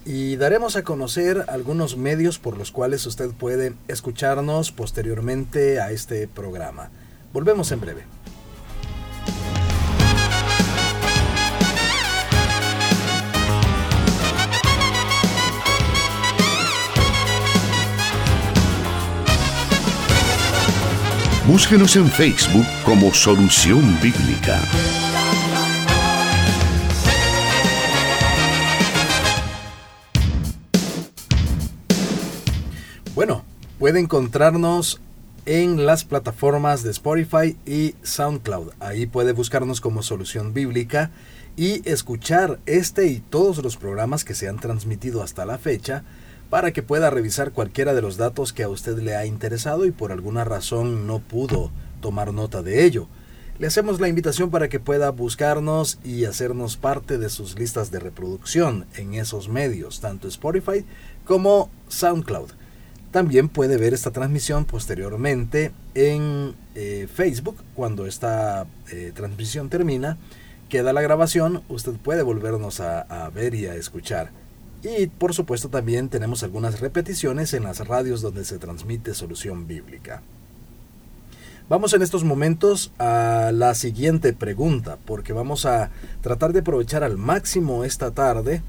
y 0.06 0.38
daremos 0.38 0.76
a 0.76 0.84
conocer 0.84 1.46
algunos 1.50 1.98
medios 1.98 2.40
por 2.40 2.58
los 2.58 2.72
cuales 2.72 3.06
usted 3.06 3.30
puede 3.30 3.74
escucharnos 3.88 4.72
posteriormente 4.72 5.80
a 5.80 5.92
este 5.92 6.28
programa. 6.28 6.90
Volvemos 7.32 7.72
en 7.72 7.80
breve. 7.80 8.13
Búsquenos 21.54 21.96
en 21.98 22.10
Facebook 22.10 22.66
como 22.84 23.14
Solución 23.14 24.00
Bíblica. 24.02 24.60
Bueno, 33.14 33.44
puede 33.78 34.00
encontrarnos 34.00 35.00
en 35.46 35.86
las 35.86 36.06
plataformas 36.06 36.84
de 36.84 36.92
Spotify 36.92 37.58
y 37.66 37.96
SoundCloud. 38.04 38.72
Ahí 38.80 39.06
puede 39.06 39.34
buscarnos 39.34 39.82
como 39.82 40.04
Solución 40.04 40.54
Bíblica 40.54 41.12
y 41.58 41.88
escuchar 41.88 42.60
este 42.66 43.08
y 43.08 43.20
todos 43.20 43.62
los 43.62 43.78
programas 43.78 44.24
que 44.24 44.36
se 44.36 44.48
han 44.48 44.60
transmitido 44.60 45.22
hasta 45.22 45.46
la 45.46 45.58
fecha 45.58 46.04
para 46.50 46.72
que 46.72 46.84
pueda 46.84 47.10
revisar 47.10 47.52
cualquiera 47.52 47.94
de 47.94 48.02
los 48.02 48.18
datos 48.18 48.54
que 48.54 48.64
a 48.64 48.70
usted 48.70 48.98
le 49.00 49.16
ha 49.16 49.26
interesado 49.26 49.86
y 49.86 49.92
por 49.92 50.12
alguna 50.12 50.44
razón 50.44 51.08
no 51.08 51.20
pudo 51.20 51.72
tomar 52.02 52.34
nota 52.34 52.62
de 52.62 52.86
ello. 52.86 53.08
Le 53.60 53.68
hacemos 53.68 54.00
la 54.00 54.08
invitación 54.08 54.50
para 54.50 54.68
que 54.68 54.80
pueda 54.80 55.12
buscarnos 55.12 56.00
y 56.04 56.26
hacernos 56.26 56.76
parte 56.76 57.18
de 57.18 57.30
sus 57.30 57.58
listas 57.58 57.92
de 57.92 58.00
reproducción 58.00 58.86
en 58.96 59.14
esos 59.14 59.48
medios, 59.48 60.00
tanto 60.00 60.28
Spotify 60.28 60.86
como 61.26 61.70
SoundCloud. 61.88 62.50
También 63.14 63.48
puede 63.48 63.78
ver 63.78 63.94
esta 63.94 64.10
transmisión 64.10 64.66
posteriormente 64.66 65.72
en 65.94 66.56
eh, 66.74 67.08
Facebook 67.14 67.58
cuando 67.76 68.08
esta 68.08 68.66
eh, 68.92 69.12
transmisión 69.14 69.70
termina. 69.70 70.18
Queda 70.68 70.94
la 70.94 71.02
grabación, 71.04 71.62
usted 71.70 71.94
puede 71.94 72.24
volvernos 72.24 72.80
a, 72.80 73.02
a 73.02 73.30
ver 73.30 73.54
y 73.54 73.68
a 73.68 73.76
escuchar. 73.76 74.32
Y 74.82 75.06
por 75.06 75.36
supuesto 75.36 75.70
también 75.70 76.10
tenemos 76.10 76.42
algunas 76.42 76.80
repeticiones 76.80 77.54
en 77.54 77.66
las 77.66 77.88
radios 77.88 78.24
donde 78.24 78.46
se 78.46 78.58
transmite 78.58 79.14
solución 79.14 79.68
bíblica. 79.68 80.24
Vamos 81.70 81.94
en 81.94 82.02
estos 82.02 82.24
momentos 82.24 82.92
a 82.98 83.52
la 83.54 83.76
siguiente 83.76 84.34
pregunta, 84.34 84.98
porque 85.06 85.34
vamos 85.34 85.68
a 85.68 85.92
tratar 86.22 86.52
de 86.52 86.62
aprovechar 86.62 87.04
al 87.04 87.20
máximo 87.20 87.84
esta 87.84 88.10
tarde 88.10 88.64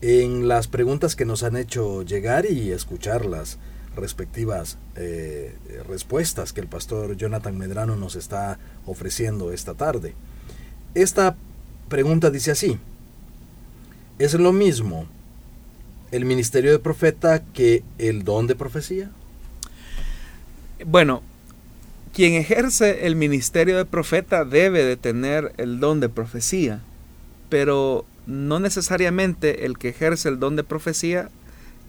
en 0.00 0.46
las 0.46 0.68
preguntas 0.68 1.16
que 1.16 1.24
nos 1.24 1.42
han 1.42 1.56
hecho 1.56 2.02
llegar 2.02 2.46
y 2.48 2.70
escucharlas 2.70 3.58
respectivas 3.96 4.78
eh, 4.96 5.54
respuestas 5.88 6.52
que 6.52 6.60
el 6.60 6.68
pastor 6.68 7.16
Jonathan 7.16 7.56
Medrano 7.56 7.96
nos 7.96 8.16
está 8.16 8.58
ofreciendo 8.86 9.52
esta 9.52 9.74
tarde. 9.74 10.14
Esta 10.94 11.36
pregunta 11.88 12.30
dice 12.30 12.52
así, 12.52 12.78
¿es 14.18 14.34
lo 14.34 14.52
mismo 14.52 15.06
el 16.10 16.24
ministerio 16.24 16.72
de 16.72 16.78
profeta 16.78 17.42
que 17.52 17.82
el 17.98 18.24
don 18.24 18.46
de 18.46 18.56
profecía? 18.56 19.10
Bueno, 20.84 21.22
quien 22.12 22.34
ejerce 22.34 23.06
el 23.06 23.16
ministerio 23.16 23.76
de 23.76 23.84
profeta 23.84 24.44
debe 24.44 24.84
de 24.84 24.96
tener 24.96 25.52
el 25.58 25.78
don 25.78 26.00
de 26.00 26.08
profecía, 26.08 26.80
pero 27.48 28.04
no 28.26 28.60
necesariamente 28.60 29.66
el 29.66 29.78
que 29.78 29.90
ejerce 29.90 30.28
el 30.28 30.38
don 30.38 30.56
de 30.56 30.64
profecía 30.64 31.30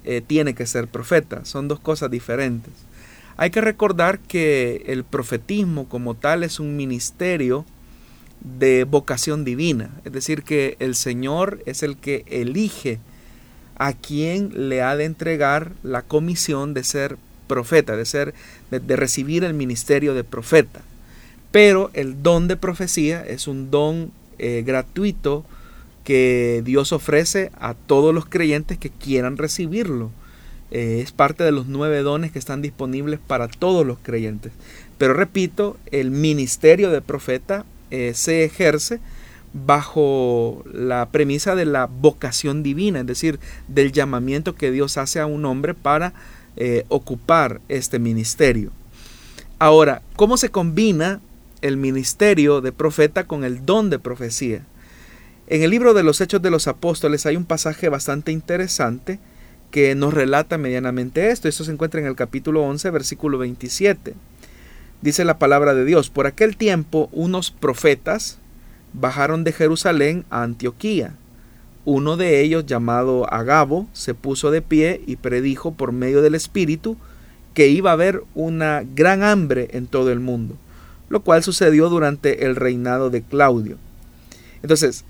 eh, 0.04 0.22
tiene 0.26 0.54
que 0.54 0.66
ser 0.66 0.88
profeta. 0.88 1.46
Son 1.46 1.68
dos 1.68 1.80
cosas 1.80 2.12
diferentes. 2.12 2.74
Hay 3.38 3.50
que 3.50 3.62
recordar 3.62 4.20
que 4.20 4.84
el 4.88 5.04
profetismo 5.04 5.88
como 5.88 6.16
tal 6.16 6.44
es 6.44 6.60
un 6.60 6.76
ministerio 6.76 7.66
de 8.42 8.84
vocación 8.84 9.46
divina. 9.46 9.90
Es 10.06 10.12
decir, 10.12 10.44
que 10.44 10.76
el 10.80 10.96
Señor 10.96 11.62
es 11.66 11.84
el 11.84 11.98
que 11.98 12.26
elige 12.28 13.00
a 13.78 13.94
quien 13.94 14.70
le 14.70 14.82
ha 14.82 14.96
de 14.96 15.06
entregar 15.06 15.72
la 15.84 16.02
comisión 16.04 16.74
de 16.74 16.84
ser 16.84 17.18
profeta, 17.48 17.96
de, 17.96 18.06
ser, 18.06 18.34
de 18.70 18.96
recibir 18.96 19.44
el 19.44 19.54
ministerio 19.54 20.14
de 20.14 20.24
profeta. 20.24 20.82
Pero 21.52 21.90
el 21.94 22.24
don 22.24 22.48
de 22.48 22.58
profecía 22.58 23.26
es 23.26 23.48
un 23.48 23.72
don 23.72 24.12
eh, 24.40 24.64
gratuito 24.66 25.46
que 26.12 26.62
Dios 26.66 26.92
ofrece 26.92 27.54
a 27.58 27.74
todos 27.74 28.14
los 28.14 28.26
creyentes 28.26 28.78
que 28.78 28.90
quieran 28.90 29.38
recibirlo. 29.38 30.12
Eh, 30.70 31.00
es 31.02 31.14
parte 31.14 31.46
de 31.46 31.54
los 31.54 31.68
nueve 31.68 32.02
dones 32.02 32.34
que 32.34 32.40
están 32.40 32.62
disponibles 32.62 33.18
para 33.26 33.48
todos 33.48 33.86
los 33.86 33.98
creyentes. 33.98 34.52
Pero 34.98 35.14
repito, 35.14 35.78
el 35.90 36.12
ministerio 36.12 36.90
de 36.90 37.02
profeta 37.02 37.64
eh, 37.92 38.12
se 38.14 38.44
ejerce 38.44 39.00
bajo 39.54 40.66
la 40.70 41.08
premisa 41.14 41.56
de 41.56 41.64
la 41.64 41.86
vocación 41.86 42.62
divina, 42.62 43.00
es 43.00 43.08
decir, 43.08 43.40
del 43.70 43.94
llamamiento 43.94 44.54
que 44.54 44.70
Dios 44.70 44.98
hace 44.98 45.22
a 45.22 45.28
un 45.28 45.46
hombre 45.46 45.74
para 45.76 46.12
eh, 46.58 46.84
ocupar 46.90 47.62
este 47.70 48.00
ministerio. 48.00 48.72
Ahora, 49.60 50.02
¿cómo 50.18 50.36
se 50.36 50.50
combina 50.50 51.22
el 51.62 51.78
ministerio 51.78 52.60
de 52.60 52.74
profeta 52.74 53.28
con 53.28 53.46
el 53.46 53.66
don 53.66 53.90
de 53.90 53.98
profecía? 53.98 54.66
En 55.52 55.64
el 55.64 55.72
libro 55.72 55.94
de 55.94 56.02
los 56.02 56.22
Hechos 56.22 56.42
de 56.42 56.50
los 56.50 56.70
Apóstoles 56.70 57.26
hay 57.26 57.36
un 57.36 57.44
pasaje 57.44 57.90
bastante 57.90 58.32
interesante 58.32 59.20
que 59.70 59.96
nos 59.96 60.14
relata 60.14 60.58
medianamente 60.58 61.30
esto. 61.30 61.50
Esto 61.50 61.66
se 61.66 61.74
encuentra 61.74 62.00
en 62.00 62.08
el 62.08 62.16
capítulo 62.16 62.64
11, 62.64 62.90
versículo 62.90 63.38
27. 63.38 64.14
Dice 65.02 65.26
la 65.26 65.40
palabra 65.40 65.74
de 65.74 65.84
Dios, 65.84 66.10
por 66.10 66.26
aquel 66.26 66.56
tiempo 66.56 67.10
unos 67.12 67.52
profetas 67.52 68.38
bajaron 68.94 69.44
de 69.44 69.52
Jerusalén 69.52 70.24
a 70.30 70.44
Antioquía. 70.44 71.18
Uno 71.84 72.16
de 72.16 72.40
ellos, 72.40 72.66
llamado 72.66 73.30
Agabo, 73.30 73.90
se 73.92 74.14
puso 74.14 74.52
de 74.52 74.62
pie 74.62 75.02
y 75.06 75.18
predijo 75.18 75.74
por 75.74 75.92
medio 75.92 76.22
del 76.22 76.36
Espíritu 76.36 76.96
que 77.54 77.68
iba 77.68 77.90
a 77.90 77.96
haber 77.96 78.24
una 78.36 78.86
gran 78.96 79.22
hambre 79.22 79.68
en 79.74 79.88
todo 79.88 80.14
el 80.14 80.22
mundo, 80.22 80.56
lo 81.10 81.24
cual 81.24 81.44
sucedió 81.44 81.90
durante 81.90 82.46
el 82.46 82.56
reinado 82.56 83.10
de 83.10 83.22
Claudio. 83.22 83.76
Entonces, 84.64 85.04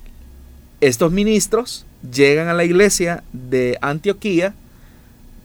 estos 0.82 1.12
ministros 1.12 1.86
llegan 2.14 2.48
a 2.48 2.54
la 2.54 2.66
iglesia 2.66 3.24
de 3.32 3.78
Antioquía, 3.82 4.54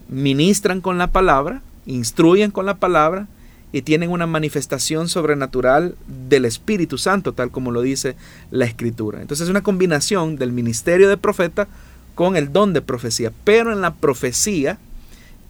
ministran 0.09 0.80
con 0.80 0.99
la 0.99 1.12
palabra, 1.12 1.62
instruyen 1.84 2.51
con 2.51 2.66
la 2.66 2.76
palabra 2.76 3.28
y 3.72 3.82
tienen 3.82 4.11
una 4.11 4.26
manifestación 4.26 5.09
sobrenatural 5.09 5.97
del 6.28 6.47
Espíritu 6.47 6.97
Santo, 6.97 7.34
tal 7.34 7.51
como 7.51 7.70
lo 7.70 7.82
dice 7.82 8.16
la 8.51 8.64
Escritura. 8.64 9.20
Entonces 9.20 9.45
es 9.45 9.51
una 9.51 9.62
combinación 9.62 10.37
del 10.37 10.53
ministerio 10.53 11.09
de 11.09 11.18
profeta 11.18 11.68
con 12.14 12.37
el 12.37 12.53
don 12.53 12.72
de 12.72 12.80
profecía. 12.80 13.30
Pero 13.45 13.72
en 13.72 13.82
la 13.82 13.95
profecía 13.95 14.78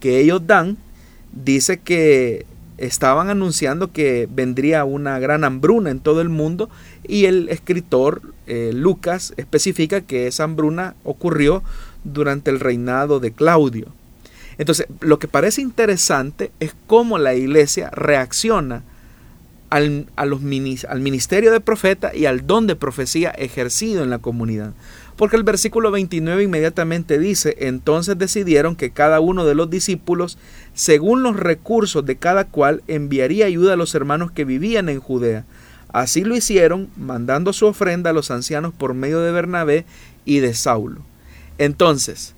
que 0.01 0.19
ellos 0.19 0.47
dan, 0.47 0.77
dice 1.33 1.79
que 1.79 2.45
estaban 2.79 3.31
anunciando 3.31 3.93
que 3.93 4.29
vendría 4.31 4.85
una 4.85 5.19
gran 5.19 5.45
hambruna 5.45 5.91
en 5.91 6.01
todo 6.01 6.21
el 6.21 6.29
mundo 6.29 6.69
y 7.07 7.25
el 7.25 7.49
escritor 7.49 8.23
eh, 8.47 8.71
Lucas 8.75 9.35
especifica 9.37 10.03
que 10.03 10.27
esa 10.27 10.45
hambruna 10.45 10.95
ocurrió 11.05 11.63
durante 12.05 12.51
el 12.51 12.61
reinado 12.61 13.21
de 13.21 13.33
Claudio. 13.33 13.89
Entonces, 14.59 14.87
lo 15.01 15.19
que 15.19 15.29
parece 15.29 15.61
interesante 15.61 16.51
es 16.61 16.75
cómo 16.87 17.19
la 17.19 17.35
iglesia 17.35 17.91
reacciona 17.91 18.83
al, 19.71 20.07
al 20.17 21.01
ministerio 21.01 21.53
de 21.53 21.61
profeta 21.61 22.15
y 22.15 22.27
al 22.27 22.47
don 22.47 22.67
de 22.67 22.77
profecía 22.77 23.31
ejercido 23.31 24.03
en 24.03 24.11
la 24.11 24.19
comunidad. 24.19 24.73
Porque 25.17 25.37
el 25.37 25.45
versículo 25.45 25.91
29 25.91 26.43
inmediatamente 26.43 27.19
dice, 27.19 27.57
entonces 27.61 28.19
decidieron 28.19 28.77
que 28.77 28.91
cada 28.91 29.21
uno 29.21 29.47
de 29.47 29.55
los 29.55 29.71
discípulos, 29.71 30.37
según 30.75 31.23
los 31.23 31.37
recursos 31.37 32.05
de 32.05 32.17
cada 32.17 32.45
cual, 32.45 32.83
enviaría 32.87 33.47
ayuda 33.47 33.73
a 33.73 33.77
los 33.77 33.95
hermanos 33.95 34.31
que 34.31 34.45
vivían 34.45 34.91
en 34.91 35.01
Judea. 35.01 35.45
Así 35.91 36.25
lo 36.25 36.37
hicieron, 36.37 36.91
mandando 36.97 37.55
su 37.55 37.67
ofrenda 37.67 38.11
a 38.11 38.13
los 38.13 38.31
ancianos 38.31 38.75
por 38.75 38.93
medio 38.93 39.21
de 39.21 39.33
Bernabé 39.33 39.87
y 40.27 40.41
de 40.41 40.53
Saulo. 40.53 41.01
Entonces, 41.57 42.35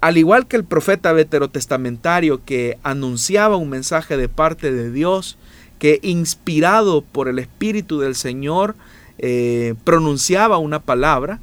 al 0.00 0.16
igual 0.16 0.46
que 0.46 0.56
el 0.56 0.64
profeta 0.64 1.12
veterotestamentario 1.12 2.42
que 2.44 2.78
anunciaba 2.82 3.56
un 3.56 3.68
mensaje 3.68 4.16
de 4.16 4.30
parte 4.30 4.72
de 4.72 4.90
Dios, 4.90 5.36
que 5.78 5.98
inspirado 6.02 7.02
por 7.02 7.28
el 7.28 7.38
Espíritu 7.38 8.00
del 8.00 8.14
Señor 8.14 8.74
eh, 9.18 9.74
pronunciaba 9.84 10.56
una 10.56 10.78
palabra, 10.78 11.40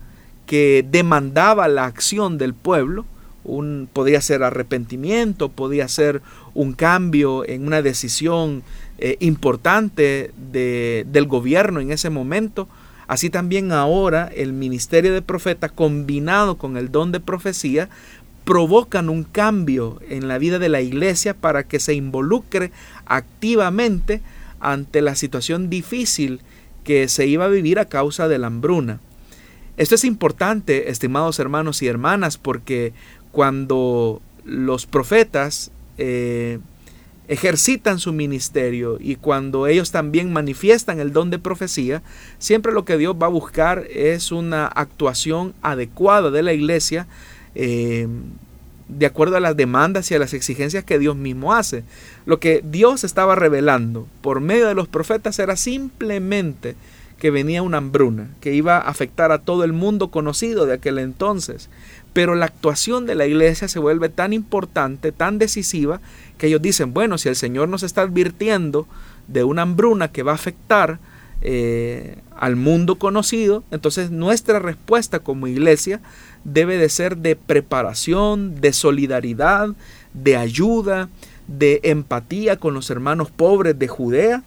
que 0.52 0.86
demandaba 0.86 1.70
la 1.70 1.86
acción 1.86 2.38
del 2.38 2.54
pueblo, 2.54 3.06
un, 3.45 3.88
podía 3.93 4.20
ser 4.20 4.43
arrepentimiento, 4.43 5.47
podía 5.47 5.88
ser 5.88 6.22
un 6.54 6.74
cambio 6.74 7.47
en 7.47 7.66
una 7.66 7.82
decisión 7.82 8.62
eh, 8.97 9.16
importante 9.22 10.34
de, 10.52 11.06
del 11.10 11.26
gobierno 11.26 11.80
en 11.80 11.93
ese 11.93 12.10
momento. 12.10 12.68
Así 13.08 13.30
también 13.30 13.72
ahora 13.72 14.30
el 14.36 14.52
ministerio 14.52 15.14
de 15.14 15.22
profeta 15.22 15.70
combinado 15.70 16.58
con 16.58 16.76
el 16.76 16.91
don 16.91 17.14
de 17.14 17.22
profecía 17.22 17.88
provocan 18.43 19.08
un 19.08 19.24
cambio 19.24 20.02
en 20.10 20.28
la 20.28 20.38
vida 20.38 20.60
de 20.60 20.68
la 20.68 20.82
iglesia 20.82 21.34
para 21.34 21.64
que 21.64 21.80
se 21.80 21.93
involucre 21.93 22.74
activamente 23.06 24.22
ante 24.60 25.02
la 25.02 25.16
situación 25.16 25.70
difícil 25.70 26.41
que 26.84 27.08
se 27.08 27.26
iba 27.26 27.45
a 27.45 27.47
vivir 27.47 27.80
a 27.80 27.86
causa 27.86 28.28
de 28.28 28.38
la 28.38 28.47
hambruna. 28.47 28.99
Esto 29.78 29.95
es 29.95 30.03
importante, 30.03 30.89
estimados 30.89 31.39
hermanos 31.39 31.82
y 31.82 31.88
hermanas, 31.88 32.38
porque 32.38 32.93
cuando 33.32 34.22
los 34.43 34.86
profetas 34.86 35.72
eh, 35.97 36.59
ejercitan 37.28 37.99
su 37.99 38.11
ministerio 38.11 38.97
y 38.99 39.15
cuando 39.15 39.67
ellos 39.67 39.91
también 39.91 40.34
manifiestan 40.34 40.99
el 40.99 41.13
don 41.13 41.30
de 41.30 41.39
profecía, 41.39 42.03
siempre 42.39 42.74
lo 42.74 42.84
que 42.84 42.97
Dios 42.97 43.15
va 43.22 43.28
a 43.28 43.30
buscar 43.30 43.86
es 43.89 44.32
una 44.32 44.67
actuación 44.67 45.53
adecuada 45.61 46.30
de 46.32 46.43
la 46.43 46.53
iglesia 46.53 47.07
eh, 47.55 48.07
de 48.89 49.05
acuerdo 49.05 49.38
a 49.38 49.39
las 49.39 49.55
demandas 49.55 50.11
y 50.11 50.15
a 50.15 50.19
las 50.19 50.34
exigencias 50.34 50.84
que 50.84 50.99
Dios 50.99 51.15
mismo 51.15 51.53
hace. 51.53 51.86
Lo 52.26 52.41
que 52.41 52.61
Dios 52.65 53.05
estaba 53.05 53.36
revelando 53.36 54.07
por 54.22 54.41
medio 54.41 54.67
de 54.67 54.76
los 54.76 54.89
profetas 54.89 55.39
era 55.39 55.55
simplemente 55.55 56.76
que 57.22 57.30
venía 57.30 57.61
una 57.61 57.78
hambruna, 57.78 58.32
que 58.41 58.51
iba 58.55 58.78
a 58.78 58.89
afectar 58.89 59.32
a 59.32 59.43
todo 59.43 59.63
el 59.63 59.74
mundo 59.74 60.09
conocido 60.09 60.65
de 60.65 60.74
aquel 60.74 60.97
entonces. 60.97 61.69
Pero 62.13 62.34
la 62.34 62.47
actuación 62.47 63.05
de 63.05 63.13
la 63.13 63.28
iglesia 63.28 63.67
se 63.67 63.78
vuelve 63.78 64.09
tan 64.09 64.34
importante, 64.34 65.11
tan 65.11 65.38
decisiva, 65.38 66.01
que 66.39 66.47
ellos 66.47 66.63
dicen, 66.63 66.95
bueno, 66.95 67.19
si 67.19 67.30
el 67.30 67.36
Señor 67.36 67.69
nos 67.69 67.84
está 67.84 68.01
advirtiendo 68.01 68.88
de 69.28 69.43
una 69.43 69.61
hambruna 69.61 70.11
que 70.11 70.24
va 70.24 70.32
a 70.32 70.36
afectar 70.36 70.97
eh, 71.43 72.17
al 72.36 72.55
mundo 72.55 72.95
conocido, 72.95 73.63
entonces 73.69 74.09
nuestra 74.09 74.57
respuesta 74.57 75.19
como 75.19 75.45
iglesia 75.45 76.01
debe 76.43 76.80
de 76.80 76.89
ser 76.89 77.17
de 77.17 77.36
preparación, 77.36 78.59
de 78.61 78.74
solidaridad, 78.74 79.69
de 80.15 80.38
ayuda, 80.38 81.07
de 81.47 81.82
empatía 81.84 82.57
con 82.57 82.74
los 82.74 82.89
hermanos 82.89 83.30
pobres 83.30 83.78
de 83.78 83.88
Judea 83.88 84.41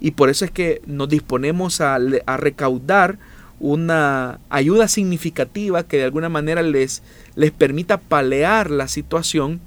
y 0.00 0.12
por 0.12 0.30
eso 0.30 0.44
es 0.44 0.50
que 0.50 0.80
nos 0.86 1.08
disponemos 1.08 1.80
a, 1.80 1.98
recaudar 2.36 3.18
una 3.60 4.38
ayuda 4.48 4.86
significativa 4.86 5.82
que 5.82 5.96
de 5.96 6.04
alguna 6.04 6.28
manera 6.28 6.62
les, 6.62 7.02
les 7.34 7.50
permita 7.50 7.98
palear 7.98 8.70
la 8.70 8.86
situación 8.86 9.60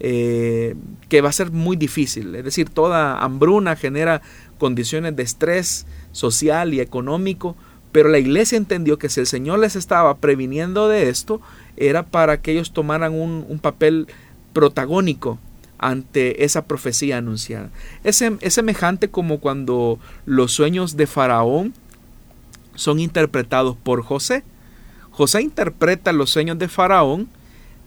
eh, 0.00 0.74
que 1.08 1.20
va 1.20 1.28
a 1.28 1.32
ser 1.32 1.52
muy 1.52 1.76
difícil. 1.76 2.34
Es 2.34 2.44
decir, 2.44 2.68
toda 2.68 3.22
hambruna 3.22 3.76
genera 3.76 4.22
condiciones 4.58 5.14
de 5.14 5.22
estrés 5.22 5.86
social 6.10 6.74
y 6.74 6.80
económico, 6.80 7.56
pero 7.92 8.08
la 8.08 8.18
iglesia 8.18 8.58
entendió 8.58 8.98
que 8.98 9.08
si 9.08 9.20
el 9.20 9.26
Señor 9.26 9.60
les 9.60 9.76
estaba 9.76 10.16
previniendo 10.16 10.88
de 10.88 11.08
esto, 11.08 11.40
era 11.76 12.02
para 12.02 12.42
que 12.42 12.52
ellos 12.52 12.72
tomaran 12.72 13.14
un 13.14 13.58
papel 13.62 14.08
protagónico 14.52 15.38
ante 15.78 16.44
esa 16.44 16.66
profecía 16.66 17.18
anunciada. 17.18 17.70
Es, 18.04 18.22
es 18.22 18.54
semejante 18.54 19.08
como 19.08 19.38
cuando 19.38 19.98
los 20.24 20.52
sueños 20.52 20.96
de 20.96 21.06
Faraón 21.06 21.74
son 22.74 23.00
interpretados 23.00 23.76
por 23.76 24.02
José. 24.02 24.44
José 25.10 25.42
interpreta 25.42 26.12
los 26.12 26.30
sueños 26.30 26.58
de 26.58 26.68
Faraón, 26.68 27.28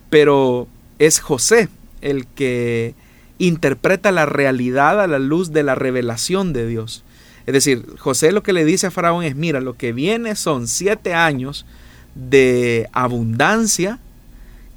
pero 0.09 0.67
es 0.97 1.19
José 1.19 1.69
el 2.01 2.25
que 2.27 2.95
interpreta 3.37 4.11
la 4.11 4.25
realidad 4.25 5.01
a 5.01 5.07
la 5.07 5.19
luz 5.19 5.51
de 5.51 5.63
la 5.63 5.75
revelación 5.75 6.53
de 6.53 6.67
Dios. 6.67 7.03
Es 7.45 7.53
decir, 7.53 7.85
José 7.97 8.31
lo 8.31 8.43
que 8.43 8.53
le 8.53 8.65
dice 8.65 8.87
a 8.87 8.91
Faraón 8.91 9.23
es, 9.23 9.35
mira, 9.35 9.61
lo 9.61 9.73
que 9.75 9.93
viene 9.93 10.35
son 10.35 10.67
siete 10.67 11.13
años 11.13 11.65
de 12.15 12.89
abundancia, 12.91 13.99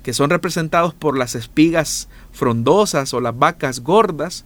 que 0.02 0.12
son 0.12 0.30
representados 0.30 0.94
por 0.94 1.18
las 1.18 1.34
espigas 1.34 2.08
frondosas 2.32 3.14
o 3.14 3.20
las 3.20 3.38
vacas 3.38 3.80
gordas, 3.80 4.44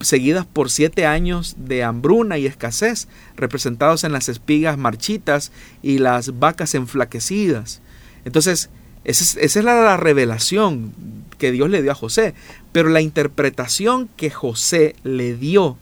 seguidas 0.00 0.46
por 0.46 0.70
siete 0.70 1.06
años 1.06 1.56
de 1.58 1.82
hambruna 1.82 2.38
y 2.38 2.46
escasez, 2.46 3.08
representados 3.36 4.04
en 4.04 4.12
las 4.12 4.28
espigas 4.28 4.78
marchitas 4.78 5.52
y 5.82 5.98
las 5.98 6.38
vacas 6.38 6.74
enflaquecidas. 6.74 7.80
Entonces, 8.24 8.70
esa 9.04 9.40
es, 9.40 9.56
la, 9.56 9.96
revelación 9.96 10.92
que 11.38 11.52
Dios 11.52 11.68
le 11.68 11.82
dio 11.82 11.92
a 11.92 11.96
José, 11.96 12.34
pero 12.72 12.88
la 12.88 13.02
interpretación 13.02 14.08
que 14.16 14.30
José 14.30 14.96
le 15.04 15.34
dio 15.36 15.76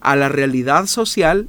a 0.00 0.14
la 0.14 0.28
realidad 0.28 0.86
social 0.86 1.48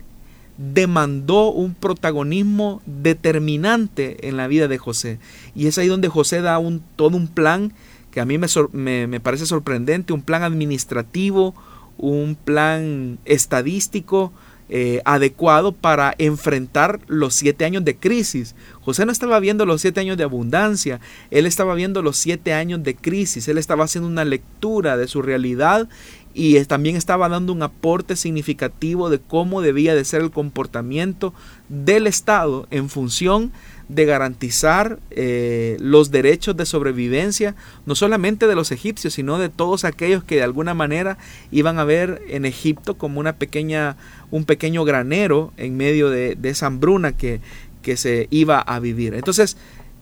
demandó 0.57 1.51
un 1.51 1.75
protagonismo 1.75 2.81
determinante 2.85 4.27
en 4.27 4.37
la 4.37 4.47
vida 4.47 4.67
de 4.67 4.77
José. 4.77 5.19
Y 5.53 5.67
es 5.67 5.77
ahí 5.77 5.87
donde 5.87 6.07
José 6.07 6.41
da 6.41 6.57
un, 6.59 6.81
todo 6.95 7.15
un 7.17 7.27
plan 7.27 7.73
que 8.11 8.19
a 8.19 8.25
mí 8.25 8.37
me, 8.37 9.07
me 9.07 9.19
parece 9.19 9.45
sorprendente, 9.45 10.13
un 10.13 10.21
plan 10.21 10.43
administrativo, 10.43 11.55
un 11.97 12.35
plan 12.35 13.19
estadístico 13.25 14.31
eh, 14.69 15.01
adecuado 15.05 15.71
para 15.71 16.13
enfrentar 16.17 16.99
los 17.07 17.33
siete 17.33 17.63
años 17.63 17.85
de 17.85 17.95
crisis. 17.95 18.53
José 18.81 19.05
no 19.05 19.13
estaba 19.13 19.39
viendo 19.39 19.65
los 19.65 19.79
siete 19.79 20.01
años 20.01 20.17
de 20.17 20.25
abundancia, 20.25 20.99
él 21.31 21.45
estaba 21.45 21.73
viendo 21.73 22.01
los 22.01 22.17
siete 22.17 22.53
años 22.53 22.83
de 22.83 22.93
crisis, 22.93 23.47
él 23.47 23.57
estaba 23.57 23.85
haciendo 23.85 24.09
una 24.09 24.25
lectura 24.25 24.97
de 24.97 25.07
su 25.07 25.21
realidad 25.21 25.87
y 26.33 26.61
también 26.65 26.97
estaba 26.97 27.29
dando 27.29 27.53
un 27.53 27.63
aporte 27.63 28.17
significativo 28.17 29.09
de 29.09 29.19
cómo 29.19 29.61
debía 29.61 29.95
de 29.95 30.03
ser 30.03 30.21
el 30.21 30.31
comportamiento 30.31 31.33
del 31.69 32.05
Estado 32.05 32.67
en 32.69 32.89
función 32.89 33.53
de 33.89 34.05
garantizar 34.05 34.99
eh, 35.11 35.77
los 35.79 36.11
derechos 36.11 36.57
de 36.57 36.65
sobrevivencia, 36.65 37.55
no 37.85 37.95
solamente 37.95 38.47
de 38.47 38.55
los 38.55 38.71
egipcios, 38.71 39.13
sino 39.13 39.37
de 39.37 39.49
todos 39.49 39.85
aquellos 39.85 40.23
que 40.23 40.35
de 40.35 40.43
alguna 40.43 40.73
manera 40.73 41.17
iban 41.51 41.79
a 41.79 41.85
ver 41.85 42.21
en 42.27 42.45
Egipto 42.45 42.97
como 42.97 43.19
una 43.19 43.37
pequeña, 43.37 43.95
un 44.29 44.45
pequeño 44.45 44.83
granero 44.83 45.53
en 45.57 45.77
medio 45.77 46.09
de, 46.09 46.37
esa 46.43 46.67
hambruna 46.67 47.13
que, 47.13 47.39
que 47.81 47.95
se 47.97 48.27
iba 48.29 48.59
a 48.59 48.79
vivir. 48.79 49.13
Entonces, 49.13 49.57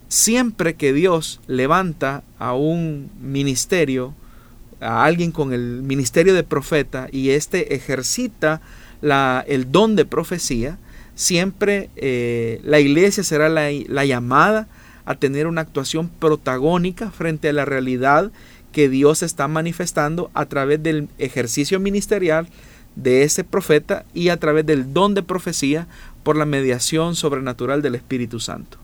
siempre 0.08 0.76
que 0.76 0.94
Dios 0.94 1.42
levanta 1.48 2.24
a 2.40 2.54
un 2.54 3.12
ministerio, 3.22 4.16
a 4.80 5.06
alguien 5.06 5.32
con 5.32 5.54
el 5.54 5.84
ministerio 5.84 6.34
de 6.34 6.44
profeta 6.44 7.08
y 7.12 7.30
éste 7.30 7.76
ejercita 7.76 8.62
la, 9.02 9.44
el 9.48 9.72
don 9.72 9.96
de 9.96 10.06
profecía, 10.06 10.80
siempre 11.16 11.90
eh, 11.96 12.60
la 12.64 12.80
iglesia 12.80 13.24
será 13.24 13.50
la, 13.50 13.70
la 13.88 14.06
llamada 14.06 14.68
a 15.06 15.16
tener 15.16 15.48
una 15.48 15.62
actuación 15.62 16.10
protagónica 16.10 17.12
frente 17.12 17.50
a 17.50 17.54
la 17.54 17.66
realidad 17.66 18.32
que 18.72 18.90
Dios 18.90 19.24
está 19.24 19.48
manifestando 19.48 20.30
a 20.34 20.46
través 20.48 20.84
del 20.84 21.08
ejercicio 21.18 21.80
ministerial 21.80 22.50
de 22.96 23.24
ese 23.24 23.44
profeta 23.44 24.06
y 24.14 24.30
a 24.30 24.38
través 24.38 24.66
del 24.66 24.94
don 24.94 25.14
de 25.14 25.24
profecía 25.24 25.88
por 26.24 26.36
la 26.36 26.46
mediación 26.46 27.16
sobrenatural 27.16 27.82
del 27.82 27.96
Espíritu 27.96 28.40
Santo. 28.40 28.78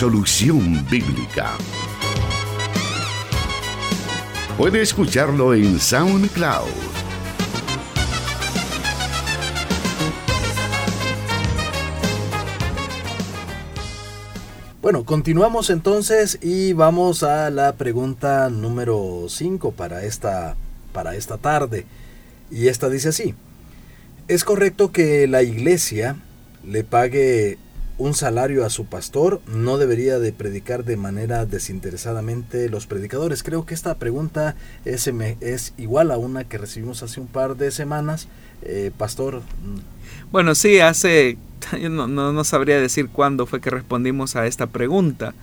Solución 0.00 0.86
Bíblica. 0.90 1.58
Puede 4.56 4.80
escucharlo 4.80 5.52
en 5.52 5.78
SoundCloud. 5.78 6.70
Bueno, 14.80 15.04
continuamos 15.04 15.68
entonces 15.68 16.38
y 16.40 16.72
vamos 16.72 17.22
a 17.22 17.50
la 17.50 17.74
pregunta 17.74 18.48
número 18.48 19.26
5 19.28 19.72
para 19.72 20.04
esta, 20.04 20.56
para 20.94 21.14
esta 21.14 21.36
tarde. 21.36 21.84
Y 22.50 22.68
esta 22.68 22.88
dice 22.88 23.10
así, 23.10 23.34
¿es 24.28 24.44
correcto 24.44 24.92
que 24.92 25.26
la 25.28 25.42
iglesia 25.42 26.16
le 26.64 26.84
pague 26.84 27.58
un 28.00 28.14
salario 28.14 28.64
a 28.64 28.70
su 28.70 28.86
pastor, 28.86 29.42
no 29.46 29.76
debería 29.76 30.18
de 30.18 30.32
predicar 30.32 30.84
de 30.84 30.96
manera 30.96 31.44
desinteresadamente 31.44 32.70
los 32.70 32.86
predicadores. 32.86 33.42
Creo 33.42 33.66
que 33.66 33.74
esta 33.74 33.94
pregunta 33.96 34.56
es, 34.86 35.06
igual 35.76 36.10
a 36.10 36.16
una 36.16 36.44
que 36.44 36.56
recibimos 36.56 37.02
hace 37.02 37.20
un 37.20 37.26
par 37.26 37.56
de 37.56 37.70
semanas. 37.70 38.26
Eh, 38.62 38.90
pastor. 38.96 39.42
Bueno, 40.32 40.54
sí, 40.54 40.80
hace, 40.80 41.36
no, 41.90 42.08
no, 42.08 42.44
sabría 42.44 42.80
decir 42.80 43.08
cuándo 43.08 43.46
fue 43.46 43.60
que 43.60 43.70
respondimos 43.70 44.34
a 44.34 44.46
esta 44.46 44.66
pregunta, 44.66 45.34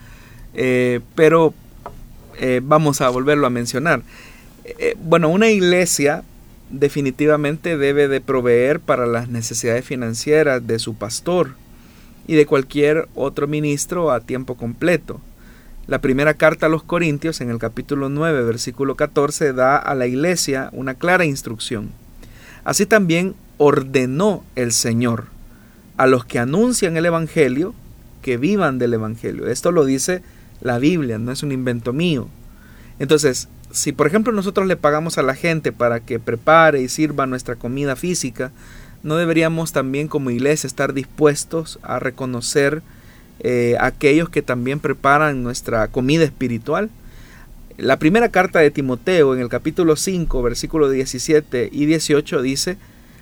eh, 0.54 1.00
pero 1.16 1.54
eh, 2.40 2.62
vamos 2.64 3.02
a 3.02 3.10
volverlo 3.10 3.46
a 3.48 3.52
mencionar. 3.52 4.02
bueno, 4.98 5.30
una 5.30 5.50
iglesia 5.50 6.24
definitivamente 6.72 7.78
debe 7.78 8.08
de 8.08 8.20
proveer 8.20 8.80
para 8.80 9.06
las 9.06 9.30
necesidades 9.30 9.86
financieras 9.86 10.66
de 10.66 10.80
su 10.80 10.96
pastor 10.96 11.56
y 12.28 12.36
de 12.36 12.46
cualquier 12.46 13.08
otro 13.16 13.48
ministro 13.48 14.12
a 14.12 14.20
tiempo 14.20 14.56
completo. 14.56 15.20
La 15.88 16.02
primera 16.02 16.34
carta 16.34 16.66
a 16.66 16.70
los 16.70 16.84
Corintios, 16.84 17.40
en 17.40 17.50
el 17.50 17.60
capítulo 17.60 18.10
9, 18.10 18.44
versículo 18.44 18.96
14, 18.96 19.54
da 19.54 19.78
a 19.78 19.96
la 19.96 20.06
iglesia 20.06 20.70
una 20.74 20.96
clara 20.96 21.24
instrucción. 21.24 21.90
Así 22.66 22.86
también 22.86 23.36
ordenó 23.58 24.44
el 24.56 24.74
Señor 24.74 25.26
a 25.96 26.06
los 26.06 26.26
que 26.26 26.40
anuncian 26.40 26.98
el 26.98 27.06
Evangelio 27.06 27.74
que 28.22 28.38
vivan 28.38 28.78
del 28.78 28.94
Evangelio. 28.94 29.48
Esto 29.48 29.72
lo 29.72 29.86
dice 29.86 30.22
la 30.60 30.78
Biblia, 30.78 31.18
no 31.18 31.32
es 31.32 31.44
un 31.44 31.54
invento 31.54 31.94
mío. 31.94 32.28
Entonces, 33.00 33.48
si 33.72 33.94
por 33.94 34.08
ejemplo 34.08 34.34
nosotros 34.34 34.68
le 34.68 34.76
pagamos 34.76 35.18
a 35.18 35.24
la 35.24 35.36
gente 35.36 35.72
para 35.72 36.02
que 36.02 36.20
prepare 36.20 36.82
y 36.82 36.90
sirva 36.90 37.26
nuestra 37.26 37.56
comida 37.56 37.96
física, 37.96 38.52
no 39.04 39.18
deberíamos 39.18 39.72
también 39.72 40.08
como 40.08 40.32
iglesia 40.32 40.68
estar 40.68 40.94
dispuestos 40.94 41.80
a 41.84 42.00
reconocer 42.00 42.82
eh, 43.40 43.76
aquellos 43.80 44.30
que 44.30 44.42
también 44.42 44.80
preparan 44.80 45.44
nuestra 45.44 45.88
comida 45.90 46.24
espiritual. 46.24 46.90
La 47.78 48.00
primera 48.00 48.30
carta 48.30 48.60
de 48.60 48.72
Timoteo 48.72 49.36
en 49.36 49.42
el 49.42 49.50
capítulo 49.50 49.96
5, 49.96 50.42
versículos 50.42 50.92
17 50.92 51.70
y 51.72 51.86
18 51.86 52.42
dice, 52.42 52.78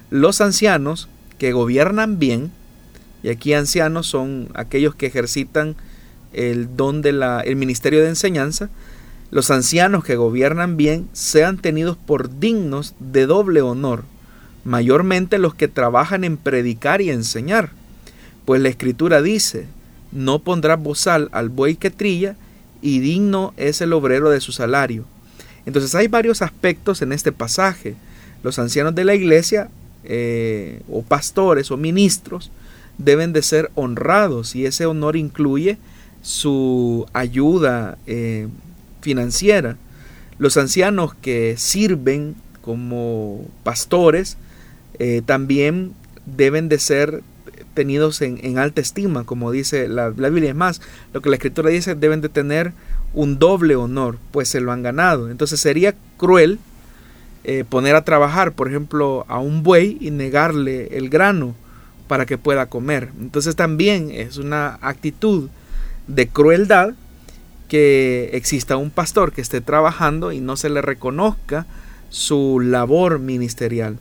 los 0.10 0.40
ancianos 0.40 1.10
que 1.38 1.52
gobiernan 1.52 2.20
bien, 2.20 2.52
y 3.22 3.30
aquí 3.30 3.54
ancianos 3.54 4.08
son 4.08 4.50
aquellos 4.54 4.96
que 4.96 5.08
ejercitan 5.08 5.76
el 6.32 6.76
don 6.78 7.02
del 7.02 7.22
el 7.44 7.56
ministerio 7.56 8.02
de 8.02 8.10
enseñanza, 8.10 8.70
los 9.32 9.52
ancianos 9.52 10.04
que 10.06 10.16
gobiernan 10.16 10.78
bien 10.78 11.10
sean 11.12 11.58
tenidos 11.58 11.98
por 11.98 12.40
dignos 12.40 12.96
de 13.00 13.26
doble 13.26 13.62
honor, 13.62 14.06
mayormente 14.66 15.38
los 15.38 15.55
que 15.55 15.70
trabajan 15.70 16.26
en 16.26 16.36
predicar 16.36 17.01
y 17.01 17.11
enseñar. 17.11 17.70
Pues 18.43 18.61
la 18.61 18.70
escritura 18.70 19.22
dice, 19.22 19.68
no 20.11 20.39
pondrás 20.39 20.82
bozal 20.82 21.30
al 21.32 21.49
buey 21.49 21.78
que 21.78 21.91
trilla, 21.91 22.36
y 22.82 22.99
digno 22.99 23.53
es 23.57 23.82
el 23.82 23.93
obrero 23.93 24.30
de 24.30 24.41
su 24.41 24.51
salario. 24.51 25.05
Entonces 25.66 25.95
hay 25.95 26.07
varios 26.07 26.41
aspectos 26.41 27.01
en 27.01 27.11
este 27.13 27.32
pasaje. 27.32 27.95
Los 28.43 28.59
ancianos 28.59 28.93
de 28.93 29.05
la 29.05 29.16
iglesia, 29.16 29.70
eh, 30.03 30.82
o 30.91 31.01
pastores 31.01 31.72
o 31.72 31.78
ministros, 31.78 32.51
deben 32.97 33.34
de 33.34 33.41
ser 33.41 33.72
honrados 33.76 34.55
y 34.55 34.66
ese 34.66 34.86
honor 34.86 35.16
incluye 35.16 35.78
su 36.22 37.07
ayuda 37.13 37.97
eh, 38.07 38.47
financiera. 39.01 39.78
Los 40.38 40.57
ancianos 40.57 41.13
que 41.16 41.55
sirven 41.57 42.36
como 42.61 43.45
pastores 43.63 44.38
eh, 45.00 45.22
también 45.26 45.93
deben 46.26 46.70
de 46.70 46.80
ser 46.80 47.24
tenidos 47.74 48.22
en, 48.22 48.58
alta 48.58 48.82
estima, 48.82 49.26
como 49.26 49.52
dice 49.52 49.88
la, 49.88 50.10
Biblia. 50.10 50.50
Es 50.50 50.56
más, 50.56 50.82
lo 51.14 51.22
que 51.22 51.30
la 51.30 51.36
Escritura 51.36 51.70
dice, 51.70 51.93
deben 51.93 52.22
de 52.22 52.30
tener 52.30 52.74
un 53.14 53.38
doble 53.38 53.76
honor, 53.76 54.18
pues 54.32 54.48
se 54.48 54.62
lo 54.62 54.72
han 54.72 54.82
ganado. 54.82 55.30
Entonces 55.30 55.60
sería 55.60 55.93
cruel 56.18 56.60
eh, 57.43 57.64
poner 57.68 57.96
a 57.96 58.04
trabajar, 58.04 58.54
por 58.54 58.70
ejemplo, 58.70 59.26
a 59.28 59.39
un 59.39 59.62
buey 59.62 59.98
y 60.00 60.10
negarle 60.10 60.98
el 60.98 61.10
grano 61.10 61.54
para 62.08 62.26
que 62.26 62.38
pueda 62.38 62.68
comer. 62.68 63.10
Entonces 63.20 63.56
también 63.56 64.10
es 64.12 64.38
una 64.38 64.80
actitud 64.82 65.50
de 66.08 66.28
crueldad 66.28 66.93
que 67.68 68.30
exista 68.34 68.78
un 68.78 68.91
pastor 68.91 69.32
que 69.32 69.41
esté 69.41 69.62
trabajando 69.62 70.32
y 70.32 70.39
no 70.39 70.56
se 70.56 70.70
le 70.70 70.82
reconozca 70.82 71.66
su 72.10 72.60
labor 72.60 73.20
ministerial. 73.20 73.98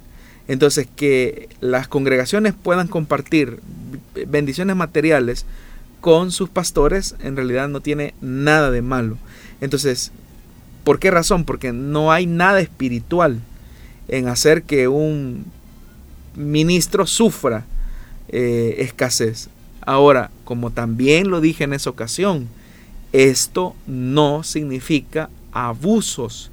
Entonces, 0.49 0.87
que 0.95 1.49
las 1.61 1.89
congregaciones 1.89 2.55
puedan 2.55 2.89
compartir 2.89 3.61
bendiciones 4.27 4.77
materiales 4.77 5.47
con 6.01 6.33
sus 6.33 6.51
pastores, 6.51 7.15
en 7.21 7.37
realidad 7.37 7.69
no 7.69 7.81
tiene 7.81 8.15
nada 8.21 8.71
de 8.71 8.83
malo. 8.83 9.17
Entonces, 9.61 10.13
¿por 10.85 10.99
qué 10.99 11.11
razón? 11.11 11.45
Porque 11.45 11.73
no 11.73 12.13
hay 12.13 12.27
nada 12.27 12.61
espiritual 12.61 13.41
en 14.09 14.29
hacer 14.29 14.65
que 14.65 14.87
un 14.89 15.47
ministro 16.37 17.07
sufra 17.07 17.65
eh, 18.29 18.77
escasez. 18.79 19.49
Ahora, 19.81 20.31
como 20.45 20.71
también 20.71 21.31
lo 21.31 21.41
dije 21.41 21.65
en 21.65 21.73
esa 21.73 21.91
ocasión, 21.91 22.49
esto 23.13 23.75
no 23.87 24.43
significa 24.43 25.31
abusos 25.53 26.51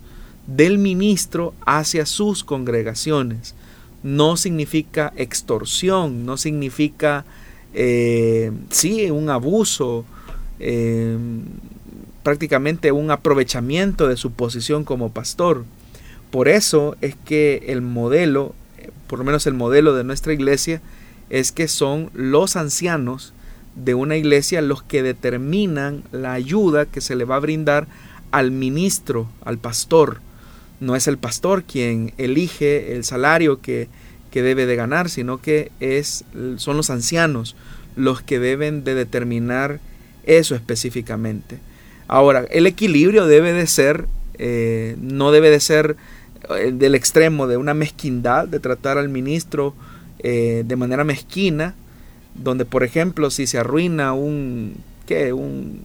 del 0.47 0.77
ministro 0.77 1.53
hacia 1.65 2.05
sus 2.05 2.43
congregaciones. 2.43 3.55
No 4.03 4.37
significa 4.37 5.13
extorsión, 5.15 6.25
no 6.25 6.37
significa, 6.37 7.25
eh, 7.73 8.51
sí, 8.69 9.11
un 9.11 9.29
abuso, 9.29 10.05
eh, 10.59 11.17
prácticamente 12.23 12.91
un 12.91 13.11
aprovechamiento 13.11 14.07
de 14.07 14.17
su 14.17 14.31
posición 14.31 14.83
como 14.83 15.11
pastor. 15.11 15.65
Por 16.29 16.47
eso 16.47 16.95
es 17.01 17.15
que 17.25 17.65
el 17.67 17.81
modelo, 17.81 18.55
por 19.07 19.19
lo 19.19 19.25
menos 19.25 19.47
el 19.47 19.53
modelo 19.53 19.95
de 19.95 20.03
nuestra 20.03 20.33
iglesia, 20.33 20.81
es 21.29 21.51
que 21.51 21.67
son 21.67 22.09
los 22.13 22.55
ancianos 22.55 23.33
de 23.75 23.93
una 23.93 24.17
iglesia 24.17 24.61
los 24.61 24.83
que 24.83 25.01
determinan 25.01 26.03
la 26.11 26.33
ayuda 26.33 26.85
que 26.85 27.01
se 27.01 27.15
le 27.15 27.25
va 27.25 27.37
a 27.37 27.39
brindar 27.39 27.87
al 28.31 28.51
ministro, 28.51 29.29
al 29.43 29.57
pastor. 29.57 30.19
No 30.81 30.97
es 30.97 31.07
el 31.07 31.17
pastor 31.17 31.63
quien 31.63 32.13
elige 32.17 32.93
el 32.93 33.05
salario 33.05 33.61
que, 33.61 33.87
que 34.31 34.41
debe 34.41 34.65
de 34.65 34.75
ganar, 34.75 35.09
sino 35.09 35.39
que 35.39 35.71
es, 35.79 36.25
son 36.57 36.75
los 36.75 36.89
ancianos 36.89 37.55
los 37.95 38.21
que 38.21 38.39
deben 38.39 38.83
de 38.83 38.95
determinar 38.95 39.79
eso 40.25 40.55
específicamente. 40.55 41.59
Ahora, 42.07 42.45
el 42.51 42.67
equilibrio 42.67 43.25
debe 43.25 43.53
de 43.53 43.67
ser, 43.67 44.07
eh, 44.37 44.95
no 44.99 45.31
debe 45.31 45.49
de 45.49 45.59
ser 45.59 45.95
eh, 46.57 46.71
del 46.73 46.95
extremo 46.95 47.47
de 47.47 47.57
una 47.57 47.73
mezquindad, 47.73 48.47
de 48.47 48.59
tratar 48.59 48.97
al 48.97 49.09
ministro 49.09 49.73
eh, 50.19 50.63
de 50.65 50.75
manera 50.75 51.03
mezquina, 51.03 51.75
donde 52.35 52.65
por 52.65 52.83
ejemplo 52.83 53.29
si 53.29 53.47
se 53.47 53.57
arruina 53.57 54.13
un, 54.13 54.75
¿qué? 55.05 55.33
un, 55.33 55.81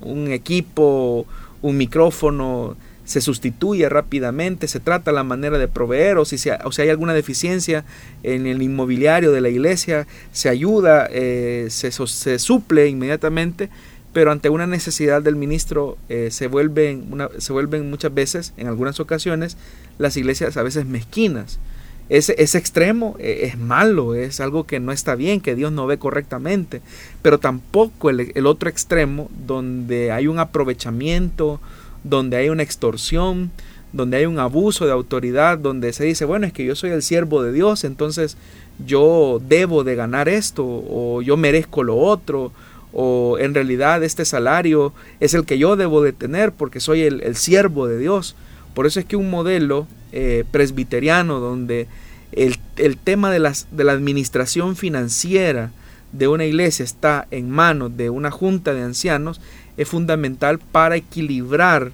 un 0.00 0.30
equipo, 0.30 1.26
un 1.62 1.76
micrófono, 1.76 2.76
se 3.06 3.20
sustituye 3.20 3.88
rápidamente, 3.88 4.68
se 4.68 4.80
trata 4.80 5.12
la 5.12 5.22
manera 5.22 5.58
de 5.58 5.68
proveer 5.68 6.18
o 6.18 6.24
si, 6.24 6.36
o 6.64 6.72
si 6.72 6.82
hay 6.82 6.90
alguna 6.90 7.14
deficiencia 7.14 7.84
en 8.24 8.46
el 8.46 8.60
inmobiliario 8.60 9.32
de 9.32 9.40
la 9.40 9.48
iglesia, 9.48 10.06
se 10.32 10.48
ayuda, 10.48 11.08
eh, 11.10 11.68
se, 11.70 11.92
se, 11.92 12.38
suple 12.40 12.88
inmediatamente, 12.88 13.70
pero 14.12 14.32
ante 14.32 14.48
una 14.48 14.66
necesidad 14.66 15.22
del 15.22 15.36
ministro 15.36 15.96
eh, 16.08 16.30
se, 16.32 16.48
vuelven 16.48 17.06
se 17.38 17.52
vuelven 17.52 17.88
muchas 17.88 18.12
veces, 18.12 18.52
en 18.56 18.66
algunas 18.66 18.98
ocasiones, 18.98 19.56
las 19.98 20.16
iglesias 20.16 20.56
a 20.56 20.62
veces 20.64 20.84
mezquinas. 20.84 21.60
Ese, 22.08 22.34
ese, 22.38 22.58
extremo 22.58 23.16
eh, 23.18 23.40
es 23.42 23.58
malo, 23.58 24.14
es 24.14 24.40
algo 24.40 24.64
que 24.64 24.80
no 24.80 24.92
está 24.92 25.16
bien, 25.16 25.40
que 25.40 25.54
Dios 25.54 25.72
no 25.72 25.86
ve 25.86 25.98
correctamente, 25.98 26.80
pero 27.22 27.38
tampoco 27.38 28.10
el, 28.10 28.32
el, 28.34 28.46
otro 28.46 28.68
extremo 28.68 29.28
donde 29.46 30.12
hay 30.12 30.28
un 30.28 30.38
aprovechamiento, 30.38 31.60
donde 32.08 32.36
hay 32.36 32.48
una 32.48 32.62
extorsión, 32.62 33.50
donde 33.92 34.18
hay 34.18 34.26
un 34.26 34.38
abuso 34.38 34.86
de 34.86 34.92
autoridad, 34.92 35.58
donde 35.58 35.92
se 35.92 36.04
dice, 36.04 36.24
bueno, 36.24 36.46
es 36.46 36.52
que 36.52 36.64
yo 36.64 36.74
soy 36.74 36.90
el 36.90 37.02
siervo 37.02 37.42
de 37.42 37.52
Dios, 37.52 37.84
entonces 37.84 38.36
yo 38.84 39.40
debo 39.48 39.84
de 39.84 39.94
ganar 39.94 40.28
esto, 40.28 40.64
o 40.64 41.22
yo 41.22 41.36
merezco 41.36 41.82
lo 41.82 41.96
otro, 41.96 42.52
o 42.92 43.36
en 43.38 43.54
realidad 43.54 44.02
este 44.04 44.24
salario 44.24 44.92
es 45.20 45.34
el 45.34 45.44
que 45.44 45.58
yo 45.58 45.76
debo 45.76 46.02
de 46.02 46.12
tener 46.12 46.52
porque 46.52 46.80
soy 46.80 47.02
el, 47.02 47.22
el 47.22 47.36
siervo 47.36 47.86
de 47.86 47.98
Dios. 47.98 48.36
Por 48.74 48.86
eso 48.86 49.00
es 49.00 49.06
que 49.06 49.16
un 49.16 49.30
modelo 49.30 49.86
eh, 50.12 50.44
presbiteriano 50.50 51.40
donde 51.40 51.88
el, 52.32 52.56
tema 52.98 53.30
de, 53.30 53.38
las, 53.38 53.66
de 53.70 53.84
la 53.84 53.92
administración 53.92 54.76
financiera 54.76 55.70
de 56.12 56.28
una 56.28 56.44
iglesia 56.44 56.84
está 56.84 57.26
en 57.30 57.50
manos 57.50 57.96
de 57.96 58.10
una 58.10 58.30
junta 58.30 58.72
de 58.72 58.82
ancianos 58.82 59.40
es 59.76 59.88
fundamental 59.88 60.58
para 60.58 60.96
equilibrar 60.96 61.92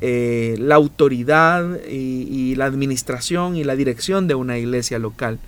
eh, 0.00 0.56
la 0.58 0.76
autoridad 0.76 1.78
y, 1.88 2.26
y, 2.30 2.54
la 2.54 2.64
administración 2.64 3.56
y 3.56 3.64
la 3.64 3.76
dirección 3.76 4.26
de 4.26 4.34
una 4.34 4.58
iglesia 4.58 4.98
local. 4.98 5.38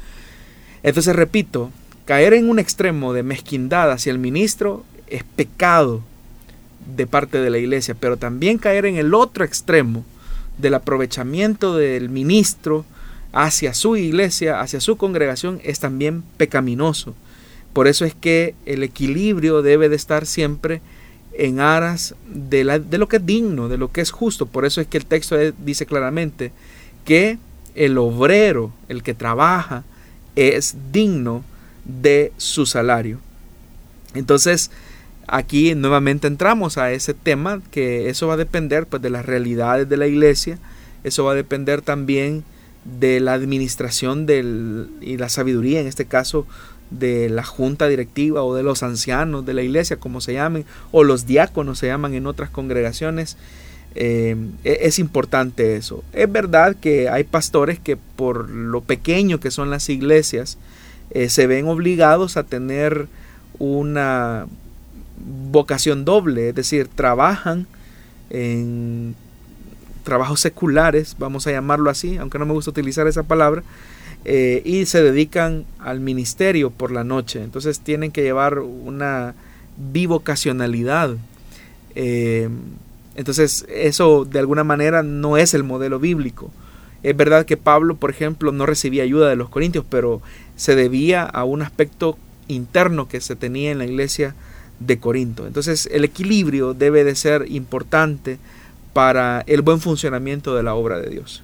Entonces, 0.82 1.16
repito, 1.16 1.70
caer 2.04 2.34
en 2.34 2.50
un 2.50 2.58
extremo 2.58 3.12
de 3.12 3.22
mezquindad 3.22 3.90
hacia 3.90 4.12
el 4.12 4.18
ministro 4.18 4.84
es 5.06 5.24
pecado 5.24 6.02
de 6.96 7.06
parte 7.06 7.38
de 7.38 7.50
la 7.50 7.58
iglesia, 7.58 7.94
pero 7.98 8.16
también 8.16 8.58
caer 8.58 8.86
en 8.86 8.96
el 8.96 9.14
otro 9.14 9.44
extremo 9.44 10.04
del 10.58 10.74
aprovechamiento 10.74 11.76
del 11.76 12.10
ministro 12.10 12.84
hacia 13.32 13.72
su 13.74 13.96
iglesia, 13.96 14.60
hacia 14.60 14.80
su 14.80 14.96
congregación, 14.96 15.60
es 15.64 15.80
también 15.80 16.22
pecaminoso. 16.36 17.14
Por 17.72 17.88
eso 17.88 18.04
es 18.04 18.14
que 18.14 18.54
el 18.66 18.82
equilibrio 18.82 19.62
debe 19.62 19.88
de 19.88 19.96
estar 19.96 20.26
siempre 20.26 20.80
en 21.32 21.60
aras 21.60 22.14
de, 22.26 22.64
lo 22.64 23.08
que 23.08 23.16
es 23.16 23.26
digno, 23.26 23.68
de 23.68 23.78
lo 23.78 23.90
que 23.90 24.00
es 24.00 24.10
justo. 24.10 24.46
Por 24.46 24.64
eso 24.64 24.80
es 24.80 24.86
que 24.86 24.98
el 24.98 25.06
texto 25.06 25.36
dice 25.58 25.86
claramente 25.86 26.52
que 27.04 27.38
el 27.74 27.96
obrero, 27.98 28.72
el 28.88 29.02
que 29.02 29.14
trabaja, 29.14 29.84
es 30.36 30.76
digno 30.92 31.44
de 31.84 32.32
su 32.36 32.66
salario. 32.66 33.18
Entonces, 34.14 34.70
aquí 35.26 35.74
nuevamente 35.74 36.26
entramos 36.26 36.76
a 36.76 36.92
ese 36.92 37.14
tema 37.14 37.62
que 37.70 38.10
eso 38.10 38.26
va 38.26 38.34
a 38.34 38.38
depender 38.38 38.86
pues 38.86 39.02
de 39.02 39.10
las 39.10 39.24
realidades 39.24 39.88
de 39.88 39.96
la 39.96 40.06
iglesia, 40.06 40.58
eso 41.04 41.24
va 41.24 41.32
a 41.32 41.36
depender 41.36 41.80
también 41.80 42.44
de 42.84 43.20
la 43.20 43.32
administración 43.32 44.26
del, 44.26 44.90
y 45.00 45.16
la 45.16 45.28
sabiduría, 45.28 45.80
en 45.80 45.86
este 45.86 46.04
caso 46.04 46.46
de 46.98 47.28
la 47.28 47.44
junta 47.44 47.88
directiva 47.88 48.42
o 48.42 48.54
de 48.54 48.62
los 48.62 48.82
ancianos 48.82 49.44
de 49.46 49.54
la 49.54 49.62
iglesia, 49.62 49.96
como 49.96 50.20
se 50.20 50.34
llamen, 50.34 50.64
o 50.90 51.04
los 51.04 51.26
diáconos 51.26 51.78
se 51.78 51.86
llaman 51.86 52.14
en 52.14 52.26
otras 52.26 52.50
congregaciones. 52.50 53.36
Eh, 53.94 54.36
e-, 54.64 54.78
es 54.82 54.98
importante 54.98 55.76
eso. 55.76 56.04
Es 56.12 56.30
verdad 56.30 56.76
que 56.80 57.08
hay 57.08 57.24
pastores 57.24 57.78
que 57.78 57.96
por 57.96 58.48
lo 58.50 58.80
pequeño 58.82 59.40
que 59.40 59.50
son 59.50 59.70
las 59.70 59.88
iglesias, 59.88 60.58
eh, 61.10 61.28
se 61.28 61.46
ven 61.46 61.66
obligados 61.68 62.36
a 62.36 62.44
tener 62.44 63.06
una 63.58 64.46
vocación 65.50 66.04
doble, 66.04 66.48
es 66.48 66.54
decir, 66.54 66.88
trabajan 66.88 67.66
en 68.30 69.14
trabajos 70.04 70.40
seculares, 70.40 71.16
vamos 71.18 71.46
a 71.46 71.52
llamarlo 71.52 71.90
así, 71.90 72.16
aunque 72.16 72.38
no 72.38 72.46
me 72.46 72.52
gusta 72.52 72.70
utilizar 72.70 73.06
esa 73.06 73.22
palabra, 73.22 73.62
eh, 74.24 74.62
y 74.64 74.86
se 74.86 75.02
dedican 75.02 75.64
al 75.78 76.00
ministerio 76.00 76.70
por 76.70 76.92
la 76.92 77.04
noche. 77.04 77.42
Entonces 77.42 77.80
tienen 77.80 78.12
que 78.12 78.22
llevar 78.22 78.58
una 78.60 79.34
bivocacionalidad. 79.76 81.16
Eh, 81.94 82.48
entonces 83.14 83.66
eso 83.68 84.24
de 84.24 84.38
alguna 84.38 84.64
manera 84.64 85.02
no 85.02 85.36
es 85.36 85.54
el 85.54 85.64
modelo 85.64 85.98
bíblico. 85.98 86.50
Es 87.02 87.16
verdad 87.16 87.46
que 87.46 87.56
Pablo, 87.56 87.96
por 87.96 88.10
ejemplo, 88.10 88.52
no 88.52 88.64
recibía 88.64 89.02
ayuda 89.02 89.28
de 89.28 89.36
los 89.36 89.48
corintios, 89.48 89.84
pero 89.88 90.22
se 90.54 90.76
debía 90.76 91.24
a 91.24 91.44
un 91.44 91.62
aspecto 91.62 92.16
interno 92.46 93.08
que 93.08 93.20
se 93.20 93.34
tenía 93.34 93.72
en 93.72 93.78
la 93.78 93.86
iglesia 93.86 94.34
de 94.78 94.98
Corinto. 94.98 95.46
Entonces 95.46 95.88
el 95.92 96.04
equilibrio 96.04 96.74
debe 96.74 97.04
de 97.04 97.14
ser 97.14 97.46
importante 97.48 98.38
para 98.92 99.42
el 99.46 99.62
buen 99.62 99.80
funcionamiento 99.80 100.54
de 100.54 100.62
la 100.62 100.74
obra 100.74 100.98
de 101.00 101.10
Dios. 101.10 101.42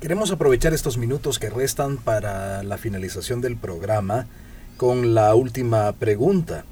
Queremos 0.00 0.30
aprovechar 0.30 0.74
estos 0.74 0.98
minutos 0.98 1.38
que 1.38 1.48
restan 1.48 1.96
para 1.96 2.62
la 2.62 2.76
finalización 2.76 3.40
del 3.40 3.56
programa 3.56 4.26
con 4.76 5.14
la 5.14 5.34
última 5.34 5.90
pregunta. 5.92 6.66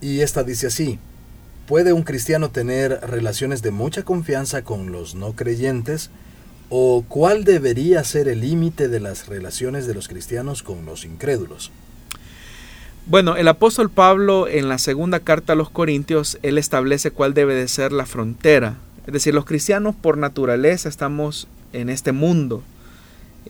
Y 0.00 0.20
esta 0.20 0.44
dice 0.44 0.68
así, 0.68 1.00
¿puede 1.66 1.92
un 1.92 2.04
cristiano 2.04 2.52
tener 2.52 3.00
relaciones 3.02 3.62
de 3.62 3.72
mucha 3.72 4.04
confianza 4.04 4.62
con 4.62 4.92
los 4.92 5.16
no 5.16 5.32
creyentes? 5.32 6.10
¿O 6.70 7.04
cuál 7.08 7.42
debería 7.42 8.04
ser 8.04 8.28
el 8.28 8.42
límite 8.42 8.88
de 8.88 9.00
las 9.00 9.26
relaciones 9.26 9.88
de 9.88 9.94
los 9.94 10.06
cristianos 10.06 10.62
con 10.62 10.86
los 10.86 11.04
incrédulos? 11.04 11.72
Bueno, 13.06 13.34
el 13.36 13.48
apóstol 13.48 13.90
Pablo 13.90 14.46
en 14.46 14.68
la 14.68 14.78
segunda 14.78 15.18
carta 15.18 15.54
a 15.54 15.56
los 15.56 15.68
Corintios, 15.68 16.38
él 16.42 16.58
establece 16.58 17.10
cuál 17.10 17.34
debe 17.34 17.56
de 17.56 17.66
ser 17.66 17.90
la 17.90 18.06
frontera. 18.06 18.76
Es 19.04 19.12
decir, 19.12 19.34
los 19.34 19.46
cristianos 19.46 19.96
por 19.96 20.16
naturaleza 20.16 20.88
estamos 20.88 21.48
en 21.72 21.88
este 21.88 22.12
mundo 22.12 22.62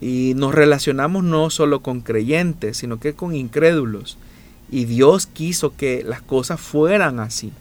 y 0.00 0.34
nos 0.36 0.54
relacionamos 0.54 1.22
no 1.24 1.50
solo 1.50 1.80
con 1.80 2.00
creyentes, 2.00 2.78
sino 2.78 2.98
que 2.98 3.14
con 3.14 3.34
incrédulos. 3.34 4.18
Y 4.70 4.86
Dios 4.86 5.26
quiso 5.26 5.76
que 5.76 6.02
las 6.02 6.22
cosas 6.22 6.60
fueran 6.60 7.20
así, 7.20 7.52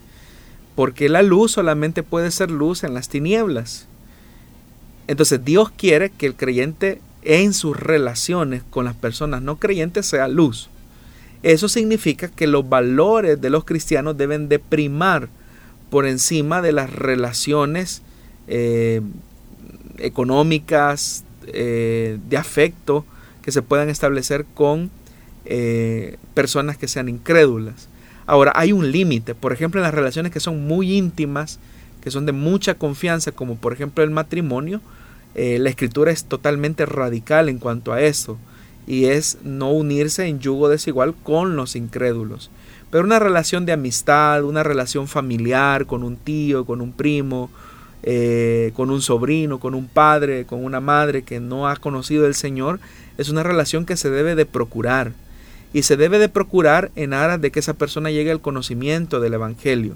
porque 0.76 1.10
la 1.10 1.22
luz 1.22 1.52
solamente 1.52 2.04
puede 2.04 2.32
ser 2.32 2.50
luz 2.50 2.84
en 2.84 2.94
las 2.94 3.10
tinieblas. 3.10 3.88
Entonces 5.08 5.44
Dios 5.44 5.72
quiere 5.72 6.10
que 6.10 6.26
el 6.26 6.36
creyente 6.36 7.02
en 7.22 7.54
sus 7.54 7.78
relaciones 7.78 8.64
con 8.70 8.86
las 8.86 8.96
personas 8.96 9.42
no 9.42 9.58
creyentes 9.58 10.06
sea 10.06 10.28
luz. 10.28 10.70
Eso 11.44 11.68
significa 11.68 12.28
que 12.30 12.48
los 12.48 12.68
valores 12.70 13.42
de 13.42 13.50
los 13.50 13.66
cristianos 13.66 14.18
deben 14.18 14.48
de 14.48 14.60
primar 14.60 15.28
por 15.90 16.06
encima 16.06 16.62
de 16.62 16.72
las 16.72 16.92
relaciones 16.92 18.02
eh, 18.48 19.02
económicas, 20.06 21.24
eh, 21.48 22.18
de 22.30 22.38
afecto 22.38 23.06
que 23.42 23.52
se 23.52 23.62
puedan 23.62 23.90
establecer 23.90 24.46
con 24.54 24.92
eh, 25.46 26.18
personas 26.34 26.78
que 26.78 26.88
sean 26.88 27.10
incrédulas. 27.10 27.90
Ahora, 28.26 28.54
hay 28.56 28.72
un 28.72 28.92
límite, 28.92 29.36
por 29.36 29.52
ejemplo, 29.52 29.80
en 29.80 29.84
las 29.84 29.94
relaciones 29.94 30.32
que 30.32 30.40
son 30.40 30.68
muy 30.68 30.94
íntimas, 30.96 31.60
que 32.02 32.12
son 32.12 32.26
de 32.26 32.32
mucha 32.32 32.76
confianza, 32.76 33.32
como 33.32 33.56
por 33.56 33.74
ejemplo 33.74 34.04
el 34.04 34.12
matrimonio, 34.12 34.82
la 35.34 35.70
escritura 35.70 36.12
es 36.12 36.26
totalmente 36.26 36.86
radical 36.86 37.48
en 37.48 37.58
cuanto 37.58 37.94
a 37.94 38.02
eso 38.02 38.38
y 38.88 39.06
es 39.06 39.38
no 39.44 39.72
unirse 39.72 40.26
en 40.26 40.40
yugo 40.40 40.70
desigual 40.70 41.14
con 41.24 41.56
los 41.56 41.76
incrédulos. 41.76 42.50
Pero 42.90 43.06
una 43.06 43.20
relación 43.20 43.66
de 43.66 43.72
amistad, 43.72 44.44
una 44.44 44.64
relación 44.64 45.08
familiar 45.08 45.86
con 45.86 46.04
un 46.04 46.18
tío, 46.18 46.66
con 46.66 46.82
un 46.82 46.92
primo, 46.92 47.50
eh, 48.04 48.72
con 48.76 48.90
un 48.90 49.02
sobrino, 49.02 49.60
con 49.60 49.76
un 49.76 49.88
padre, 49.88 50.46
con 50.46 50.64
una 50.64 50.80
madre 50.80 51.24
que 51.24 51.40
no 51.40 51.68
ha 51.68 51.76
conocido 51.76 52.26
el 52.26 52.36
Señor, 52.36 52.80
es 53.18 53.30
una 53.30 53.44
relación 53.44 53.86
que 53.86 53.98
se 53.98 54.10
debe 54.10 54.36
de 54.36 54.46
procurar. 54.46 55.14
Y 55.74 55.84
se 55.84 55.98
debe 55.98 56.20
de 56.20 56.28
procurar 56.28 56.92
en 56.96 57.14
aras 57.14 57.40
de 57.40 57.52
que 57.52 57.60
esa 57.60 57.76
persona 57.76 58.12
llegue 58.12 58.32
al 58.32 58.42
conocimiento 58.42 59.20
del 59.20 59.36
Evangelio. 59.36 59.96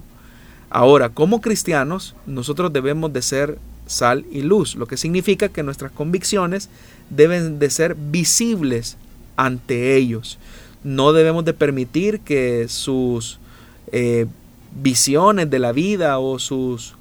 Ahora, 0.69 1.09
como 1.09 1.41
cristianos, 1.41 2.15
nosotros 2.25 2.71
debemos 2.71 3.11
de 3.11 3.21
ser 3.21 3.57
sal 3.85 4.25
y 4.31 4.41
luz, 4.41 4.75
lo 4.75 4.87
que 4.87 4.97
significa 4.97 5.49
que 5.49 5.63
nuestras 5.63 5.91
convicciones 5.91 6.69
deben 7.09 7.59
de 7.59 7.69
ser 7.69 7.95
visibles 7.95 8.97
ante 9.35 9.95
ellos. 9.95 10.39
No 10.83 11.13
debemos 11.13 11.45
de 11.45 11.53
permitir 11.53 12.19
que 12.21 12.67
sus 12.67 13.39
eh, 13.91 14.27
visiones 14.81 15.49
de 15.49 15.59
la 15.59 15.71
vida 15.71 16.19
o 16.19 16.39
sus 16.39 16.95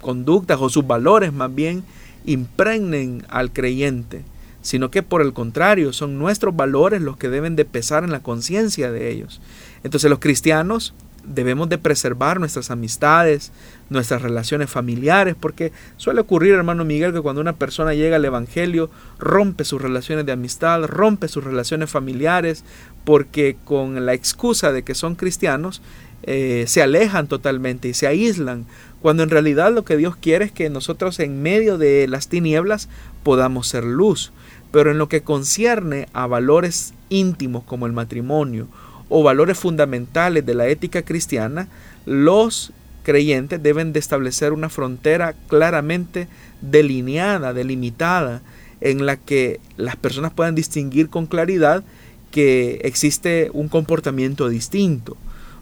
conductas 0.00 0.58
o 0.60 0.68
sus 0.68 0.86
valores 0.86 1.32
más 1.32 1.54
bien 1.54 1.84
impregnen 2.24 3.24
al 3.28 3.52
creyente, 3.52 4.22
sino 4.60 4.90
que 4.90 5.02
por 5.02 5.22
el 5.22 5.32
contrario 5.32 5.92
son 5.92 6.18
nuestros 6.18 6.54
valores 6.54 7.00
los 7.00 7.16
que 7.16 7.28
deben 7.28 7.56
de 7.56 7.64
pesar 7.64 8.04
en 8.04 8.10
la 8.10 8.20
conciencia 8.20 8.90
de 8.90 9.10
ellos. 9.10 9.40
Entonces 9.82 10.10
los 10.10 10.18
cristianos 10.18 10.94
debemos 11.28 11.68
de 11.68 11.78
preservar 11.78 12.40
nuestras 12.40 12.70
amistades, 12.70 13.52
nuestras 13.90 14.22
relaciones 14.22 14.70
familiares, 14.70 15.36
porque 15.38 15.72
suele 15.96 16.20
ocurrir, 16.20 16.54
hermano 16.54 16.84
Miguel, 16.84 17.12
que 17.12 17.20
cuando 17.20 17.40
una 17.40 17.54
persona 17.54 17.94
llega 17.94 18.16
al 18.16 18.24
Evangelio, 18.24 18.90
rompe 19.18 19.64
sus 19.64 19.80
relaciones 19.80 20.26
de 20.26 20.32
amistad, 20.32 20.84
rompe 20.84 21.28
sus 21.28 21.44
relaciones 21.44 21.90
familiares, 21.90 22.64
porque 23.04 23.56
con 23.64 24.04
la 24.06 24.14
excusa 24.14 24.72
de 24.72 24.82
que 24.82 24.94
son 24.94 25.14
cristianos, 25.14 25.82
eh, 26.22 26.64
se 26.66 26.82
alejan 26.82 27.28
totalmente 27.28 27.88
y 27.88 27.94
se 27.94 28.06
aíslan, 28.06 28.66
cuando 29.00 29.22
en 29.22 29.30
realidad 29.30 29.72
lo 29.72 29.84
que 29.84 29.96
Dios 29.96 30.16
quiere 30.16 30.46
es 30.46 30.52
que 30.52 30.70
nosotros 30.70 31.20
en 31.20 31.42
medio 31.42 31.78
de 31.78 32.08
las 32.08 32.28
tinieblas 32.28 32.88
podamos 33.22 33.68
ser 33.68 33.84
luz, 33.84 34.32
pero 34.72 34.90
en 34.90 34.98
lo 34.98 35.08
que 35.08 35.22
concierne 35.22 36.08
a 36.12 36.26
valores 36.26 36.94
íntimos 37.08 37.64
como 37.64 37.86
el 37.86 37.92
matrimonio, 37.92 38.66
o 39.08 39.22
valores 39.22 39.58
fundamentales 39.58 40.44
de 40.44 40.54
la 40.54 40.68
ética 40.68 41.02
cristiana, 41.02 41.68
los 42.04 42.72
creyentes 43.04 43.62
deben 43.62 43.92
de 43.92 44.00
establecer 44.00 44.52
una 44.52 44.68
frontera 44.68 45.34
claramente 45.48 46.28
delineada, 46.60 47.54
delimitada, 47.54 48.42
en 48.80 49.06
la 49.06 49.16
que 49.16 49.60
las 49.76 49.96
personas 49.96 50.32
puedan 50.32 50.54
distinguir 50.54 51.08
con 51.08 51.26
claridad 51.26 51.82
que 52.30 52.80
existe 52.84 53.50
un 53.52 53.68
comportamiento 53.68 54.48
distinto. 54.48 55.16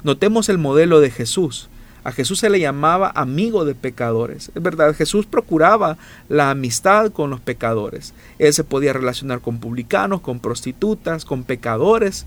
Notemos 0.06 0.48
el 0.48 0.58
modelo 0.58 1.00
de 1.00 1.10
Jesús. 1.10 1.68
A 2.04 2.12
Jesús 2.12 2.38
se 2.38 2.48
le 2.48 2.60
llamaba 2.60 3.10
amigo 3.12 3.64
de 3.64 3.74
pecadores. 3.74 4.52
Es 4.54 4.62
verdad, 4.62 4.94
Jesús 4.94 5.26
procuraba 5.26 5.98
la 6.28 6.50
amistad 6.50 7.10
con 7.10 7.28
los 7.28 7.40
pecadores. 7.40 8.14
Él 8.38 8.52
se 8.52 8.62
podía 8.62 8.92
relacionar 8.92 9.40
con 9.40 9.58
publicanos, 9.58 10.20
con 10.20 10.38
prostitutas, 10.38 11.24
con 11.24 11.42
pecadores. 11.42 12.24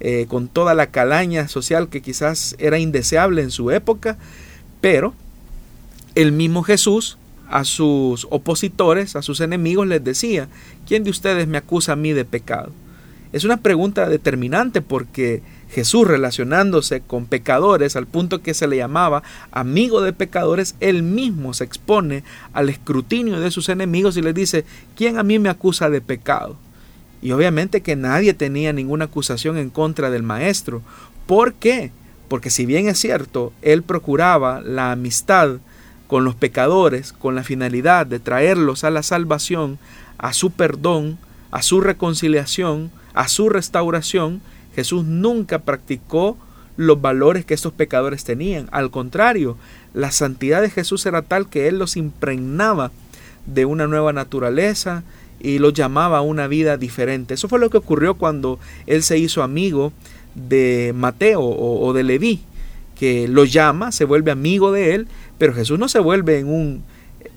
Eh, 0.00 0.26
con 0.28 0.46
toda 0.46 0.74
la 0.74 0.86
calaña 0.86 1.48
social 1.48 1.88
que 1.88 2.00
quizás 2.00 2.54
era 2.60 2.78
indeseable 2.78 3.42
en 3.42 3.50
su 3.50 3.72
época, 3.72 4.16
pero 4.80 5.12
el 6.14 6.30
mismo 6.30 6.62
Jesús 6.62 7.18
a 7.50 7.64
sus 7.64 8.28
opositores, 8.30 9.16
a 9.16 9.22
sus 9.22 9.40
enemigos, 9.40 9.88
les 9.88 10.04
decía, 10.04 10.48
¿quién 10.86 11.02
de 11.02 11.10
ustedes 11.10 11.48
me 11.48 11.58
acusa 11.58 11.94
a 11.94 11.96
mí 11.96 12.12
de 12.12 12.24
pecado? 12.24 12.70
Es 13.32 13.44
una 13.44 13.56
pregunta 13.56 14.08
determinante 14.08 14.82
porque 14.82 15.42
Jesús 15.70 16.06
relacionándose 16.06 17.00
con 17.00 17.26
pecadores 17.26 17.96
al 17.96 18.06
punto 18.06 18.42
que 18.42 18.54
se 18.54 18.66
le 18.66 18.76
llamaba 18.76 19.22
amigo 19.50 20.00
de 20.00 20.12
pecadores, 20.12 20.74
él 20.80 21.02
mismo 21.02 21.54
se 21.54 21.64
expone 21.64 22.24
al 22.52 22.68
escrutinio 22.68 23.40
de 23.40 23.50
sus 23.50 23.68
enemigos 23.68 24.16
y 24.16 24.22
les 24.22 24.34
dice, 24.34 24.64
¿quién 24.96 25.18
a 25.18 25.22
mí 25.22 25.38
me 25.38 25.48
acusa 25.48 25.90
de 25.90 26.00
pecado? 26.00 26.56
Y 27.20 27.32
obviamente 27.32 27.82
que 27.82 27.96
nadie 27.96 28.34
tenía 28.34 28.72
ninguna 28.72 29.06
acusación 29.06 29.58
en 29.58 29.70
contra 29.70 30.10
del 30.10 30.22
maestro. 30.22 30.82
¿Por 31.26 31.54
qué? 31.54 31.90
Porque 32.28 32.50
si 32.50 32.64
bien 32.64 32.88
es 32.88 32.98
cierto, 32.98 33.52
él 33.62 33.82
procuraba 33.82 34.60
la 34.60 34.92
amistad 34.92 35.58
con 36.08 36.24
los 36.24 36.34
pecadores 36.34 37.12
con 37.12 37.36
la 37.36 37.44
finalidad 37.44 38.06
de 38.06 38.18
traerlos 38.18 38.82
a 38.82 38.90
la 38.90 39.04
salvación, 39.04 39.78
a 40.16 40.32
su 40.32 40.50
perdón, 40.50 41.18
a 41.52 41.62
su 41.62 41.80
reconciliación, 41.80 42.90
a 43.14 43.28
su 43.28 43.48
restauración, 43.48 44.40
Jesús 44.78 45.04
nunca 45.04 45.58
practicó 45.58 46.36
los 46.76 47.00
valores 47.00 47.44
que 47.44 47.54
estos 47.54 47.72
pecadores 47.72 48.22
tenían. 48.22 48.68
Al 48.70 48.92
contrario, 48.92 49.56
la 49.92 50.12
santidad 50.12 50.62
de 50.62 50.70
Jesús 50.70 51.04
era 51.06 51.22
tal 51.22 51.48
que 51.48 51.66
Él 51.66 51.80
los 51.80 51.96
impregnaba 51.96 52.92
de 53.46 53.64
una 53.64 53.88
nueva 53.88 54.12
naturaleza, 54.12 55.02
y 55.40 55.58
lo 55.58 55.70
llamaba 55.70 56.18
a 56.18 56.22
una 56.22 56.46
vida 56.46 56.76
diferente. 56.76 57.34
Eso 57.34 57.48
fue 57.48 57.58
lo 57.58 57.70
que 57.70 57.78
ocurrió 57.78 58.14
cuando 58.14 58.58
él 58.86 59.02
se 59.02 59.18
hizo 59.18 59.42
amigo 59.42 59.92
de 60.34 60.92
Mateo 60.94 61.42
o, 61.42 61.92
de 61.92 62.02
Leví, 62.02 62.40
que 62.98 63.28
lo 63.28 63.44
llama, 63.44 63.92
se 63.92 64.04
vuelve 64.04 64.30
amigo 64.30 64.72
de 64.72 64.94
él, 64.94 65.08
pero 65.38 65.54
Jesús 65.54 65.78
no 65.78 65.88
se 65.88 66.00
vuelve 66.00 66.38
en 66.38 66.48
un 66.48 66.84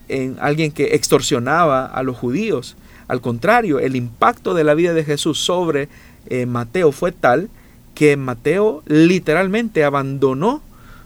en 0.10 0.36
alguien 0.42 0.72
que 0.72 0.96
extorsionaba 0.96 1.86
a 1.86 2.04
los 2.04 2.18
judíos. 2.18 2.76
Al 3.08 3.22
contrario, 3.22 3.80
el 3.80 3.96
impacto 3.96 4.54
de 4.54 4.66
la 4.66 4.74
vida 4.74 4.94
de 4.94 5.06
Jesús 5.06 5.40
sobre 5.40 5.88
eh, 6.28 6.46
Mateo 6.46 6.92
fue 6.92 7.12
tal 7.12 7.50
que 7.96 8.18
Mateo 8.18 8.84
literalmente 8.86 9.84
abandonó 9.84 10.62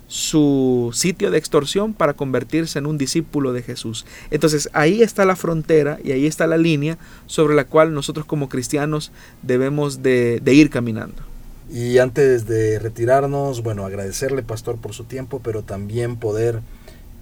su 0.08 0.92
sitio 0.94 1.32
de 1.32 1.38
extorsión 1.38 1.94
para 1.94 2.14
convertirse 2.14 2.78
en 2.80 2.86
un 2.86 2.98
discípulo 2.98 3.54
de 3.54 3.64
Jesús. 3.64 4.06
Entonces 4.30 4.70
ahí 4.74 5.02
está 5.02 5.26
la 5.26 5.36
frontera 5.36 5.98
y 6.04 6.12
ahí 6.12 6.28
está 6.28 6.48
la 6.48 6.58
línea 6.58 6.98
sobre 7.26 7.56
la 7.56 7.66
cual 7.66 7.94
nosotros 7.94 8.26
como 8.26 8.50
cristianos 8.50 9.12
debemos 9.42 10.04
de, 10.04 10.42
ir 10.46 10.70
caminando. 10.70 11.24
Y 11.72 11.98
antes 11.98 12.46
de 12.46 12.78
retirarnos, 12.78 13.64
bueno, 13.64 13.86
agradecerle, 13.86 14.44
pastor, 14.44 14.78
por 14.78 14.94
su 14.94 15.06
tiempo, 15.06 15.42
pero 15.44 15.64
también 15.64 16.18
poder 16.18 16.62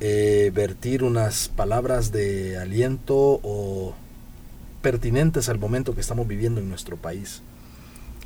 eh, 0.01 0.51
vertir 0.53 1.03
unas 1.03 1.47
palabras 1.47 2.11
de 2.11 2.57
aliento 2.57 3.15
o 3.15 3.95
pertinentes 4.81 5.47
al 5.47 5.59
momento 5.59 5.95
que 5.95 6.01
estamos 6.01 6.27
viviendo 6.27 6.59
en 6.59 6.67
nuestro 6.67 6.97
país. 6.97 7.41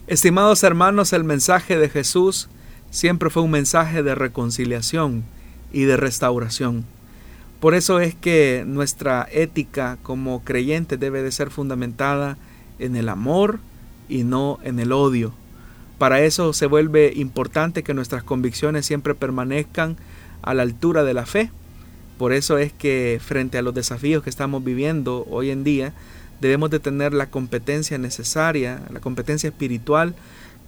Estimados 0.07 0.63
hermanos, 0.63 1.11
el 1.11 1.25
mensaje 1.25 1.77
de 1.77 1.89
Jesús 1.89 2.47
siempre 2.91 3.29
fue 3.29 3.43
un 3.43 3.51
mensaje 3.51 4.03
de 4.03 4.15
reconciliación 4.15 5.25
y 5.73 5.83
de 5.83 5.97
restauración. 5.97 6.85
Por 7.59 7.73
eso 7.73 7.99
es 7.99 8.15
que 8.15 8.63
nuestra 8.65 9.27
ética 9.29 9.97
como 10.03 10.45
creyentes 10.45 10.97
debe 10.97 11.23
de 11.23 11.33
ser 11.33 11.49
fundamentada 11.49 12.37
en 12.79 12.95
el 12.95 13.09
amor 13.09 13.59
y 14.07 14.23
no 14.23 14.59
en 14.63 14.79
el 14.79 14.93
odio. 14.93 15.33
Para 15.97 16.21
eso 16.21 16.53
se 16.53 16.67
vuelve 16.67 17.11
importante 17.13 17.83
que 17.83 17.93
nuestras 17.93 18.23
convicciones 18.23 18.85
siempre 18.85 19.13
permanezcan 19.13 19.97
a 20.41 20.53
la 20.53 20.63
altura 20.63 21.03
de 21.03 21.15
la 21.15 21.25
fe. 21.25 21.51
Por 22.17 22.31
eso 22.31 22.57
es 22.57 22.71
que 22.71 23.19
frente 23.21 23.57
a 23.57 23.61
los 23.61 23.73
desafíos 23.73 24.23
que 24.23 24.29
estamos 24.29 24.63
viviendo 24.63 25.25
hoy 25.29 25.49
en 25.49 25.65
día, 25.65 25.91
debemos 26.41 26.69
de 26.69 26.79
tener 26.79 27.13
la 27.13 27.29
competencia 27.29 27.97
necesaria, 27.97 28.81
la 28.91 28.99
competencia 28.99 29.49
espiritual 29.49 30.15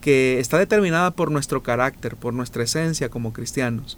que 0.01 0.39
está 0.39 0.57
determinada 0.57 1.11
por 1.11 1.31
nuestro 1.31 1.61
carácter, 1.61 2.15
por 2.15 2.33
nuestra 2.33 2.63
esencia 2.63 3.09
como 3.09 3.33
cristianos. 3.33 3.97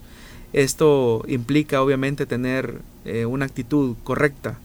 Esto 0.53 1.24
implica 1.28 1.82
obviamente 1.82 2.26
tener 2.26 2.80
eh, 3.05 3.26
una 3.26 3.45
actitud 3.45 3.95
correcta 4.03 4.57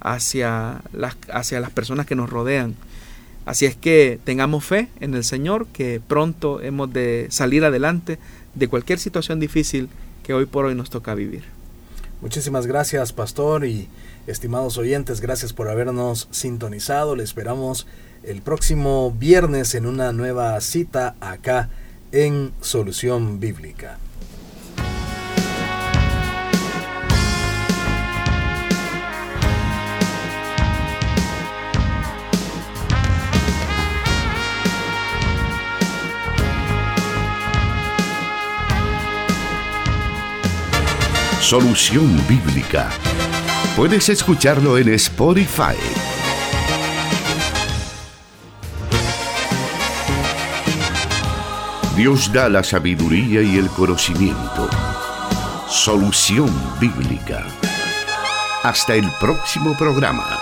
hacia 0.00 0.82
las, 0.92 1.16
hacia 1.32 1.60
las 1.60 1.70
personas 1.70 2.06
que 2.06 2.14
nos 2.14 2.28
rodean. 2.28 2.74
Así 3.46 3.64
es 3.64 3.74
que 3.74 4.18
tengamos 4.24 4.64
fe 4.64 4.88
en 5.00 5.14
el 5.14 5.24
Señor, 5.24 5.66
que 5.68 6.00
pronto 6.06 6.60
hemos 6.60 6.92
de 6.92 7.26
salir 7.30 7.64
adelante 7.64 8.18
de 8.54 8.68
cualquier 8.68 8.98
situación 8.98 9.40
difícil 9.40 9.88
que 10.22 10.34
hoy 10.34 10.46
por 10.46 10.66
hoy 10.66 10.74
nos 10.74 10.90
toca 10.90 11.14
vivir. 11.14 11.44
Muchísimas 12.20 12.66
gracias, 12.66 13.14
pastor, 13.14 13.64
y 13.64 13.88
estimados 14.26 14.78
oyentes, 14.78 15.20
gracias 15.20 15.52
por 15.52 15.68
habernos 15.68 16.28
sintonizado. 16.30 17.16
Le 17.16 17.24
esperamos 17.24 17.86
el 18.22 18.42
próximo 18.42 19.12
viernes 19.12 19.74
en 19.74 19.86
una 19.86 20.12
nueva 20.12 20.60
cita 20.60 21.16
acá 21.20 21.70
en 22.12 22.52
Solución 22.60 23.40
Bíblica. 23.40 23.98
Solución 41.50 42.16
Bíblica. 42.28 42.90
Puedes 43.76 44.08
escucharlo 44.08 44.76
en 44.78 44.88
Spotify 44.94 45.76
Dios 52.00 52.32
da 52.32 52.48
la 52.48 52.64
sabiduría 52.64 53.42
y 53.42 53.58
el 53.58 53.68
conocimiento. 53.68 54.70
Solución 55.68 56.50
bíblica. 56.80 57.44
Hasta 58.62 58.94
el 58.94 59.06
próximo 59.20 59.76
programa. 59.76 60.40